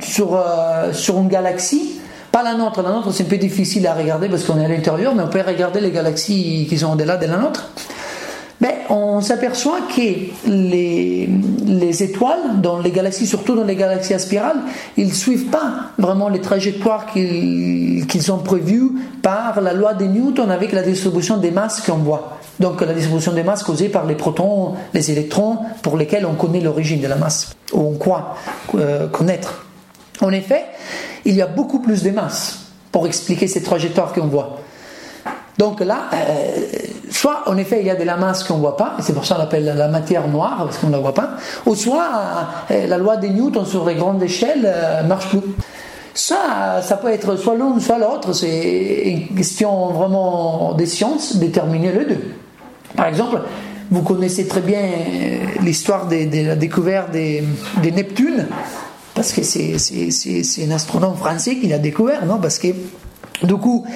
sur, 0.00 0.36
euh, 0.36 0.92
sur 0.92 1.18
une 1.18 1.28
galaxie, 1.28 2.00
pas 2.32 2.42
la 2.42 2.54
nôtre, 2.54 2.82
la 2.82 2.90
nôtre 2.90 3.12
c'est 3.12 3.22
un 3.22 3.28
peu 3.28 3.36
difficile 3.36 3.86
à 3.86 3.94
regarder 3.94 4.28
parce 4.28 4.44
qu'on 4.44 4.58
est 4.58 4.64
à 4.64 4.68
l'intérieur, 4.68 5.14
mais 5.14 5.22
on 5.22 5.28
peut 5.28 5.42
regarder 5.46 5.80
les 5.80 5.92
galaxies 5.92 6.66
qui 6.68 6.76
sont 6.76 6.92
au-delà 6.92 7.16
de 7.16 7.26
la 7.26 7.36
nôtre. 7.36 7.70
Mais 8.60 8.78
on 8.88 9.20
s'aperçoit 9.20 9.80
que 9.94 10.48
les, 10.48 11.28
les, 11.66 12.02
étoiles, 12.02 12.60
dans 12.62 12.78
les 12.78 12.90
galaxies, 12.90 13.26
surtout 13.26 13.54
dans 13.54 13.64
les 13.64 13.76
galaxies 13.76 14.14
à 14.14 14.18
spirale, 14.18 14.56
ils 14.96 15.08
ne 15.08 15.12
suivent 15.12 15.50
pas 15.50 15.90
vraiment 15.98 16.28
les 16.28 16.40
trajectoires 16.40 17.06
qu'ils 17.12 18.06
qu'ils 18.06 18.32
ont 18.32 18.38
prévues 18.38 18.92
par 19.22 19.60
la 19.60 19.72
loi 19.72 19.94
de 19.94 20.04
Newton 20.04 20.50
avec 20.50 20.72
la 20.72 20.82
distribution 20.82 21.36
des 21.36 21.50
masses 21.50 21.80
qu'on 21.80 21.98
voit. 21.98 22.38
Donc 22.58 22.80
la 22.80 22.94
distribution 22.94 23.32
des 23.32 23.42
masses 23.42 23.62
causée 23.62 23.88
par 23.88 24.06
les 24.06 24.14
protons, 24.14 24.74
les 24.94 25.10
électrons, 25.10 25.58
pour 25.82 25.96
lesquels 25.96 26.24
on 26.24 26.34
connaît 26.34 26.60
l'origine 26.60 27.00
de 27.00 27.08
la 27.08 27.16
masse, 27.16 27.54
ou 27.72 27.80
on 27.80 27.98
croit 27.98 28.36
euh, 28.74 29.08
connaître. 29.08 29.66
En 30.22 30.30
effet, 30.30 30.64
il 31.24 31.34
y 31.34 31.42
a 31.42 31.46
beaucoup 31.46 31.80
plus 31.80 32.02
de 32.02 32.10
masses 32.10 32.60
pour 32.90 33.06
expliquer 33.06 33.46
ces 33.46 33.62
trajectoires 33.62 34.14
qu'on 34.14 34.28
voit. 34.28 34.60
Donc 35.58 35.80
là, 35.80 36.10
euh, 36.12 36.66
soit 37.10 37.44
en 37.46 37.56
effet 37.56 37.80
il 37.80 37.86
y 37.86 37.90
a 37.90 37.96
de 37.96 38.04
la 38.04 38.16
masse 38.16 38.44
qu'on 38.44 38.56
ne 38.56 38.60
voit 38.60 38.76
pas, 38.76 38.96
c'est 39.00 39.14
pour 39.14 39.24
ça 39.24 39.36
qu'on 39.36 39.40
l'appelle 39.40 39.64
la 39.64 39.88
matière 39.88 40.28
noire, 40.28 40.64
parce 40.64 40.78
qu'on 40.78 40.88
ne 40.88 40.92
la 40.92 40.98
voit 40.98 41.14
pas, 41.14 41.30
ou 41.64 41.74
soit 41.74 42.08
euh, 42.70 42.86
la 42.86 42.98
loi 42.98 43.16
de 43.16 43.26
Newton 43.28 43.64
sur 43.64 43.86
les 43.86 43.94
grandes 43.94 44.22
échelles 44.22 44.72
marche 45.06 45.28
plus. 45.28 45.40
Ça, 46.14 46.80
ça 46.82 46.96
peut 46.96 47.10
être 47.10 47.36
soit 47.36 47.54
l'une, 47.54 47.78
soit 47.78 47.98
l'autre, 47.98 48.32
c'est 48.32 49.02
une 49.04 49.36
question 49.36 49.88
vraiment 49.88 50.72
des 50.72 50.86
sciences, 50.86 51.36
déterminer 51.36 51.92
les 51.92 52.04
deux. 52.06 52.34
Par 52.96 53.06
exemple, 53.06 53.42
vous 53.90 54.02
connaissez 54.02 54.46
très 54.46 54.62
bien 54.62 54.80
euh, 54.80 55.38
l'histoire 55.62 56.08
de, 56.08 56.46
la 56.46 56.56
découverte 56.56 57.10
des, 57.12 57.44
Neptunes, 57.82 58.46
parce 59.14 59.32
que 59.32 59.42
c'est 59.42 59.76
un 60.66 60.70
astronome 60.70 61.16
français 61.16 61.56
qui 61.56 61.68
l'a 61.68 61.78
découvert, 61.78 62.26
non? 62.26 62.38
Parce 62.38 62.58
que, 62.58 62.68
du 63.42 63.54
coup, 63.56 63.86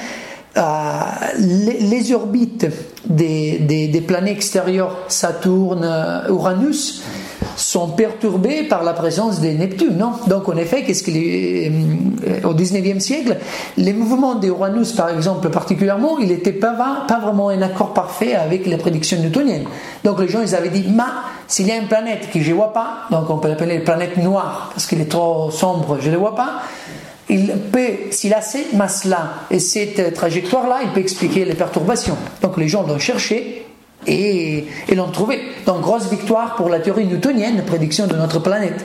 euh, 0.56 1.00
les, 1.38 2.12
orbites 2.12 2.66
des, 3.06 3.58
des, 3.58 4.00
planètes 4.00 4.36
extérieures, 4.36 4.96
Saturne, 5.08 5.84
euh, 5.84 6.28
Uranus, 6.28 7.02
sont 7.56 7.88
perturbés 7.88 8.64
par 8.64 8.82
la 8.82 8.92
présence 8.92 9.40
des 9.40 9.54
Neptunes. 9.54 9.96
Non? 9.96 10.12
Donc, 10.26 10.48
en 10.48 10.56
effet, 10.56 10.82
qu'est-ce 10.82 11.04
que 11.04 11.10
euh, 11.12 12.48
au 12.48 12.54
19e 12.54 12.98
siècle, 12.98 13.36
les 13.76 13.92
mouvements 13.92 14.34
d'Uranus, 14.34 14.92
par 14.92 15.10
exemple, 15.10 15.50
particulièrement, 15.50 16.18
il 16.18 16.28
n'était 16.28 16.52
pas, 16.52 17.04
pas 17.06 17.20
vraiment 17.20 17.50
un 17.50 17.62
accord 17.62 17.94
parfait 17.94 18.34
avec 18.34 18.66
les 18.66 18.76
prédictions 18.76 19.18
newtoniennes. 19.20 19.66
Donc, 20.04 20.20
les 20.20 20.28
gens, 20.28 20.42
ils 20.42 20.54
avaient 20.56 20.70
dit, 20.70 20.84
ma, 20.88 21.06
s'il 21.46 21.68
y 21.68 21.70
a 21.70 21.76
une 21.76 21.88
planète 21.88 22.30
que 22.32 22.40
je 22.40 22.50
ne 22.50 22.56
vois 22.56 22.72
pas, 22.72 23.06
donc 23.10 23.30
on 23.30 23.38
peut 23.38 23.48
l'appeler 23.48 23.78
planète 23.80 24.16
noire, 24.16 24.70
parce 24.74 24.86
qu'il 24.86 25.00
est 25.00 25.10
trop 25.10 25.50
sombre, 25.50 25.98
je 26.00 26.08
ne 26.08 26.14
le 26.14 26.18
vois 26.18 26.34
pas, 26.34 26.62
il 27.30 27.52
peut, 27.72 28.10
s'il 28.10 28.34
a 28.34 28.42
cette 28.42 28.72
masse-là 28.72 29.34
et 29.50 29.60
cette 29.60 30.14
trajectoire-là, 30.14 30.80
il 30.82 30.90
peut 30.90 31.00
expliquer 31.00 31.44
les 31.44 31.54
perturbations. 31.54 32.16
Donc 32.42 32.56
les 32.56 32.66
gens 32.66 32.82
l'ont 32.82 32.98
cherché 32.98 33.66
et, 34.06 34.66
l'ont 34.94 35.10
trouvé. 35.10 35.40
Donc 35.64 35.80
grosse 35.80 36.10
victoire 36.10 36.56
pour 36.56 36.68
la 36.68 36.80
théorie 36.80 37.06
newtonienne, 37.06 37.62
prédiction 37.64 38.08
de 38.08 38.16
notre 38.16 38.40
planète. 38.40 38.84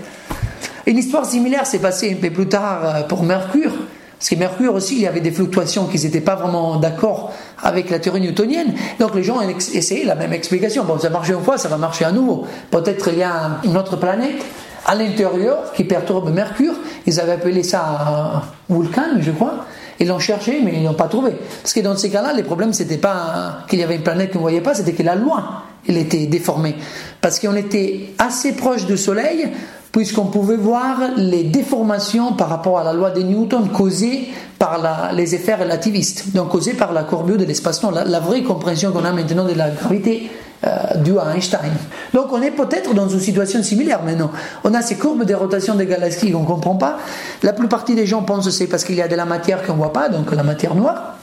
Une 0.86 1.00
histoire 1.00 1.26
similaire 1.26 1.66
s'est 1.66 1.80
passée 1.80 2.14
un 2.14 2.22
peu 2.22 2.30
plus 2.30 2.48
tard 2.48 2.82
euh, 2.84 3.02
pour 3.02 3.24
Mercure. 3.24 3.72
Parce 4.20 4.30
que 4.30 4.36
Mercure 4.36 4.76
aussi, 4.76 4.96
il 4.96 5.02
y 5.02 5.08
avait 5.08 5.22
des 5.22 5.32
fluctuations 5.32 5.88
qui 5.88 6.00
n'étaient 6.00 6.22
pas 6.22 6.36
vraiment 6.36 6.78
d'accord 6.78 7.34
avec 7.64 7.90
la 7.90 7.98
théorie 7.98 8.22
newtonienne. 8.22 8.76
Donc 9.00 9.16
les 9.16 9.24
gens 9.24 9.40
ont 9.40 9.50
essayé 9.74 10.06
la 10.06 10.16
même 10.16 10.34
explication. 10.34 10.84
Bon, 10.84 11.00
ça 11.00 11.10
marchait 11.10 11.34
une 11.34 11.44
fois, 11.44 11.58
ça 11.58 11.68
va 11.68 11.78
marcher 11.78 12.06
à 12.06 12.12
nouveau. 12.12 12.46
Peut-être 12.70 13.10
il 13.10 13.18
y 13.18 13.24
a 13.24 13.60
une 13.64 13.76
autre 13.76 13.98
planète 13.98 14.46
à 14.86 14.96
l'intérieur 14.96 15.72
qui 15.74 15.84
perturbe 15.84 16.32
Mercure. 16.34 16.74
Ils 17.06 17.20
avaient 17.20 17.34
appelé 17.34 17.64
ça 17.64 18.44
un 18.70 18.74
Vulcan, 18.74 19.20
je 19.20 19.32
crois. 19.32 19.66
Ils 20.00 20.08
l'ont 20.08 20.20
cherché, 20.20 20.62
mais 20.64 20.74
ils 20.76 20.84
n'ont 20.84 20.94
pas 20.94 21.08
trouvé. 21.08 21.32
Parce 21.62 21.74
que 21.74 21.80
dans 21.80 21.96
ces 21.96 22.10
cas-là, 22.10 22.34
les 22.34 22.44
problèmes, 22.44 22.74
c'était 22.74 22.98
pas 22.98 23.60
qu'il 23.70 23.80
y 23.80 23.84
avait 23.84 23.96
une 23.96 24.04
planète 24.04 24.32
qu'on 24.32 24.40
ne 24.40 24.44
voyait 24.44 24.62
pas, 24.62 24.74
c'était 24.74 24.94
que 24.94 25.04
la 25.04 25.16
loi, 25.16 25.64
elle 25.88 25.98
était 25.98 26.26
déformée. 26.26 26.76
Parce 27.22 27.40
qu'on 27.40 27.56
était 27.56 28.14
assez 28.18 28.54
proche 28.54 28.86
du 28.86 28.98
Soleil, 28.98 29.50
puisqu'on 29.96 30.26
pouvait 30.26 30.58
voir 30.58 30.98
les 31.16 31.44
déformations 31.44 32.34
par 32.34 32.50
rapport 32.50 32.80
à 32.80 32.84
la 32.84 32.92
loi 32.92 33.12
de 33.12 33.22
Newton 33.22 33.70
causées 33.70 34.28
par 34.60 35.14
les 35.14 35.36
effets 35.36 35.56
relativistes, 35.56 36.36
donc 36.36 36.50
causées 36.50 36.74
par 36.74 36.92
la 36.92 37.04
courbure 37.04 37.38
de 37.38 37.46
l'espace-temps. 37.46 37.92
La, 37.92 38.20
vraie 38.20 38.44
compréhension 38.44 38.92
qu'on 38.92 39.06
a 39.06 39.14
maintenant 39.14 39.46
de 39.46 39.54
la 39.54 39.70
gravité 39.70 40.30
euh, 40.66 40.98
due 40.98 41.18
à 41.20 41.36
Einstein. 41.36 41.72
Donc 42.14 42.28
on 42.32 42.42
est 42.42 42.52
peut-être 42.52 42.94
dans 42.94 43.08
une 43.08 43.20
situation 43.20 43.62
similaire 43.64 44.04
maintenant. 44.04 44.32
On 44.64 44.74
a 44.74 44.82
ces 44.82 44.96
courbes 44.96 45.26
de 45.26 45.34
rotation 45.34 45.76
des 45.76 45.86
galaxies 45.86 46.32
qu'on 46.32 46.42
ne 46.42 46.48
comprend 46.48 46.76
pas. 46.76 46.98
La 47.44 47.54
plupart 47.54 47.84
des 47.86 48.06
gens 48.06 48.24
pensent 48.24 48.46
que 48.46 48.52
c'est 48.52 48.68
parce 48.68 48.84
qu'il 48.84 48.96
y 48.96 49.02
a 49.02 49.08
de 49.08 49.16
la 49.16 49.26
matière 49.26 49.64
qu'on 49.64 49.74
ne 49.74 49.78
voit 49.78 49.94
pas, 49.94 50.10
donc 50.10 50.32
la 50.32 50.44
matière 50.44 50.76
noire. 50.76 51.18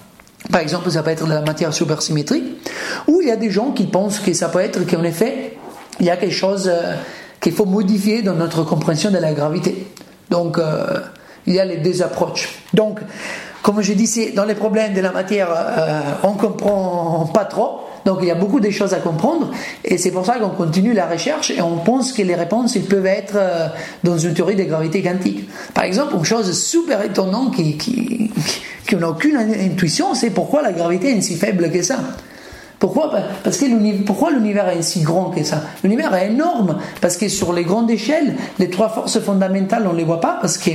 Par 0.50 0.60
exemple, 0.60 0.90
ça 0.90 1.02
peut 1.02 1.10
être 1.10 1.24
de 1.24 1.32
la 1.32 1.40
matière 1.40 1.72
supersymétrique. 1.72 2.44
Ou 3.06 3.20
il 3.22 3.28
y 3.28 3.30
a 3.30 3.36
des 3.36 3.50
gens 3.50 3.70
qui 3.70 3.84
pensent 3.84 4.18
que 4.18 4.32
ça 4.32 4.48
peut 4.48 4.58
être 4.58 4.84
qu'en 4.86 5.04
effet, 5.04 5.56
il 6.00 6.06
y 6.06 6.10
a 6.10 6.16
quelque 6.16 6.34
chose... 6.34 6.70
Euh, 6.72 6.94
qu'il 7.42 7.52
faut 7.52 7.66
modifier 7.66 8.22
dans 8.22 8.34
notre 8.34 8.62
compréhension 8.62 9.10
de 9.10 9.18
la 9.18 9.32
gravité. 9.32 9.88
Donc, 10.30 10.58
euh, 10.58 11.00
il 11.46 11.54
y 11.54 11.60
a 11.60 11.64
les 11.64 11.78
deux 11.78 12.00
approches. 12.00 12.60
Donc, 12.72 13.00
comme 13.62 13.82
je 13.82 13.92
disais, 13.92 14.30
dans 14.30 14.44
les 14.44 14.54
problèmes 14.54 14.94
de 14.94 15.00
la 15.00 15.10
matière, 15.10 15.48
euh, 15.50 16.00
on 16.22 16.34
ne 16.34 16.38
comprend 16.38 17.26
pas 17.34 17.44
trop. 17.44 17.80
Donc, 18.04 18.18
il 18.22 18.28
y 18.28 18.30
a 18.30 18.34
beaucoup 18.34 18.60
de 18.60 18.70
choses 18.70 18.94
à 18.94 18.98
comprendre. 18.98 19.50
Et 19.84 19.98
c'est 19.98 20.10
pour 20.10 20.26
ça 20.26 20.34
qu'on 20.34 20.50
continue 20.50 20.92
la 20.92 21.06
recherche 21.06 21.50
et 21.50 21.62
on 21.62 21.78
pense 21.78 22.12
que 22.12 22.22
les 22.22 22.34
réponses 22.34 22.76
peuvent 22.88 23.06
être 23.06 23.34
euh, 23.36 23.68
dans 24.02 24.18
une 24.18 24.34
théorie 24.34 24.56
de 24.56 24.64
gravité 24.64 25.02
quantique. 25.02 25.48
Par 25.74 25.84
exemple, 25.84 26.14
une 26.16 26.24
chose 26.24 26.52
super 26.58 27.02
étonnante 27.02 27.54
qui, 27.54 28.30
n'a 28.92 29.08
aucune 29.08 29.36
intuition, 29.36 30.14
c'est 30.14 30.30
pourquoi 30.30 30.62
la 30.62 30.72
gravité 30.72 31.16
est 31.16 31.20
si 31.22 31.36
faible 31.36 31.70
que 31.70 31.82
ça. 31.82 31.98
Pourquoi? 32.78 33.12
Parce 33.44 33.58
que 33.58 34.02
pourquoi 34.02 34.32
l'univers 34.32 34.68
est 34.68 34.82
si 34.82 35.02
grand 35.02 35.30
que 35.30 35.44
ça? 35.44 35.62
L'univers 35.84 36.12
est 36.14 36.26
énorme 36.26 36.78
parce 37.00 37.16
que 37.16 37.28
sur 37.28 37.52
les 37.52 37.62
grandes 37.62 37.90
échelles, 37.90 38.34
les 38.58 38.70
trois 38.70 38.88
forces 38.88 39.20
fondamentales, 39.20 39.86
on 39.88 39.92
ne 39.92 39.98
les 39.98 40.04
voit 40.04 40.20
pas 40.20 40.36
parce 40.40 40.58
que 40.58 40.72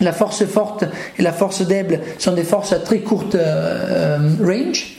la 0.00 0.12
force 0.12 0.44
forte 0.44 0.84
et 1.18 1.22
la 1.22 1.32
force 1.32 1.66
faible 1.66 2.00
sont 2.18 2.32
des 2.32 2.44
forces 2.44 2.72
à 2.72 2.78
très 2.78 3.00
courte 3.00 3.34
euh, 3.34 4.18
range. 4.42 4.93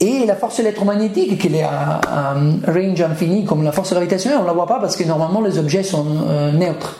Et 0.00 0.26
la 0.26 0.36
force 0.36 0.58
électromagnétique, 0.58 1.38
qui 1.38 1.56
est 1.56 1.62
à, 1.62 2.34
range 2.66 3.00
infini 3.00 3.44
comme 3.44 3.62
la 3.62 3.72
force 3.72 3.92
gravitationnelle, 3.92 4.38
on 4.38 4.42
ne 4.42 4.46
la 4.46 4.52
voit 4.52 4.66
pas 4.66 4.78
parce 4.78 4.94
que 4.96 5.04
normalement 5.04 5.40
les 5.40 5.58
objets 5.58 5.82
sont 5.82 6.06
euh, 6.28 6.52
neutres. 6.52 6.96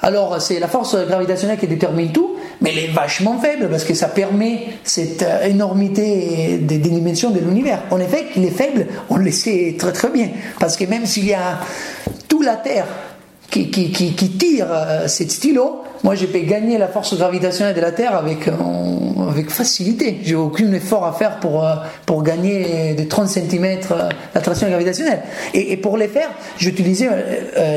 Alors 0.00 0.40
c'est 0.40 0.60
la 0.60 0.68
force 0.68 0.96
gravitationnelle 0.96 1.58
qui 1.58 1.66
détermine 1.66 2.12
tout, 2.12 2.36
mais 2.60 2.70
elle 2.70 2.78
est 2.78 2.92
vachement 2.92 3.38
faible 3.38 3.68
parce 3.68 3.84
que 3.84 3.94
ça 3.94 4.08
permet 4.08 4.68
cette 4.84 5.22
euh, 5.22 5.46
énormité 5.46 6.58
des, 6.58 6.78
dimensions 6.78 7.30
de 7.30 7.40
l'univers. 7.40 7.82
En 7.90 7.98
effet, 7.98 8.26
qu'il 8.32 8.44
est 8.44 8.50
faible, 8.50 8.86
on 9.10 9.16
le 9.16 9.30
sait 9.32 9.74
très 9.76 9.92
très 9.92 10.10
bien, 10.10 10.28
parce 10.60 10.76
que 10.76 10.84
même 10.84 11.06
s'il 11.06 11.26
y 11.26 11.34
a 11.34 11.58
toute 12.28 12.44
la 12.44 12.56
Terre 12.56 12.86
qui, 13.50 13.68
qui, 13.70 13.90
qui, 13.90 14.14
qui 14.14 14.30
tire 14.30 14.68
euh, 14.70 15.08
cette 15.08 15.32
stylo, 15.32 15.82
moi 16.02 16.14
peux 16.26 16.40
gagner 16.40 16.78
la 16.78 16.88
force 16.88 17.16
gravitationnelle 17.16 17.74
de 17.74 17.80
la 17.80 17.92
Terre 17.92 18.16
avec, 18.16 18.48
euh, 18.48 18.52
avec 19.30 19.50
facilité. 19.50 20.18
J'ai 20.22 20.34
aucun 20.34 20.72
effort 20.72 21.04
à 21.04 21.12
faire 21.12 21.38
pour, 21.38 21.64
pour 22.06 22.22
gagner 22.22 22.94
de 22.94 23.04
30 23.04 23.28
cm 23.28 23.80
l'attraction 24.34 24.68
gravitationnelle. 24.68 25.22
Et, 25.54 25.76
pour 25.76 25.96
les 25.96 26.08
faire, 26.08 26.30
j'utilisais 26.58 27.08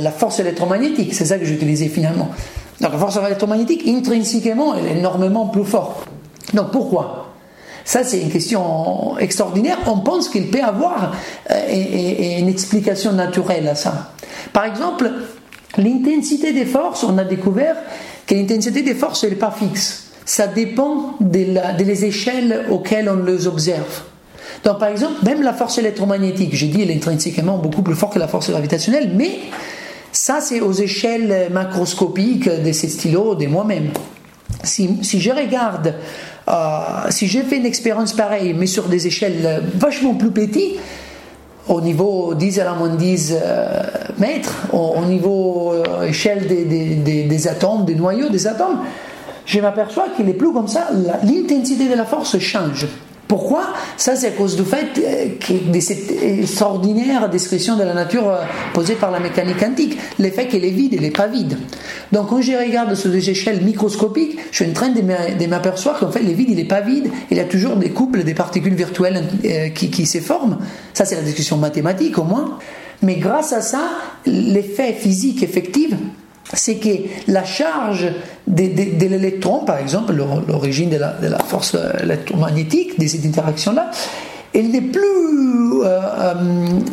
la 0.01 0.11
force 0.11 0.39
électromagnétique, 0.39 1.13
c'est 1.13 1.25
ça 1.25 1.37
que 1.37 1.45
j'utilisais 1.45 1.87
finalement. 1.87 2.29
Donc 2.81 2.91
la 2.91 2.97
force 2.97 3.17
électromagnétique, 3.17 3.87
intrinsèquement, 3.87 4.75
elle 4.75 4.87
est 4.87 4.99
énormément 4.99 5.47
plus 5.47 5.65
forte. 5.65 6.07
Donc 6.53 6.71
pourquoi? 6.71 7.33
Ça, 7.85 8.03
c'est 8.03 8.19
une 8.19 8.31
question 8.31 9.17
extraordinaire. 9.19 9.77
On 9.85 9.99
pense 9.99 10.27
qu'il 10.29 10.49
peut 10.49 10.63
avoir 10.63 11.15
euh, 11.51 12.39
une 12.39 12.49
explication 12.49 13.13
naturelle 13.13 13.67
à 13.67 13.75
ça. 13.75 14.11
Par 14.51 14.65
exemple, 14.65 15.11
l'intensité 15.77 16.51
des 16.51 16.65
forces, 16.65 17.03
on 17.03 17.17
a 17.19 17.23
découvert 17.23 17.75
que 18.27 18.35
l'intensité 18.35 18.81
des 18.81 18.95
forces, 18.95 19.23
n'est 19.23 19.35
pas 19.35 19.51
fixe. 19.51 20.05
Ça 20.25 20.47
dépend 20.47 21.15
des 21.19 21.45
de 21.45 22.05
échelles 22.05 22.65
auxquelles 22.69 23.09
on 23.09 23.23
les 23.23 23.47
observe. 23.47 24.03
Donc, 24.63 24.79
par 24.79 24.89
exemple, 24.89 25.23
même 25.23 25.43
la 25.43 25.53
force 25.53 25.77
électromagnétique, 25.77 26.55
j'ai 26.55 26.67
dit, 26.67 26.81
elle 26.81 26.91
est 26.91 26.95
intrinsèquement 26.95 27.57
beaucoup 27.57 27.83
plus 27.83 27.95
forte 27.95 28.13
que 28.13 28.19
la 28.19 28.27
force 28.27 28.49
gravitationnelle, 28.49 29.11
mais 29.13 29.39
Ça, 30.15 30.39
c'est 30.39 30.61
aux 30.61 30.71
échelles 30.71 31.49
macroscopiques 31.51 32.47
de 32.47 32.71
ces 32.71 32.87
stylos 32.87 33.35
de 33.35 33.47
moi-même. 33.47 33.89
Si, 34.63 34.97
je 35.03 35.29
regarde, 35.29 35.93
euh, 36.47 36.53
si 37.09 37.27
j'ai 37.27 37.43
fait 37.43 37.57
une 37.57 37.65
expérience 37.65 38.13
pareille, 38.13 38.53
mais 38.53 38.65
sur 38.65 38.87
des 38.87 39.07
échelles 39.07 39.61
vachement 39.75 40.15
plus 40.15 40.31
petites, 40.31 40.79
au 41.67 41.81
niveau 41.81 42.33
10 42.33 42.59
à 42.59 42.63
la 42.63 42.73
moins 42.73 42.89
10 42.89 43.33
euh, 43.35 43.81
mètres, 44.17 44.53
au, 44.71 45.03
niveau 45.05 45.73
euh, 45.73 46.03
échelle 46.03 46.47
des, 46.47 46.63
des, 46.65 47.47
atomes, 47.47 47.85
des 47.85 47.95
noyaux 47.95 48.29
des 48.29 48.47
atomes, 48.47 48.79
je 49.45 49.59
m'aperçois 49.59 50.07
qu'il 50.15 50.27
est 50.29 50.33
plus 50.33 50.51
comme 50.53 50.67
ça, 50.67 50.89
l'intensité 51.23 51.87
de 51.87 51.95
la 51.95 52.05
force 52.05 52.37
change. 52.39 52.87
Pourquoi? 53.27 53.73
Ça, 53.97 54.15
c'est 54.15 54.27
à 54.27 54.31
cause 54.31 54.55
du 54.55 54.63
fait 54.63 54.87
euh, 54.99 55.71
de 55.71 55.79
cette 55.79 56.11
extraordinaire 56.21 57.27
description 57.29 57.75
de 57.75 57.83
la 57.83 57.93
nature 57.93 58.29
euh, 58.29 58.43
posée 58.73 58.95
par 58.95 59.09
la 59.09 59.19
mécanique 59.19 59.57
quantique, 59.57 59.97
l'effet 60.19 60.47
qu'elle 60.47 60.63
est 60.63 60.71
vide, 60.71 60.93
elle 60.93 61.01
n'est 61.01 61.11
pas 61.11 61.27
vide. 61.27 61.57
Donc, 62.11 62.29
quand 62.29 62.41
je 62.41 62.51
regarde 62.51 62.93
sur 62.93 63.09
des 63.09 63.29
échelles 63.29 63.61
microscopiques, 63.63 64.37
je 64.51 64.63
suis 64.63 64.69
en 64.69 64.73
train 64.73 64.89
de 64.89 65.47
m'apercevoir 65.47 65.99
qu'en 65.99 66.11
fait, 66.11 66.21
le 66.21 66.33
vide, 66.33 66.49
il 66.51 66.57
n'est 66.57 66.65
pas 66.65 66.81
vide, 66.81 67.09
il 67.31 67.37
y 67.37 67.39
a 67.39 67.45
toujours 67.45 67.77
des 67.77 67.89
couples, 67.89 68.23
des 68.23 68.35
particules 68.35 68.75
virtuelles 68.75 69.23
euh, 69.43 69.69
qui, 69.69 69.89
qui 69.89 70.05
se 70.05 70.19
forment. 70.19 70.57
Ça, 70.93 71.05
c'est 71.05 71.15
la 71.15 71.23
discussion 71.23 71.57
mathématique, 71.57 72.19
au 72.19 72.23
moins. 72.23 72.59
Mais 73.01 73.15
grâce 73.15 73.53
à 73.53 73.61
ça, 73.61 73.81
l'effet 74.25 74.93
physique 74.93 75.41
effectif 75.41 75.91
c'est 76.53 76.75
que 76.75 76.89
la 77.27 77.43
charge 77.43 78.07
de, 78.47 79.07
l'électron, 79.07 79.65
par 79.65 79.77
exemple, 79.77 80.13
l'origine 80.13 80.89
de 80.89 80.97
la, 80.97 81.39
force 81.39 81.75
électromagnétique 82.01 82.99
de 82.99 83.07
cette 83.07 83.25
interaction-là, 83.25 83.89
elle 84.53 84.69
n'est 84.69 84.81
plus, 84.81 85.81
euh, 85.83 85.83
euh, 85.83 86.33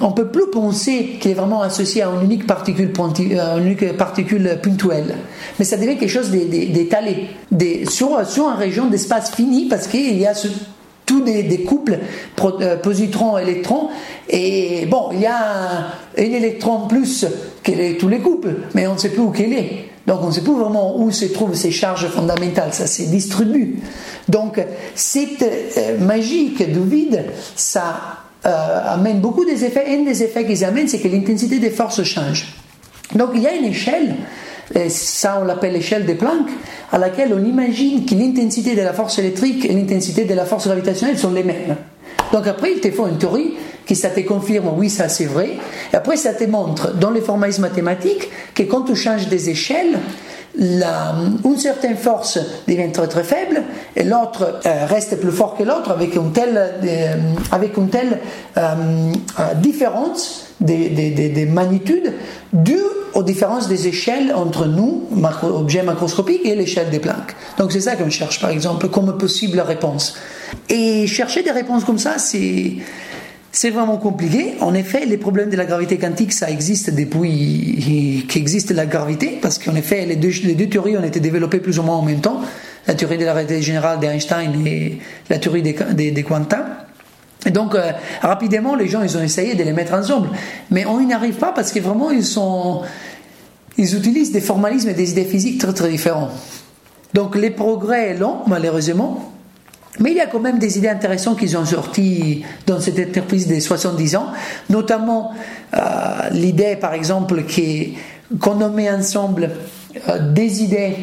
on 0.00 0.10
peut 0.10 0.26
plus 0.26 0.50
penser 0.50 1.18
qu'elle 1.20 1.32
est 1.32 1.36
vraiment 1.36 1.62
associée 1.62 2.02
à 2.02 2.08
une 2.08 2.24
unique 2.24 2.46
particule, 2.46 2.92
une 2.98 3.64
unique 3.64 3.96
particule 3.96 4.58
ponctuelle, 4.60 5.14
mais 5.58 5.64
ça 5.64 5.76
devient 5.76 5.96
quelque 5.96 6.10
chose 6.10 6.30
d'étalé, 6.30 7.28
sur, 7.88 8.26
sur 8.26 8.48
une 8.48 8.58
région 8.58 8.86
d'espace 8.86 9.32
fini, 9.32 9.66
parce 9.68 9.86
qu'il 9.86 10.18
y 10.18 10.26
a 10.26 10.34
tous 11.06 11.20
des, 11.20 11.64
couples 11.64 11.98
euh, 12.60 12.76
positron-électron, 12.76 13.88
et 14.28 14.86
bon, 14.86 15.10
il 15.12 15.20
y 15.20 15.26
a 15.26 15.36
un, 15.36 15.78
un 16.18 16.22
électron 16.22 16.86
plus 16.88 17.26
est 17.70 17.98
tous 17.98 18.08
les 18.08 18.18
couples, 18.18 18.54
mais 18.74 18.86
on 18.86 18.94
ne 18.94 18.98
sait 18.98 19.10
plus 19.10 19.22
où 19.22 19.30
qu'elle 19.30 19.52
est. 19.52 19.88
Donc 20.06 20.20
on 20.22 20.28
ne 20.28 20.32
sait 20.32 20.40
plus 20.40 20.54
vraiment 20.54 20.98
où 20.98 21.10
se 21.12 21.26
trouvent 21.26 21.54
ces 21.54 21.70
charges 21.70 22.08
fondamentales, 22.08 22.72
ça 22.72 22.86
se 22.86 23.02
distribue. 23.02 23.76
Donc 24.28 24.60
cette 24.94 25.42
euh, 25.42 25.98
magique 25.98 26.70
du 26.72 26.88
vide, 26.88 27.24
ça 27.54 28.18
euh, 28.44 28.80
amène 28.84 29.20
beaucoup 29.20 29.44
des 29.44 29.64
effets. 29.64 29.84
Un 29.88 30.04
des 30.04 30.22
effets 30.24 30.44
qu'ils 30.44 30.64
amènent, 30.64 30.88
c'est 30.88 30.98
que 30.98 31.08
l'intensité 31.08 31.58
des 31.60 31.70
forces 31.70 32.02
change. 32.02 32.54
Donc 33.14 33.30
il 33.34 33.42
y 33.42 33.46
a 33.46 33.52
une 33.52 33.66
échelle, 33.66 34.16
ça 34.88 35.38
on 35.40 35.44
l'appelle 35.44 35.74
l'échelle 35.74 36.06
de 36.06 36.14
Planck, 36.14 36.48
à 36.92 36.98
laquelle 36.98 37.32
on 37.34 37.44
imagine 37.44 38.04
que 38.04 38.14
l'intensité 38.14 38.76
de 38.76 38.82
la 38.82 38.92
force 38.92 39.18
électrique 39.18 39.64
et 39.64 39.72
l'intensité 39.72 40.24
de 40.24 40.34
la 40.34 40.44
force 40.44 40.66
gravitationnelle 40.66 41.18
sont 41.18 41.32
les 41.32 41.42
mêmes. 41.42 41.76
Donc 42.32 42.46
après, 42.46 42.72
ils 42.72 42.80
te 42.80 42.90
font 42.90 43.06
une 43.06 43.18
théorie 43.18 43.54
qui 43.86 43.96
ça 43.96 44.10
te 44.10 44.20
confirme, 44.20 44.70
oui, 44.76 44.88
ça 44.90 45.08
c'est 45.08 45.24
vrai. 45.24 45.56
Et 45.92 45.96
après, 45.96 46.16
ça 46.16 46.34
te 46.34 46.44
montre 46.44 46.94
dans 46.94 47.10
les 47.10 47.20
formalismes 47.20 47.62
mathématiques 47.62 48.28
que 48.54 48.62
quand 48.62 48.82
tu 48.82 48.94
changes 48.94 49.28
des 49.28 49.50
échelles, 49.50 49.98
une 50.58 51.56
certaine 51.58 51.96
force 51.96 52.38
devient 52.68 52.92
très 52.92 53.08
très 53.08 53.24
faible 53.24 53.62
et 53.96 54.04
l'autre 54.04 54.60
euh, 54.66 54.86
reste 54.86 55.18
plus 55.18 55.32
fort 55.32 55.56
que 55.56 55.62
l'autre 55.62 55.90
avec 55.90 56.14
une 56.14 56.30
telle, 56.30 56.58
euh, 56.58 57.14
euh, 58.56 59.54
différence 59.56 60.41
des, 60.60 60.88
des, 60.88 61.10
des, 61.10 61.46
magnitudes 61.46 62.12
due 62.52 62.76
aux 63.14 63.22
différences 63.22 63.68
des 63.68 63.88
échelles 63.88 64.32
entre 64.34 64.66
nous, 64.66 65.08
macro, 65.10 65.48
objets 65.48 65.82
macroscopiques, 65.82 66.44
et 66.44 66.54
l'échelle 66.54 66.90
des 66.90 66.98
Planck. 66.98 67.34
Donc 67.58 67.72
c'est 67.72 67.80
ça 67.80 67.96
qu'on 67.96 68.10
cherche 68.10 68.40
par 68.40 68.50
exemple 68.50 68.88
comme 68.88 69.16
possible 69.18 69.60
réponse. 69.60 70.16
Et 70.68 71.06
chercher 71.06 71.42
des 71.42 71.50
réponses 71.50 71.84
comme 71.84 71.98
ça, 71.98 72.18
c'est 72.18 72.76
c'est 73.54 73.68
vraiment 73.68 73.98
compliqué. 73.98 74.54
En 74.60 74.72
effet, 74.72 75.04
les 75.04 75.18
problèmes 75.18 75.50
de 75.50 75.56
la 75.56 75.66
gravité 75.66 75.98
quantique, 75.98 76.32
ça 76.32 76.50
existe 76.50 76.94
depuis 76.94 78.24
qu'existe 78.28 78.70
la 78.70 78.86
gravité, 78.86 79.38
parce 79.40 79.58
qu'en 79.58 79.74
effet, 79.74 80.06
les 80.06 80.16
deux, 80.16 80.32
les 80.44 80.54
deux, 80.54 80.68
théories 80.68 80.96
ont 80.96 81.04
été 81.04 81.20
développées 81.20 81.60
plus 81.60 81.78
ou 81.78 81.82
moins 81.82 81.96
en 81.96 82.02
même 82.02 82.22
temps. 82.22 82.40
La 82.86 82.94
théorie 82.94 83.18
de 83.18 83.26
la 83.26 83.34
réalité 83.34 83.60
générale 83.60 84.00
d'Einstein 84.00 84.66
et 84.66 84.98
la 85.28 85.38
théorie 85.38 85.62
des, 85.62 86.10
des, 86.10 86.22
quanta. 86.22 86.86
Et 87.46 87.50
donc, 87.50 87.74
euh, 87.74 87.92
rapidement, 88.20 88.74
les 88.76 88.88
gens, 88.88 89.02
ils 89.02 89.16
ont 89.16 89.22
essayé 89.22 89.54
de 89.54 89.62
les 89.62 89.72
mettre 89.72 89.94
ensemble. 89.94 90.30
Mais 90.70 90.86
on 90.86 91.00
n'y 91.00 91.12
arrive 91.12 91.34
pas 91.34 91.52
parce 91.52 91.72
que 91.72 91.80
vraiment, 91.80 92.10
ils 92.10 92.24
sont, 92.24 92.82
ils 93.76 93.96
utilisent 93.96 94.32
des 94.32 94.40
formalismes 94.40 94.90
et 94.90 94.94
des 94.94 95.10
idées 95.10 95.24
physiques 95.24 95.60
très 95.60 95.72
très 95.72 95.88
différents. 95.88 96.30
Donc, 97.14 97.36
les 97.36 97.50
progrès 97.50 98.14
lents, 98.14 98.44
malheureusement, 98.46 99.32
mais 99.98 100.12
il 100.12 100.16
y 100.16 100.20
a 100.20 100.26
quand 100.26 100.40
même 100.40 100.58
des 100.58 100.78
idées 100.78 100.88
intéressantes 100.88 101.38
qui 101.38 101.54
ont 101.54 101.66
sorti 101.66 102.44
dans 102.66 102.80
cette 102.80 102.98
entreprise 102.98 103.46
des 103.46 103.60
70 103.60 104.16
ans, 104.16 104.26
notamment 104.70 105.32
euh, 105.74 105.78
l'idée, 106.30 106.76
par 106.76 106.94
exemple, 106.94 107.44
qu'on 108.40 108.68
met 108.70 108.90
ensemble 108.90 109.50
euh, 110.08 110.32
des 110.32 110.62
idées 110.62 110.96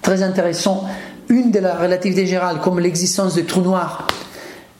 très 0.00 0.22
intéressantes, 0.22 0.84
une 1.28 1.50
de 1.50 1.58
la 1.58 1.74
relativité 1.74 2.24
générale 2.24 2.60
comme 2.62 2.78
l'existence 2.78 3.34
des 3.34 3.44
trous 3.44 3.62
noirs 3.62 4.06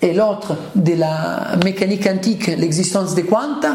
et 0.07 0.15
l'autre 0.15 0.57
de 0.75 0.95
la 0.95 1.57
mécanique 1.65 2.05
quantique, 2.05 2.47
l'existence 2.47 3.15
des 3.15 3.25
quantes, 3.25 3.67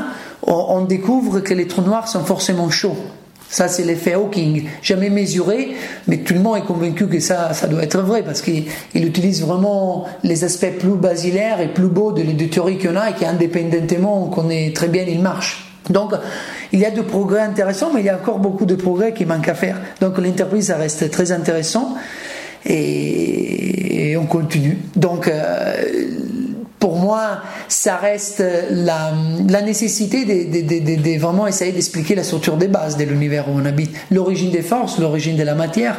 on 0.43 0.82
découvre 0.86 1.39
que 1.41 1.53
les 1.53 1.67
trous 1.67 1.82
noirs 1.82 2.07
sont 2.07 2.23
forcément 2.23 2.69
chauds. 2.69 2.97
Ça, 3.51 3.67
c'est 3.67 3.84
l'effet 3.84 4.13
Hawking. 4.13 4.65
Jamais 4.82 5.09
mesuré, 5.09 5.75
mais 6.07 6.19
tout 6.19 6.34
le 6.34 6.39
monde 6.39 6.57
est 6.57 6.65
convaincu 6.65 7.07
que 7.07 7.19
ça, 7.19 7.53
ça 7.53 7.67
doit 7.67 7.84
être 7.84 7.99
vrai 7.99 8.23
parce 8.23 8.41
qu'il 8.41 8.65
utilise 8.95 9.43
vraiment 9.43 10.05
les 10.23 10.45
aspects 10.45 10.77
plus 10.79 10.95
basilaires 10.95 11.59
et 11.59 11.67
plus 11.67 11.89
beaux 11.89 12.13
de 12.13 12.23
deux 12.23 12.47
théories 12.47 12.77
qu'on 12.77 12.95
a 12.95 13.09
et 13.09 13.13
qui, 13.13 13.25
indépendamment, 13.25 14.23
on 14.23 14.29
connaît 14.29 14.71
très 14.73 14.88
bien, 14.88 15.03
il 15.05 15.21
marche. 15.21 15.67
Donc, 15.89 16.13
il 16.71 16.79
y 16.79 16.86
a 16.86 16.91
de 16.91 17.01
progrès 17.01 17.41
intéressants, 17.41 17.91
mais 17.93 17.99
il 17.99 18.05
y 18.05 18.09
a 18.09 18.15
encore 18.15 18.39
beaucoup 18.39 18.65
de 18.65 18.75
progrès 18.75 19.13
qui 19.13 19.25
manquent 19.25 19.49
à 19.49 19.55
faire. 19.55 19.82
Donc, 19.99 20.17
l'entreprise, 20.17 20.71
reste 20.71 21.11
très 21.11 21.34
intéressant 21.34 21.95
et, 22.66 24.16
on 24.18 24.26
continue. 24.26 24.78
Donc, 24.95 25.28
euh, 25.28 25.76
pour 26.80 26.97
moi, 26.97 27.41
ça 27.68 27.95
reste 27.97 28.43
la, 28.70 29.14
nécessité 29.62 30.26
de, 30.26 31.20
vraiment 31.20 31.47
essayer 31.47 31.72
d'expliquer 31.72 32.16
la 32.16 32.24
structure 32.24 32.57
des 32.57 32.68
bases 32.68 32.97
de 32.97 33.03
l'univers 33.03 33.47
où 33.49 33.53
on 33.55 33.66
habite. 33.66 33.95
L'origine 34.09 34.51
des 34.51 34.62
forces, 34.62 34.99
l'origine 34.99 35.38
de 35.38 35.43
la 35.43 35.55
matière, 35.55 35.97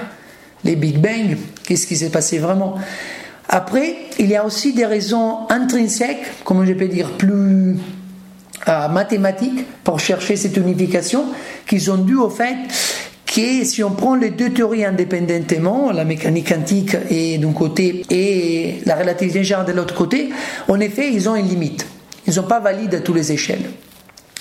les 0.64 0.76
Big 0.76 0.98
Bang, 0.98 1.36
qu'est-ce 1.66 1.86
qui 1.86 1.96
s'est 1.96 2.10
passé 2.10 2.38
vraiment. 2.38 2.74
Après, 3.48 3.96
il 4.18 4.28
y 4.28 4.36
a 4.36 4.44
aussi 4.44 4.72
des 4.72 4.86
raisons 4.86 5.46
intrinsèques, 5.48 6.24
comment 6.44 6.64
je 6.64 6.72
peux 6.72 6.88
dire, 6.88 7.10
plus 7.12 7.76
euh, 8.68 8.88
mathématiques 8.88 9.66
pour 9.84 10.00
chercher 10.00 10.36
cette 10.36 10.56
unification, 10.56 11.26
qui 11.66 11.80
sont 11.80 11.98
dues 11.98 12.16
au 12.16 12.30
fait 12.30 12.56
que 13.34 13.64
si 13.64 13.82
on 13.82 13.92
prend 13.92 14.14
les 14.14 14.30
deux 14.30 14.50
théories 14.50 14.84
indépendamment, 14.84 15.90
la 15.90 16.04
mécanique 16.04 16.48
quantique 16.48 16.96
d'un 17.40 17.52
côté 17.52 18.04
et 18.10 18.82
la 18.84 18.96
relativité 18.96 19.42
générale 19.42 19.66
de 19.66 19.72
l'autre 19.72 19.94
côté, 19.94 20.30
en 20.68 20.78
effet, 20.80 21.10
ils 21.12 21.28
ont 21.28 21.36
une 21.36 21.48
limite. 21.48 21.86
Ils 22.26 22.30
ne 22.30 22.34
sont 22.34 22.42
pas 22.42 22.60
valides 22.60 22.94
à 22.94 23.00
toutes 23.00 23.16
les 23.16 23.32
échelles. 23.32 23.70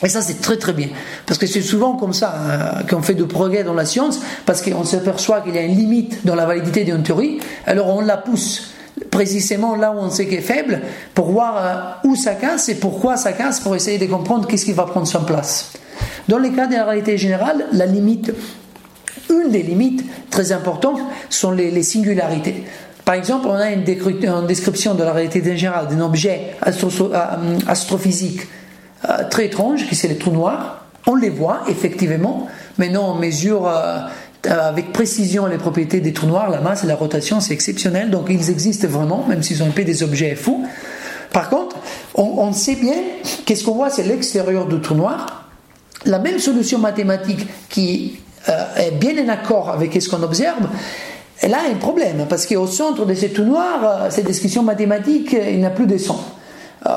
Et 0.04 0.10
ça, 0.10 0.22
c'est 0.22 0.42
très 0.42 0.58
très 0.58 0.74
bien. 0.74 0.90
Parce 1.26 1.40
que 1.40 1.46
c'est 1.48 1.62
souvent 1.62 1.96
comme 1.96 2.14
ça 2.14 2.34
hein, 2.36 2.84
qu'on 2.90 3.02
fait 3.02 3.14
de 3.14 3.24
progrès 3.24 3.64
dans 3.64 3.74
la 3.74 3.86
science, 3.86 4.20
parce 4.46 4.62
qu'on 4.62 4.84
s'aperçoit 4.84 5.42
qu'il 5.42 5.56
y 5.56 5.60
a 5.60 5.64
une 5.64 5.76
limite 5.76 6.26
dans 6.26 6.36
la 6.36 6.46
validité 6.46 6.84
d'une 6.84 7.04
théorie, 7.04 7.40
alors 7.66 7.88
on 7.96 8.02
la 8.02 8.18
pousse 8.18 8.74
précisément 9.10 9.76
là 9.76 9.92
où 9.92 10.00
on 10.00 10.10
sait 10.10 10.26
qu'elle 10.26 10.40
est 10.40 10.42
faible, 10.42 10.82
pour 11.14 11.32
voir 11.32 12.02
euh, 12.04 12.10
où 12.10 12.16
ça 12.16 12.36
casse 12.36 12.70
et 12.70 12.76
pourquoi 12.76 13.16
ça 13.16 13.34
casse, 13.34 13.60
pour 13.60 13.76
essayer 13.76 13.98
de 13.98 14.06
comprendre 14.06 14.48
qu'est-ce 14.48 14.66
qui 14.66 14.74
va 14.74 14.84
prendre 14.84 15.08
son 15.08 15.24
place. 15.24 15.74
Dans 16.28 16.38
les 16.38 16.52
cas 16.52 16.68
de 16.68 16.74
la 16.74 16.86
réalité 16.86 17.18
générale, 17.18 17.66
la 17.72 17.86
limite 17.86 18.32
une 19.32 19.52
des 19.52 19.64
limites 19.64 20.04
très 20.30 20.52
importantes 20.52 21.00
sont 21.30 21.52
les, 21.52 21.84
singularités. 21.84 22.64
Par 23.06 23.16
exemple, 23.16 23.48
on 23.48 23.54
a 23.56 23.72
une, 23.72 23.84
description 23.84 24.94
de 24.94 25.04
la 25.04 25.14
réalité 25.14 25.42
générale 25.58 25.88
d'un 25.88 26.02
objet 26.02 26.56
euh, 26.66 27.60
astrophysique 27.68 28.42
euh, 29.10 29.28
très 29.30 29.46
étrange, 29.46 29.88
qui 29.88 29.96
c'est 29.96 30.08
les 30.08 30.18
trous 30.18 30.32
noirs. 30.32 30.86
On 31.08 31.16
les 31.16 31.30
voit 31.30 31.62
effectivement, 31.68 32.48
mais 32.78 32.90
non, 32.90 33.06
on 33.06 33.16
mesure 33.16 33.68
euh, 33.68 34.00
avec 34.44 34.92
précision 34.92 35.46
les 35.46 35.58
propriétés 35.58 36.00
des 36.00 36.14
trous 36.14 36.28
noirs, 36.28 36.50
la 36.50 36.62
masse 36.62 36.84
et 36.84 36.88
la 36.88 36.96
rotation, 36.96 37.40
c'est 37.40 37.54
exceptionnel, 37.54 38.10
donc 38.10 38.28
ils 38.30 38.50
existent 38.50 38.88
vraiment, 38.88 39.26
même 39.28 39.44
s'ils 39.44 39.62
ont 39.64 39.68
un 39.68 39.72
peu 39.72 39.84
des 39.84 40.04
objets 40.04 40.36
fous. 40.36 40.66
Par 41.32 41.50
contre, 41.50 41.78
on, 42.16 42.52
sait 42.52 42.76
bien 42.76 42.96
qu'est-ce 43.46 43.64
qu'on 43.64 43.76
voit, 43.76 43.90
c'est 43.90 44.04
l'extérieur 44.04 44.68
du 44.68 44.80
trou 44.82 44.96
noir. 44.96 45.50
La 46.06 46.20
même 46.20 46.40
solution 46.40 46.78
mathématique 46.78 47.48
qui 47.70 48.20
euh, 48.20 48.31
est 48.48 48.92
bien 48.92 49.24
en 49.24 49.30
accord 49.30 49.70
avec 49.70 50.02
ce 50.02 50.10
qu'on 50.10 50.24
observe, 50.24 50.68
elle 51.42 51.56
a 51.56 51.62
un 51.72 51.76
problème, 51.76 52.28
parce 52.30 52.46
qu'au 52.46 52.68
centre 52.68 53.06
de 53.06 53.16
ce 53.16 53.26
tout 53.26 53.44
noir, 53.44 53.80
euh, 53.84 54.10
cette 54.12 54.26
description 54.26 54.62
mathématique, 54.62 55.34
il 55.34 55.60
n'y 55.60 55.66
a 55.66 55.72
plus 55.72 55.88
de 55.88 55.98
son. 55.98 56.18
Euh, 56.86 56.90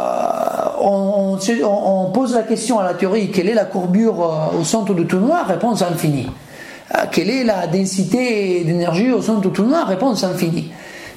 on, 0.81 2.11
pose 2.13 2.35
la 2.35 2.43
question 2.43 2.79
à 2.79 2.85
la 2.85 2.95
théorie 2.95 3.31
quelle 3.31 3.49
est 3.49 3.55
la 3.55 3.65
courbure 3.65 4.23
euh, 4.23 4.61
au 4.61 4.65
centre 4.65 4.95
du 4.95 5.07
trou 5.07 5.19
noir 5.19 5.47
Réponse 5.47 5.83
infinie. 5.83 6.29
Euh, 6.95 7.05
quelle 7.11 7.31
est 7.31 7.45
la 7.45 7.67
densité 7.67 8.65
d'énergie 8.65 9.11
au 9.11 9.21
centre 9.21 9.41
du 9.41 9.51
trou 9.51 9.65
noir 9.65 9.87
Réponse 9.87 10.25
infinie. 10.25 10.71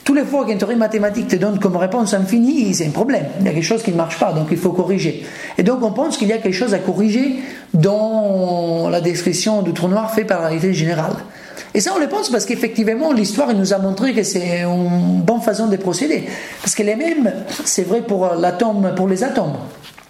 Tous 0.08 0.14
les 0.14 0.24
fois 0.24 0.45
qu'une 0.45 0.58
théorie 0.58 0.78
mathématique 0.78 1.28
te 1.28 1.36
donne 1.36 1.60
comme 1.60 1.76
réponse 1.76 2.14
infinie, 2.14 2.74
c'est 2.74 2.88
un 2.88 2.91
problème. 2.91 3.26
Il 3.41 3.45
y 3.45 3.49
a 3.49 3.51
quelque 3.51 3.62
chose 3.62 3.84
qui 3.84 3.91
ne 3.91 3.97
marche 3.97 4.18
pas, 4.18 4.32
donc 4.32 4.47
il 4.51 4.58
faut 4.58 4.72
corriger. 4.72 5.26
Et 5.58 5.64
donc 5.64 5.84
on 5.84 5.91
pense 5.91 6.16
qu'il 6.16 6.30
y 6.30 6.32
a 6.32 6.38
quelque 6.38 6.55
chose 6.55 6.74
à 6.74 6.80
corriger 6.80 7.39
dans 7.74 8.88
la 8.88 9.01
description 9.01 9.64
du 9.64 9.74
trou 9.74 9.89
noir 9.89 10.14
fait 10.14 10.24
par 10.24 10.39
la 10.39 10.47
réalité 10.47 10.74
générale. 10.74 11.12
Et 11.74 11.82
ça, 11.82 11.91
on 11.93 11.99
le 11.99 12.08
pense 12.08 12.30
parce 12.30 12.45
qu'effectivement, 12.45 13.12
l'histoire 13.12 13.53
nous 13.53 13.74
a 13.74 13.80
montré 13.80 14.14
que 14.14 14.24
c'est 14.24 14.62
une 14.62 15.20
bonne 15.24 15.41
façon 15.41 15.68
de 15.68 15.76
procéder. 15.76 16.24
Parce 16.62 16.74
que 16.74 16.84
les 16.84 16.95
mêmes, 16.95 17.34
c'est 17.66 17.84
vrai 17.84 17.99
pour 17.99 18.34
l'atome, 18.34 18.93
pour 18.95 19.10
les 19.10 19.26
atomes. 19.26 19.58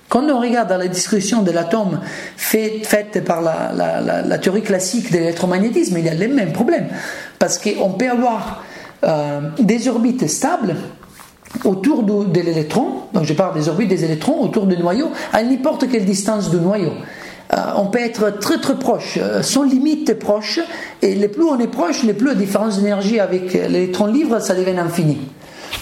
Quand 0.10 0.22
on 0.30 0.40
regarde 0.40 0.70
la 0.70 0.88
description 0.88 1.42
de 1.42 1.50
l'atome 1.50 2.02
faite 2.38 3.26
par 3.26 3.42
la, 3.42 4.38
théorie 4.38 4.62
classique 4.62 5.12
de 5.12 5.18
l'électromagnétisme, 5.18 5.98
il 5.98 6.06
y 6.06 6.10
a 6.10 6.14
les 6.14 6.28
mêmes 6.28 6.54
problèmes. 6.54 6.90
Parce 7.40 7.58
qu'on 7.58 7.90
peut 7.90 8.12
avoir 8.12 8.64
euh, 9.04 9.42
des 9.60 9.88
orbites 9.88 10.28
stables 10.28 10.76
autour 11.64 12.04
de, 12.04 12.42
l'électron, 12.42 13.04
donc 13.14 13.26
je 13.26 13.34
parle 13.34 13.54
des 13.54 13.70
orbites 13.70 13.90
des 13.90 14.04
électrons 14.04 14.42
autour 14.42 14.66
du 14.66 14.76
noyau, 14.78 15.12
à 15.34 15.44
n'importe 15.44 15.90
quelle 15.90 16.06
distance 16.06 16.50
du 16.50 16.58
noyau. 16.58 16.94
Euh, 17.54 17.58
on 17.78 17.86
peut 17.86 18.00
être 18.00 18.40
très 18.40 18.60
très 18.60 18.76
proche, 18.76 19.18
euh, 19.22 19.42
sans 19.42 19.64
limite 19.64 20.18
proche, 20.20 20.60
et 21.02 21.16
le 21.16 21.28
plus 21.30 21.44
on 21.44 21.60
est 21.60 21.68
proche, 21.68 22.04
le 22.04 22.14
plus 22.14 22.28
la 22.28 22.36
différence 22.36 22.80
d'énergie 22.80 23.20
avec 23.20 23.54
l'électron 23.54 24.08
libre, 24.08 24.40
ça 24.40 24.56
devient 24.56 24.78
infini. 24.78 25.20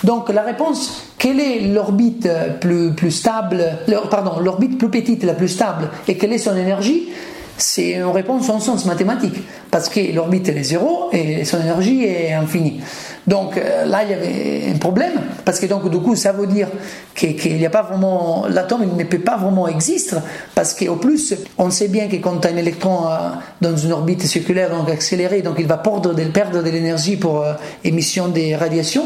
Donc 0.04 0.30
la 0.30 0.44
réponse, 0.44 1.06
quelle 1.18 1.40
est 1.40 1.62
l'orbite 1.62 2.30
plus, 2.60 2.92
plus 2.92 3.12
stable, 3.12 3.64
pardon, 4.12 4.40
l'orbite 4.40 4.78
plus 4.78 4.90
petite, 4.90 5.24
la 5.24 5.34
plus 5.34 5.48
stable, 5.48 5.90
et 6.08 6.18
quelle 6.18 6.34
est 6.34 6.38
son 6.38 6.56
énergie? 6.56 7.10
C'est 7.58 7.92
une 7.92 8.06
réponse 8.06 8.50
en 8.50 8.60
sens 8.60 8.86
mathématique, 8.86 9.36
parce 9.72 9.90
que 9.90 10.14
l'orbite 10.14 10.50
est 10.50 10.64
zéro 10.64 11.10
et 11.12 11.46
son 11.46 11.60
énergie 11.62 12.04
est 12.06 12.34
infinie. 12.34 12.82
Donc 13.28 13.58
euh, 13.58 13.86
là, 13.86 14.04
il 14.04 14.12
y 14.12 14.14
avait 14.14 14.74
un 14.74 14.78
problème, 14.78 15.14
parce 15.44 15.60
que 15.60 15.66
donc 15.66 15.90
du 15.90 15.98
coup, 15.98 16.16
ça 16.16 16.32
veut 16.32 16.48
dire 16.48 16.68
qu'il 17.16 17.58
n'y 17.58 17.66
a 17.66 17.70
pas 17.70 17.82
vraiment, 17.82 18.46
l'atome 18.50 18.86
ne 18.96 19.04
peut 19.04 19.20
pas 19.20 19.38
vraiment 19.38 19.68
exister, 19.68 20.18
parce 20.54 20.74
qu'au 20.74 20.98
plus, 20.98 21.34
on 21.58 21.72
sait 21.72 21.88
bien 21.88 22.08
que 22.08 22.18
quand 22.18 22.46
un 22.46 22.58
électron 22.58 23.06
dans 23.62 23.76
une 23.76 23.94
orbite 23.94 24.24
circulaire, 24.24 24.70
donc 24.70 24.90
accélérée, 24.90 25.42
donc 25.42 25.56
il 25.60 25.68
va 25.68 25.78
perdre 25.78 26.14
de, 26.14 26.24
perdre 26.26 26.62
de 26.62 26.70
l'énergie 26.70 27.16
pour 27.16 27.42
euh, 27.42 27.54
émission 27.84 28.28
des 28.28 28.56
radiations, 28.56 29.06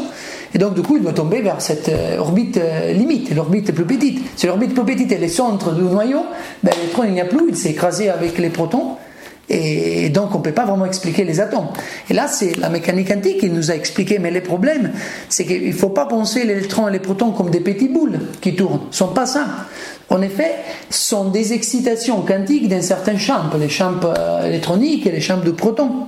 et 0.54 0.58
donc 0.58 0.74
du 0.74 0.82
coup, 0.82 0.96
il 0.96 1.02
doit 1.02 1.12
tomber 1.12 1.42
vers 1.42 1.60
cette 1.60 1.90
orbite 2.18 2.60
limite, 2.92 3.34
l'orbite 3.34 3.72
plus 3.72 3.84
petite. 3.84 4.20
Si 4.36 4.46
l'orbite 4.46 4.74
plus 4.74 4.84
petite 4.84 5.12
est 5.12 5.18
le 5.18 5.28
centre 5.28 5.72
du 5.72 5.82
noyau, 5.82 6.24
ben, 6.62 6.72
l'électron 6.76 7.04
il 7.04 7.12
n'y 7.12 7.20
a 7.20 7.24
plus, 7.24 7.46
il 7.48 7.56
s'est 7.56 7.70
écrasé 7.70 8.08
avec 8.08 8.38
les 8.38 8.50
protons, 8.50 8.96
et 9.50 10.10
donc 10.10 10.32
on 10.34 10.38
ne 10.38 10.44
peut 10.44 10.52
pas 10.52 10.64
vraiment 10.64 10.86
expliquer 10.86 11.24
les 11.24 11.40
atomes. 11.40 11.66
Et 12.08 12.14
là, 12.14 12.28
c'est 12.28 12.56
la 12.56 12.68
mécanique 12.68 13.08
quantique 13.08 13.38
qui 13.38 13.50
nous 13.50 13.72
a 13.72 13.74
expliqué, 13.74 14.20
mais 14.20 14.30
le 14.30 14.42
problème, 14.42 14.92
c'est 15.28 15.44
qu'il 15.44 15.66
ne 15.66 15.72
faut 15.72 15.88
pas 15.88 16.06
penser 16.06 16.44
les 16.44 16.52
électrons 16.52 16.86
et 16.88 16.92
les 16.92 17.00
protons 17.00 17.32
comme 17.32 17.50
des 17.50 17.58
petits 17.58 17.88
boules 17.88 18.20
qui 18.40 18.54
tournent. 18.54 18.82
Ce 18.92 19.02
ne 19.02 19.08
sont 19.08 19.14
pas 19.14 19.26
ça. 19.26 19.46
En 20.08 20.22
effet, 20.22 20.54
ce 20.88 21.08
sont 21.10 21.30
des 21.30 21.52
excitations 21.52 22.22
quantiques 22.22 22.68
d'un 22.68 22.80
certain 22.80 23.18
champ, 23.18 23.42
les 23.58 23.68
champs 23.68 23.94
euh, 24.04 24.46
électroniques 24.46 25.06
et 25.06 25.10
les 25.10 25.20
champs 25.20 25.40
de 25.40 25.50
protons 25.50 26.06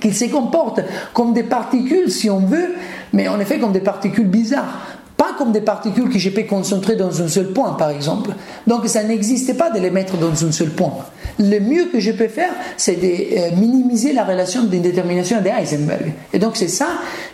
qui 0.00 0.12
se 0.12 0.26
comportent 0.26 0.80
comme 1.14 1.32
des 1.32 1.42
particules, 1.42 2.10
si 2.10 2.28
on 2.28 2.40
veut, 2.40 2.74
mais 3.12 3.28
en 3.28 3.38
effet 3.40 3.58
comme 3.58 3.72
des 3.72 3.80
particules 3.80 4.28
bizarres 4.28 4.98
pas 5.22 5.34
comme 5.38 5.52
des 5.52 5.60
particules 5.60 6.08
que 6.08 6.18
je 6.18 6.30
peux 6.30 6.42
concentrer 6.42 6.96
dans 6.96 7.22
un 7.22 7.28
seul 7.28 7.52
point, 7.52 7.74
par 7.74 7.90
exemple. 7.90 8.30
Donc 8.66 8.88
ça 8.88 9.04
n'existe 9.04 9.56
pas 9.56 9.70
de 9.70 9.78
les 9.78 9.90
mettre 9.90 10.16
dans 10.16 10.44
un 10.44 10.50
seul 10.50 10.70
point. 10.70 10.94
Le 11.38 11.60
mieux 11.60 11.86
que 11.92 12.00
je 12.00 12.10
peux 12.10 12.26
faire, 12.26 12.50
c'est 12.76 12.96
de 12.96 13.06
euh, 13.06 13.56
minimiser 13.56 14.12
la 14.12 14.24
relation 14.24 14.64
d'indétermination 14.64 15.40
de 15.40 15.46
Heisenberg. 15.46 16.12
Et 16.32 16.40
donc 16.40 16.56
c'est 16.56 16.66
ça 16.66 16.88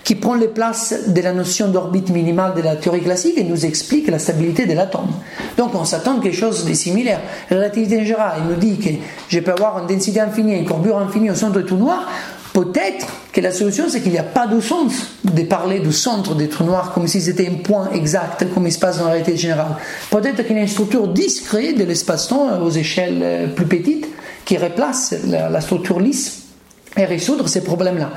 qui 0.05 0.17
prend 0.17 0.35
les 0.35 0.49
places 0.49 1.09
de 1.09 1.21
la 1.23 1.33
notion 1.33 1.69
d'orbite 1.69 2.11
minimale 2.11 2.53
de 2.55 2.61
la 2.61 2.77
théorie 2.77 3.01
classique 3.01 3.39
et 3.39 3.45
nous 3.45 3.65
explique 3.65 4.09
la 4.09 4.19
stabilité 4.19 4.67
de 4.67 4.75
l'atome. 4.75 5.09
Donc 5.57 5.75
on 5.75 5.85
s'attend 5.85 6.19
à 6.19 6.23
quelque 6.23 6.37
chose 6.37 6.67
de 6.67 6.75
similaire. 6.75 7.21
La 7.49 7.57
relativité 7.57 8.05
générale, 8.05 8.41
il 8.43 8.51
nous 8.51 8.61
dit 8.61 8.79
que 8.79 8.91
je 9.29 9.41
peux 9.41 9.53
avoir 9.53 9.79
une 9.79 9.95
densité 9.95 10.21
infinie, 10.21 10.59
une 10.59 10.67
courbure 10.67 10.99
infinie 10.99 11.31
au 11.31 11.35
centre 11.35 11.55
de 11.55 11.63
tout 11.63 11.77
noir. 11.77 12.07
Peut-être 12.59 13.07
que 13.33 13.41
la 13.41 13.53
solution, 13.53 13.85
c'est 13.89 14.01
qu'il 14.01 14.11
n'y 14.11 14.19
a 14.19 14.25
pas 14.25 14.49
de 14.49 14.61
sens 14.61 14.93
de 15.23 15.43
parler 15.43 15.79
du 15.79 15.93
centre 15.93 16.35
des 16.35 16.49
trous 16.49 16.65
noirs 16.65 16.93
comme 16.93 17.07
si 17.07 17.21
c'était 17.21 17.47
un 17.47 17.63
point 17.63 17.89
exact, 17.95 18.53
comme 18.53 18.67
il 18.67 18.73
se 18.73 18.81
passe 18.81 18.99
dans 18.99 19.05
la 19.05 19.11
réalité 19.13 19.37
générale. 19.37 19.77
Peut-être 20.11 20.45
qu'il 20.45 20.57
y 20.57 20.59
a 20.59 20.63
une 20.63 20.67
structure 20.67 21.07
discrète 21.07 21.79
de 21.79 21.85
l'espace-temps 21.85 22.61
aux 22.61 22.71
échelles 22.71 23.21
euh, 23.23 23.47
plus 23.47 23.67
petites 23.67 24.09
qui 24.45 24.59
replace 24.59 25.15
la, 25.29 25.61
structure 25.61 26.01
lisse 26.01 26.47
et 26.97 27.05
résoudre 27.05 27.47
ces 27.47 27.63
problèmes-là. 27.63 28.11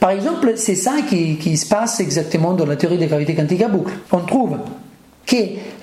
Par 0.00 0.10
exemple, 0.10 0.54
c'est 0.56 0.74
ça 0.74 0.96
qui, 1.08 1.56
se 1.56 1.66
passe 1.66 2.00
exactement 2.00 2.54
dans 2.54 2.66
la 2.66 2.74
théorie 2.74 2.98
des 2.98 3.06
gravités 3.06 3.36
quantiques 3.36 3.62
à 3.62 3.68
boucle. 3.68 3.92
On 4.10 4.22
trouve 4.22 4.56
que 5.24 5.36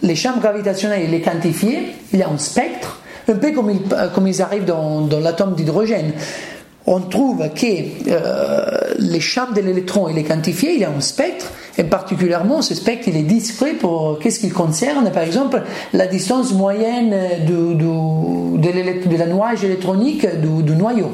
les 0.04 0.16
champs 0.18 0.38
gravitationnels, 0.38 1.06
il 1.08 1.14
est 1.14 1.22
quantifié, 1.22 1.94
il 2.12 2.20
y 2.20 2.24
a 2.24 2.28
un 2.28 2.38
spectre, 2.38 3.00
un 3.30 3.36
peu 3.36 3.54
comme, 3.54 3.70
euh, 3.70 4.28
ils 4.28 4.42
arrivent 4.42 4.66
dans 4.66 5.08
l'atome 5.22 5.56
d'hydrogène 5.56 6.12
on 6.88 7.00
trouve 7.00 7.50
que 7.50 7.66
euh, 8.10 8.94
les 9.00 9.20
champs 9.20 9.52
de 9.54 9.62
l'électron, 9.62 10.08
il 10.08 10.18
est 10.18 10.24
quantifié, 10.24 10.76
il 10.76 10.84
a 10.84 10.90
un 10.90 11.02
spectre, 11.02 11.52
et 11.78 11.84
particulièrement 11.84 12.62
ce 12.62 12.76
spectre, 12.76 13.08
il 13.08 13.18
est 13.18 13.24
discret 13.24 13.74
pour 13.74 14.20
qu'est-ce 14.20 14.40
qu'il 14.40 14.54
concerne, 14.54 15.10
par 15.12 15.24
exemple, 15.24 15.64
la 15.94 16.06
distance 16.06 16.54
moyenne 16.54 17.16
de, 17.48 19.18
la 19.18 19.26
noyage 19.26 19.64
électronique 19.64 20.28
du, 20.40 20.76
noyau. 20.76 21.12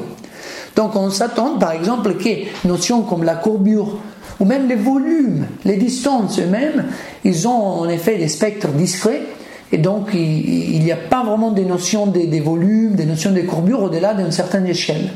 Donc 0.76 0.94
on 0.94 1.10
s'attend, 1.10 1.58
par 1.58 1.72
exemple, 1.72 2.14
que 2.16 2.68
notions 2.68 3.02
comme 3.02 3.24
la 3.24 3.34
courbure, 3.34 3.96
ou 4.40 4.44
même 4.44 4.68
les 4.68 4.76
volumes, 4.76 5.46
les 5.64 5.76
distances 5.76 6.38
eux-mêmes, 6.38 6.84
ils 7.24 7.48
ont 7.48 7.80
en 7.80 7.88
effet 7.88 8.18
des 8.18 8.28
spectres 8.28 8.68
discrets, 8.68 9.22
et 9.70 9.78
donc 9.78 10.10
il 10.12 10.80
n'y 10.80 10.92
a 10.92 10.96
pas 10.96 11.24
vraiment 11.24 11.50
des 11.50 11.64
notions 11.64 12.06
des, 12.06 12.26
des 12.26 12.40
volumes, 12.40 12.94
des 12.94 13.06
notions 13.06 13.32
de 13.32 13.40
courbure 13.40 13.84
au-delà 13.84 14.12
d'une 14.12 14.32
certaine 14.32 14.66
échelle. 14.66 15.08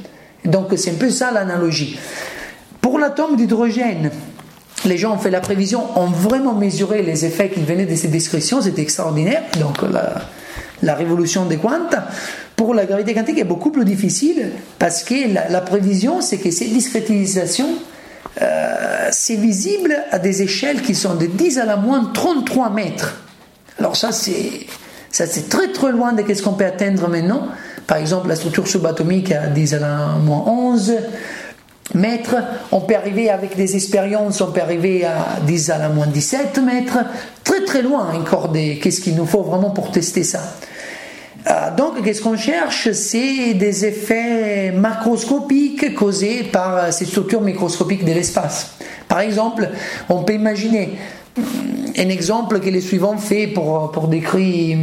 Donc 0.47 0.69
c'est 0.77 0.93
un 0.93 0.95
peu 0.95 1.11
ça 1.11 1.31
l'analogie. 1.31 1.99
Pour 2.81 2.99
l'atome 2.99 3.37
d'hydrogène, 3.37 4.11
les 4.85 4.99
gens 4.99 5.15
ont 5.15 5.19
fait 5.19 5.31
la 5.31 5.41
prévision, 5.41 5.99
ont 5.99 6.07
vraiment 6.07 6.55
mesuré 6.55 7.03
les 7.03 7.25
effets 7.25 7.49
qui 7.49 7.61
venaient 7.61 7.87
de 7.87 7.95
ces 7.95 8.09
descriptions, 8.09 8.61
c'était 8.61 8.83
extraordinaire. 8.83 9.43
Donc 9.61 9.79
la, 10.83 10.95
révolution 10.95 11.47
des 11.47 11.57
quantes. 11.57 11.97
Pour 12.55 12.75
la 12.75 12.87
gravité 12.87 13.13
quantique 13.13 13.39
est 13.39 13.45
beaucoup 13.45 13.71
plus 13.71 13.85
difficile 13.85 14.51
parce 14.79 15.03
que 15.03 15.15
la, 15.51 15.61
prévision, 15.61 16.21
c'est 16.21 16.39
que 16.39 16.51
ces 16.51 16.67
discrétisations, 16.67 17.75
euh, 18.41 19.09
c'est 19.11 19.37
visible 19.37 19.97
à 20.11 20.19
des 20.19 20.43
échelles 20.43 20.81
qui 20.81 20.95
sont 20.95 21.15
de 21.15 21.27
10 21.27 21.59
à 21.59 21.65
la 21.65 21.77
moins 21.77 22.11
33 22.15 22.71
mètres. 22.71 23.21
Alors 23.79 23.97
ça, 23.97 24.11
ça 24.13 25.27
c'est 25.27 25.49
très 25.49 25.73
très 25.73 25.93
loin 25.93 26.13
de 26.13 26.33
ce 26.33 26.43
qu'on 26.43 26.55
peut 26.55 26.65
atteindre 26.65 27.09
maintenant. 27.09 27.49
Par 27.87 27.99
exemple, 27.99 28.29
la 28.29 28.37
structure 28.37 28.67
subatomique 28.67 29.33
à 29.33 29.47
10 29.47 29.75
à 29.75 29.79
la 29.79 29.97
moins 30.23 30.45
11 30.47 30.95
mètres. 31.95 32.37
On 32.73 32.81
peut 32.81 32.97
arriver 32.97 33.31
avec 33.31 33.57
des 33.57 33.77
expériences, 33.77 34.41
on 34.41 34.51
peut 34.51 34.61
arriver 34.61 35.05
à 35.05 35.41
10 35.47 35.71
à 35.71 35.79
la 35.79 35.89
moins 35.89 36.07
17 36.07 36.59
mètres. 36.59 36.99
Très 37.45 37.65
très 37.65 37.83
loin 37.83 38.13
encore 38.15 38.49
de 38.49 38.81
qu'est-ce 38.81 39.01
qu'il 39.01 39.15
nous 39.15 39.27
faut 39.27 39.43
vraiment 39.43 39.71
pour 39.71 39.93
tester 39.93 40.25
ça. 40.25 40.41
Euh, 41.49 41.77
donc, 41.77 42.03
qu'est-ce 42.03 42.23
qu'on 42.23 42.37
cherche? 42.37 42.91
C'est 42.91 43.55
des 43.55 43.87
effets 43.87 44.73
macroscopiques 44.73 45.95
causés 45.95 46.43
par 46.43 46.93
ces 46.93 47.05
structures 47.05 47.41
microscopiques 47.41 48.05
de 48.05 48.13
l'espace. 48.13 48.73
Par 49.07 49.21
exemple, 49.21 49.69
on 50.09 50.25
peut 50.25 50.35
imaginer 50.35 50.99
un 51.39 52.09
exemple 52.09 52.59
que 52.59 52.69
les 52.69 52.81
suivants 52.81 53.17
fait 53.17 53.47
pour, 53.47 53.93
pour 53.93 54.09
décrire 54.09 54.79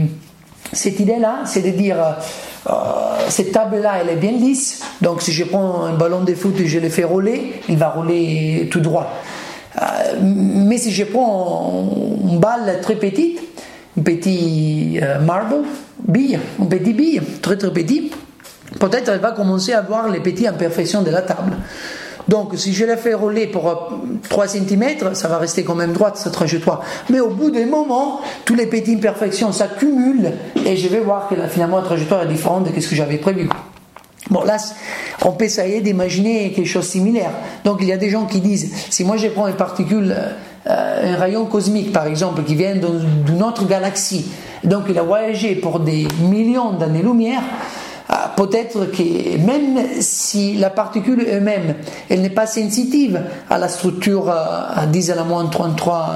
cette 0.74 1.00
idée-là, 1.00 1.42
c'est 1.46 1.62
de 1.62 1.70
dire 1.70 1.98
euh, 2.00 2.72
cette 3.30 3.52
table-là, 3.52 3.96
elle 4.02 4.10
est 4.10 4.16
bien 4.16 4.32
lisse, 4.32 4.82
donc 5.02 5.22
si 5.22 5.32
je 5.32 5.44
prends 5.44 5.86
un 5.86 5.94
ballon 5.94 6.24
de 6.24 6.34
foot 6.34 6.60
et 6.60 6.68
je 6.68 6.80
le 6.80 6.90
fais 6.90 7.04
rouler, 7.04 7.62
il 7.70 7.78
va 7.78 7.90
rouler 7.90 8.68
tout 8.72 8.80
droit. 8.80 9.14
Euh, 9.82 9.86
mais 10.22 10.78
si 10.78 10.92
je 10.92 11.04
prends 11.04 11.90
une 12.24 12.40
balle 12.40 12.80
très 12.82 12.96
petite, 12.96 13.40
une 13.98 14.04
petite 14.04 15.02
euh, 15.02 15.20
marble, 15.20 15.66
bille, 16.08 16.40
une 16.60 16.70
petite 16.70 16.96
bille, 16.96 17.22
très 17.42 17.58
très 17.58 17.72
petite, 17.72 18.14
peut-être 18.80 19.10
elle 19.10 19.20
va 19.20 19.32
commencer 19.32 19.74
à 19.74 19.82
voir 19.82 20.10
les 20.10 20.20
petites 20.20 20.48
imperfections 20.48 21.02
de 21.02 21.12
la 21.12 21.22
table. 21.22 21.54
Donc, 22.28 22.54
si 22.56 22.74
je 22.74 22.86
la 22.86 22.98
fais 22.98 23.14
rouler 23.14 23.48
pour 23.48 23.92
3 24.30 24.48
cm, 24.48 25.14
ça 25.14 25.28
va 25.28 25.38
rester 25.38 25.64
quand 25.64 25.76
même 25.76 25.94
droite 25.94 26.18
cette 26.18 26.34
trajectoire. 26.34 26.82
Mais 27.10 27.20
au 27.20 27.30
bout 27.30 27.52
d'un 27.52 27.66
moment, 27.66 28.22
toutes 28.46 28.58
les 28.58 28.68
petites 28.68 28.98
imperfections 28.98 29.52
s'accumulent 29.52 30.32
et 30.66 30.78
je 30.78 30.88
vais 30.88 31.00
voir 31.00 31.28
que 31.28 31.36
là, 31.36 31.48
finalement 31.48 31.78
la 31.78 31.84
trajectoire 31.84 32.24
est 32.24 32.28
différente 32.28 32.74
de 32.74 32.80
ce 32.80 32.88
que 32.88 32.96
j'avais 32.96 33.18
prévu. 33.18 33.50
Bon, 34.30 34.44
là, 34.44 34.58
on 35.26 35.34
peut 35.34 35.46
essayer 35.46 35.82
d'imaginer 35.82 36.54
quelque 36.54 36.68
chose 36.68 36.86
de 36.86 36.92
similaire. 36.92 37.32
Donc, 37.66 37.80
il 37.82 37.88
y 37.88 37.92
a 37.92 37.98
des 37.98 38.10
gens 38.10 38.26
qui 38.26 38.40
disent 38.40 38.74
si 38.90 39.04
moi 39.04 39.18
je 39.18 39.28
prends 39.28 39.48
une 39.48 39.56
particule, 39.56 40.16
euh, 40.68 41.14
un 41.14 41.18
rayon 41.18 41.46
cosmique 41.46 41.92
par 41.92 42.08
exemple, 42.08 42.44
qui 42.44 42.56
vient 42.56 42.76
d'une 42.76 43.44
autre 43.44 43.68
galaxie, 43.68 44.32
Donc 44.64 44.84
il 44.90 44.98
a 44.98 45.04
voyagé 45.04 45.56
pour 45.56 45.82
des 45.82 46.08
millions 46.22 46.72
d'années-lumière. 46.72 47.42
Ah, 48.16 48.32
peut-être 48.38 48.92
que 48.92 49.38
même 49.40 49.80
si 50.00 50.54
la 50.54 50.70
particule 50.70 51.26
elle-même, 51.28 51.74
elle 52.12 52.22
n'est 52.22 52.30
pas 52.30 52.46
sensitive 52.46 53.20
à 53.50 53.58
la 53.58 53.68
structure 53.68 54.30
à 54.30 54.86
10 54.86 55.10
à 55.10 55.16
la 55.16 55.24
moins 55.24 55.48
33 55.48 56.14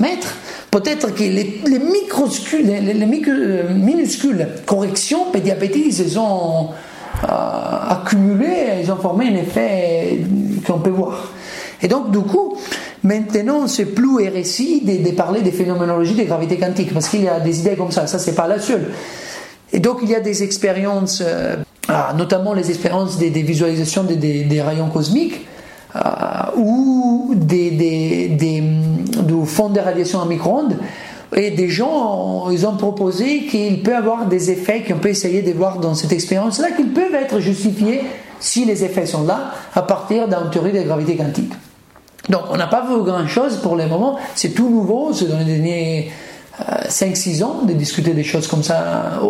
mètres, 0.00 0.34
peut-être 0.72 1.14
que 1.14 1.20
les, 1.20 1.60
les, 1.66 1.78
les, 1.78 3.06
minuscules 3.74 4.48
corrections 4.66 5.30
pédiabétiques 5.30 5.92
se 5.92 6.08
sont 6.08 6.70
euh, 7.22 7.26
accumulées, 7.90 8.80
ils 8.82 8.90
ont 8.90 8.96
formé 8.96 9.28
un 9.28 9.36
effet 9.36 10.18
qu'on 10.66 10.80
peut 10.80 10.90
voir. 10.90 11.32
Et 11.80 11.86
donc, 11.86 12.10
du 12.10 12.18
coup, 12.22 12.56
maintenant, 13.04 13.68
c'est 13.68 13.94
plus 13.94 14.28
RSI 14.28 14.80
de, 14.84 15.08
de, 15.08 15.14
parler 15.14 15.42
des 15.42 15.52
phénoménologies 15.52 16.14
de 16.14 16.24
gravité 16.24 16.56
quantique, 16.56 16.92
parce 16.92 17.08
qu'il 17.08 17.22
y 17.22 17.28
a 17.28 17.38
des 17.38 17.60
idées 17.60 17.76
comme 17.76 17.92
ça, 17.92 18.08
ça, 18.08 18.18
c'est 18.18 18.34
pas 18.34 18.48
la 18.48 18.58
seule. 18.58 18.90
Et 19.74 19.80
donc, 19.80 19.98
il 20.02 20.08
y 20.08 20.14
a 20.14 20.20
des 20.20 20.44
expériences, 20.44 21.20
euh, 21.26 21.56
ah, 21.88 22.14
notamment 22.16 22.54
les 22.54 22.70
expériences 22.70 23.18
des, 23.18 23.28
visualisations 23.30 24.04
des, 24.04 24.62
rayons 24.62 24.88
cosmiques, 24.88 25.46
euh, 25.96 26.00
ou 26.56 27.32
des, 27.34 27.72
des, 27.72 28.28
des, 28.28 28.62
du 29.24 29.44
fond 29.44 29.70
de 29.70 29.80
radiation 29.80 30.22
à 30.22 30.26
micro-ondes. 30.26 30.76
Et 31.34 31.50
des 31.50 31.68
gens, 31.68 32.50
ils 32.50 32.64
ont 32.64 32.76
proposé 32.76 33.46
qu'il 33.46 33.82
peut 33.82 33.96
avoir 33.96 34.26
des 34.26 34.52
effets 34.52 34.84
qu'on 34.84 34.98
peut 34.98 35.08
essayer 35.08 35.42
de 35.42 35.50
voir 35.50 35.80
dans 35.80 35.96
cette 35.96 36.12
expérience-là, 36.12 36.70
qui 36.70 36.84
peuvent 36.84 37.14
être 37.14 37.40
justifiés 37.40 38.02
si 38.38 38.64
les 38.64 38.84
effets 38.84 39.06
sont 39.06 39.24
là, 39.24 39.54
à 39.74 39.82
partir 39.82 40.28
d'une 40.28 40.50
théorie 40.52 40.70
de 40.70 40.82
gravité 40.82 41.16
quantique. 41.16 41.52
Donc, 42.28 42.42
on 42.50 42.56
n'a 42.56 42.68
pas 42.68 42.86
vu 42.86 43.02
grand-chose 43.02 43.56
pour 43.56 43.74
le 43.74 43.88
moment. 43.88 44.18
C'est 44.36 44.50
tout 44.50 44.70
nouveau, 44.70 45.12
c'est 45.12 45.26
dans 45.26 45.38
les 45.38 45.44
derniers 45.44 46.12
5-6 46.88 47.42
euh, 47.42 47.46
ans 47.46 47.62
de 47.62 47.72
discuter 47.72 48.12
des 48.12 48.24
choses 48.24 48.46
comme 48.46 48.62
ça 48.62 49.20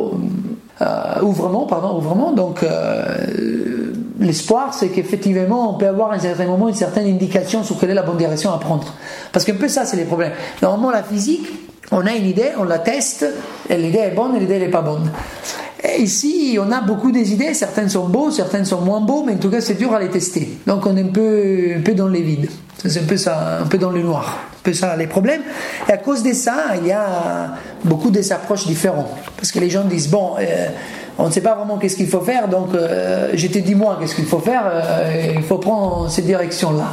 euh, 0.83 1.21
ouvrement, 1.23 1.67
pardon, 1.67 1.97
ouvrement. 1.97 2.33
Donc, 2.33 2.63
euh, 2.63 3.93
l'espoir, 4.19 4.75
c'est 4.75 4.89
qu'effectivement, 4.89 5.75
on 5.75 5.79
peut 5.79 5.87
avoir 5.87 6.11
à 6.11 6.15
un 6.17 6.19
certain 6.19 6.47
moment 6.47 6.69
une 6.69 6.75
certaine 6.75 7.07
indication 7.07 7.63
sur 7.63 7.79
quelle 7.79 7.91
est 7.91 7.95
la 7.95 8.03
bonne 8.03 8.17
direction 8.17 8.53
à 8.53 8.59
prendre. 8.59 8.93
Parce 9.33 9.45
qu'un 9.45 9.55
peu 9.55 9.69
ça, 9.69 9.85
c'est 9.85 9.97
les 9.97 10.05
problèmes. 10.05 10.33
Normalement, 10.63 10.91
la 10.91 11.03
physique, 11.03 11.47
on 11.93 12.05
a 12.07 12.13
une 12.13 12.27
idée, 12.27 12.51
on 12.59 12.65
la 12.65 12.79
teste, 12.79 13.27
et 13.69 13.77
l'idée 13.77 13.99
est 13.99 14.15
bonne 14.15 14.35
et 14.35 14.41
l'idée 14.41 14.59
n'est 14.59 14.71
pas 14.71 14.83
bonne. 14.83 15.11
Et 15.85 16.03
ici, 16.03 16.59
on 16.61 16.73
a 16.73 16.81
beaucoup 16.81 17.13
des 17.13 17.33
idées, 17.33 17.53
certaines 17.53 17.91
sont 17.91 18.09
beaux, 18.09 18.31
certaines 18.31 18.65
sont 18.65 18.81
moins 18.81 19.01
beaux, 19.01 19.23
mais 19.25 19.35
en 19.35 19.39
tout 19.39 19.51
cas, 19.51 19.61
c'est 19.61 19.75
dur 19.75 19.93
à 19.93 20.01
les 20.01 20.09
tester. 20.09 20.59
Donc, 20.67 20.87
on 20.87 20.97
est 20.97 21.03
un 21.03 21.09
peu, 21.09 21.75
un 21.77 21.81
peu 21.83 21.93
dans 21.93 22.09
les 22.09 22.23
vides. 22.23 22.49
C'est 22.79 23.01
un 23.01 23.05
peu 23.05 23.17
ça, 23.17 23.59
un 23.63 23.67
peu 23.67 23.79
dans 23.79 23.91
le 23.91 24.03
noir. 24.03 24.39
Un 24.61 24.63
peu 24.63 24.73
ça 24.73 24.97
les 24.97 25.07
problèmes. 25.07 25.43
Et 25.89 25.93
à 25.93 25.99
cause 25.99 26.23
de 26.23 26.33
ça, 26.33 26.75
il 26.81 26.87
y 26.87 26.93
a 26.93 27.55
beaucoup 27.85 28.11
des 28.11 28.33
approches 28.33 28.67
différentes. 28.67 29.11
Parce 29.37 29.53
que 29.53 29.59
les 29.59 29.69
gens 29.69 29.85
disent, 29.85 30.09
bon, 30.09 30.37
euh, 30.39 30.69
on 31.19 31.27
ne 31.27 31.33
sait 31.33 31.41
pas 31.41 31.55
vraiment 31.55 31.79
qu'est-ce 31.79 31.97
qu'il 31.97 32.09
faut 32.09 32.21
faire, 32.21 32.49
donc 32.49 32.75
euh, 32.75 33.31
je 33.35 33.47
te 33.47 33.75
moi 33.75 33.99
qu'est-ce 34.01 34.15
qu'il 34.15 34.25
faut 34.25 34.41
faire, 34.41 34.65
euh, 34.67 35.33
il 35.37 35.43
faut 35.43 35.59
prendre 35.59 36.11
cette 36.11 36.27
direction-là. 36.27 36.87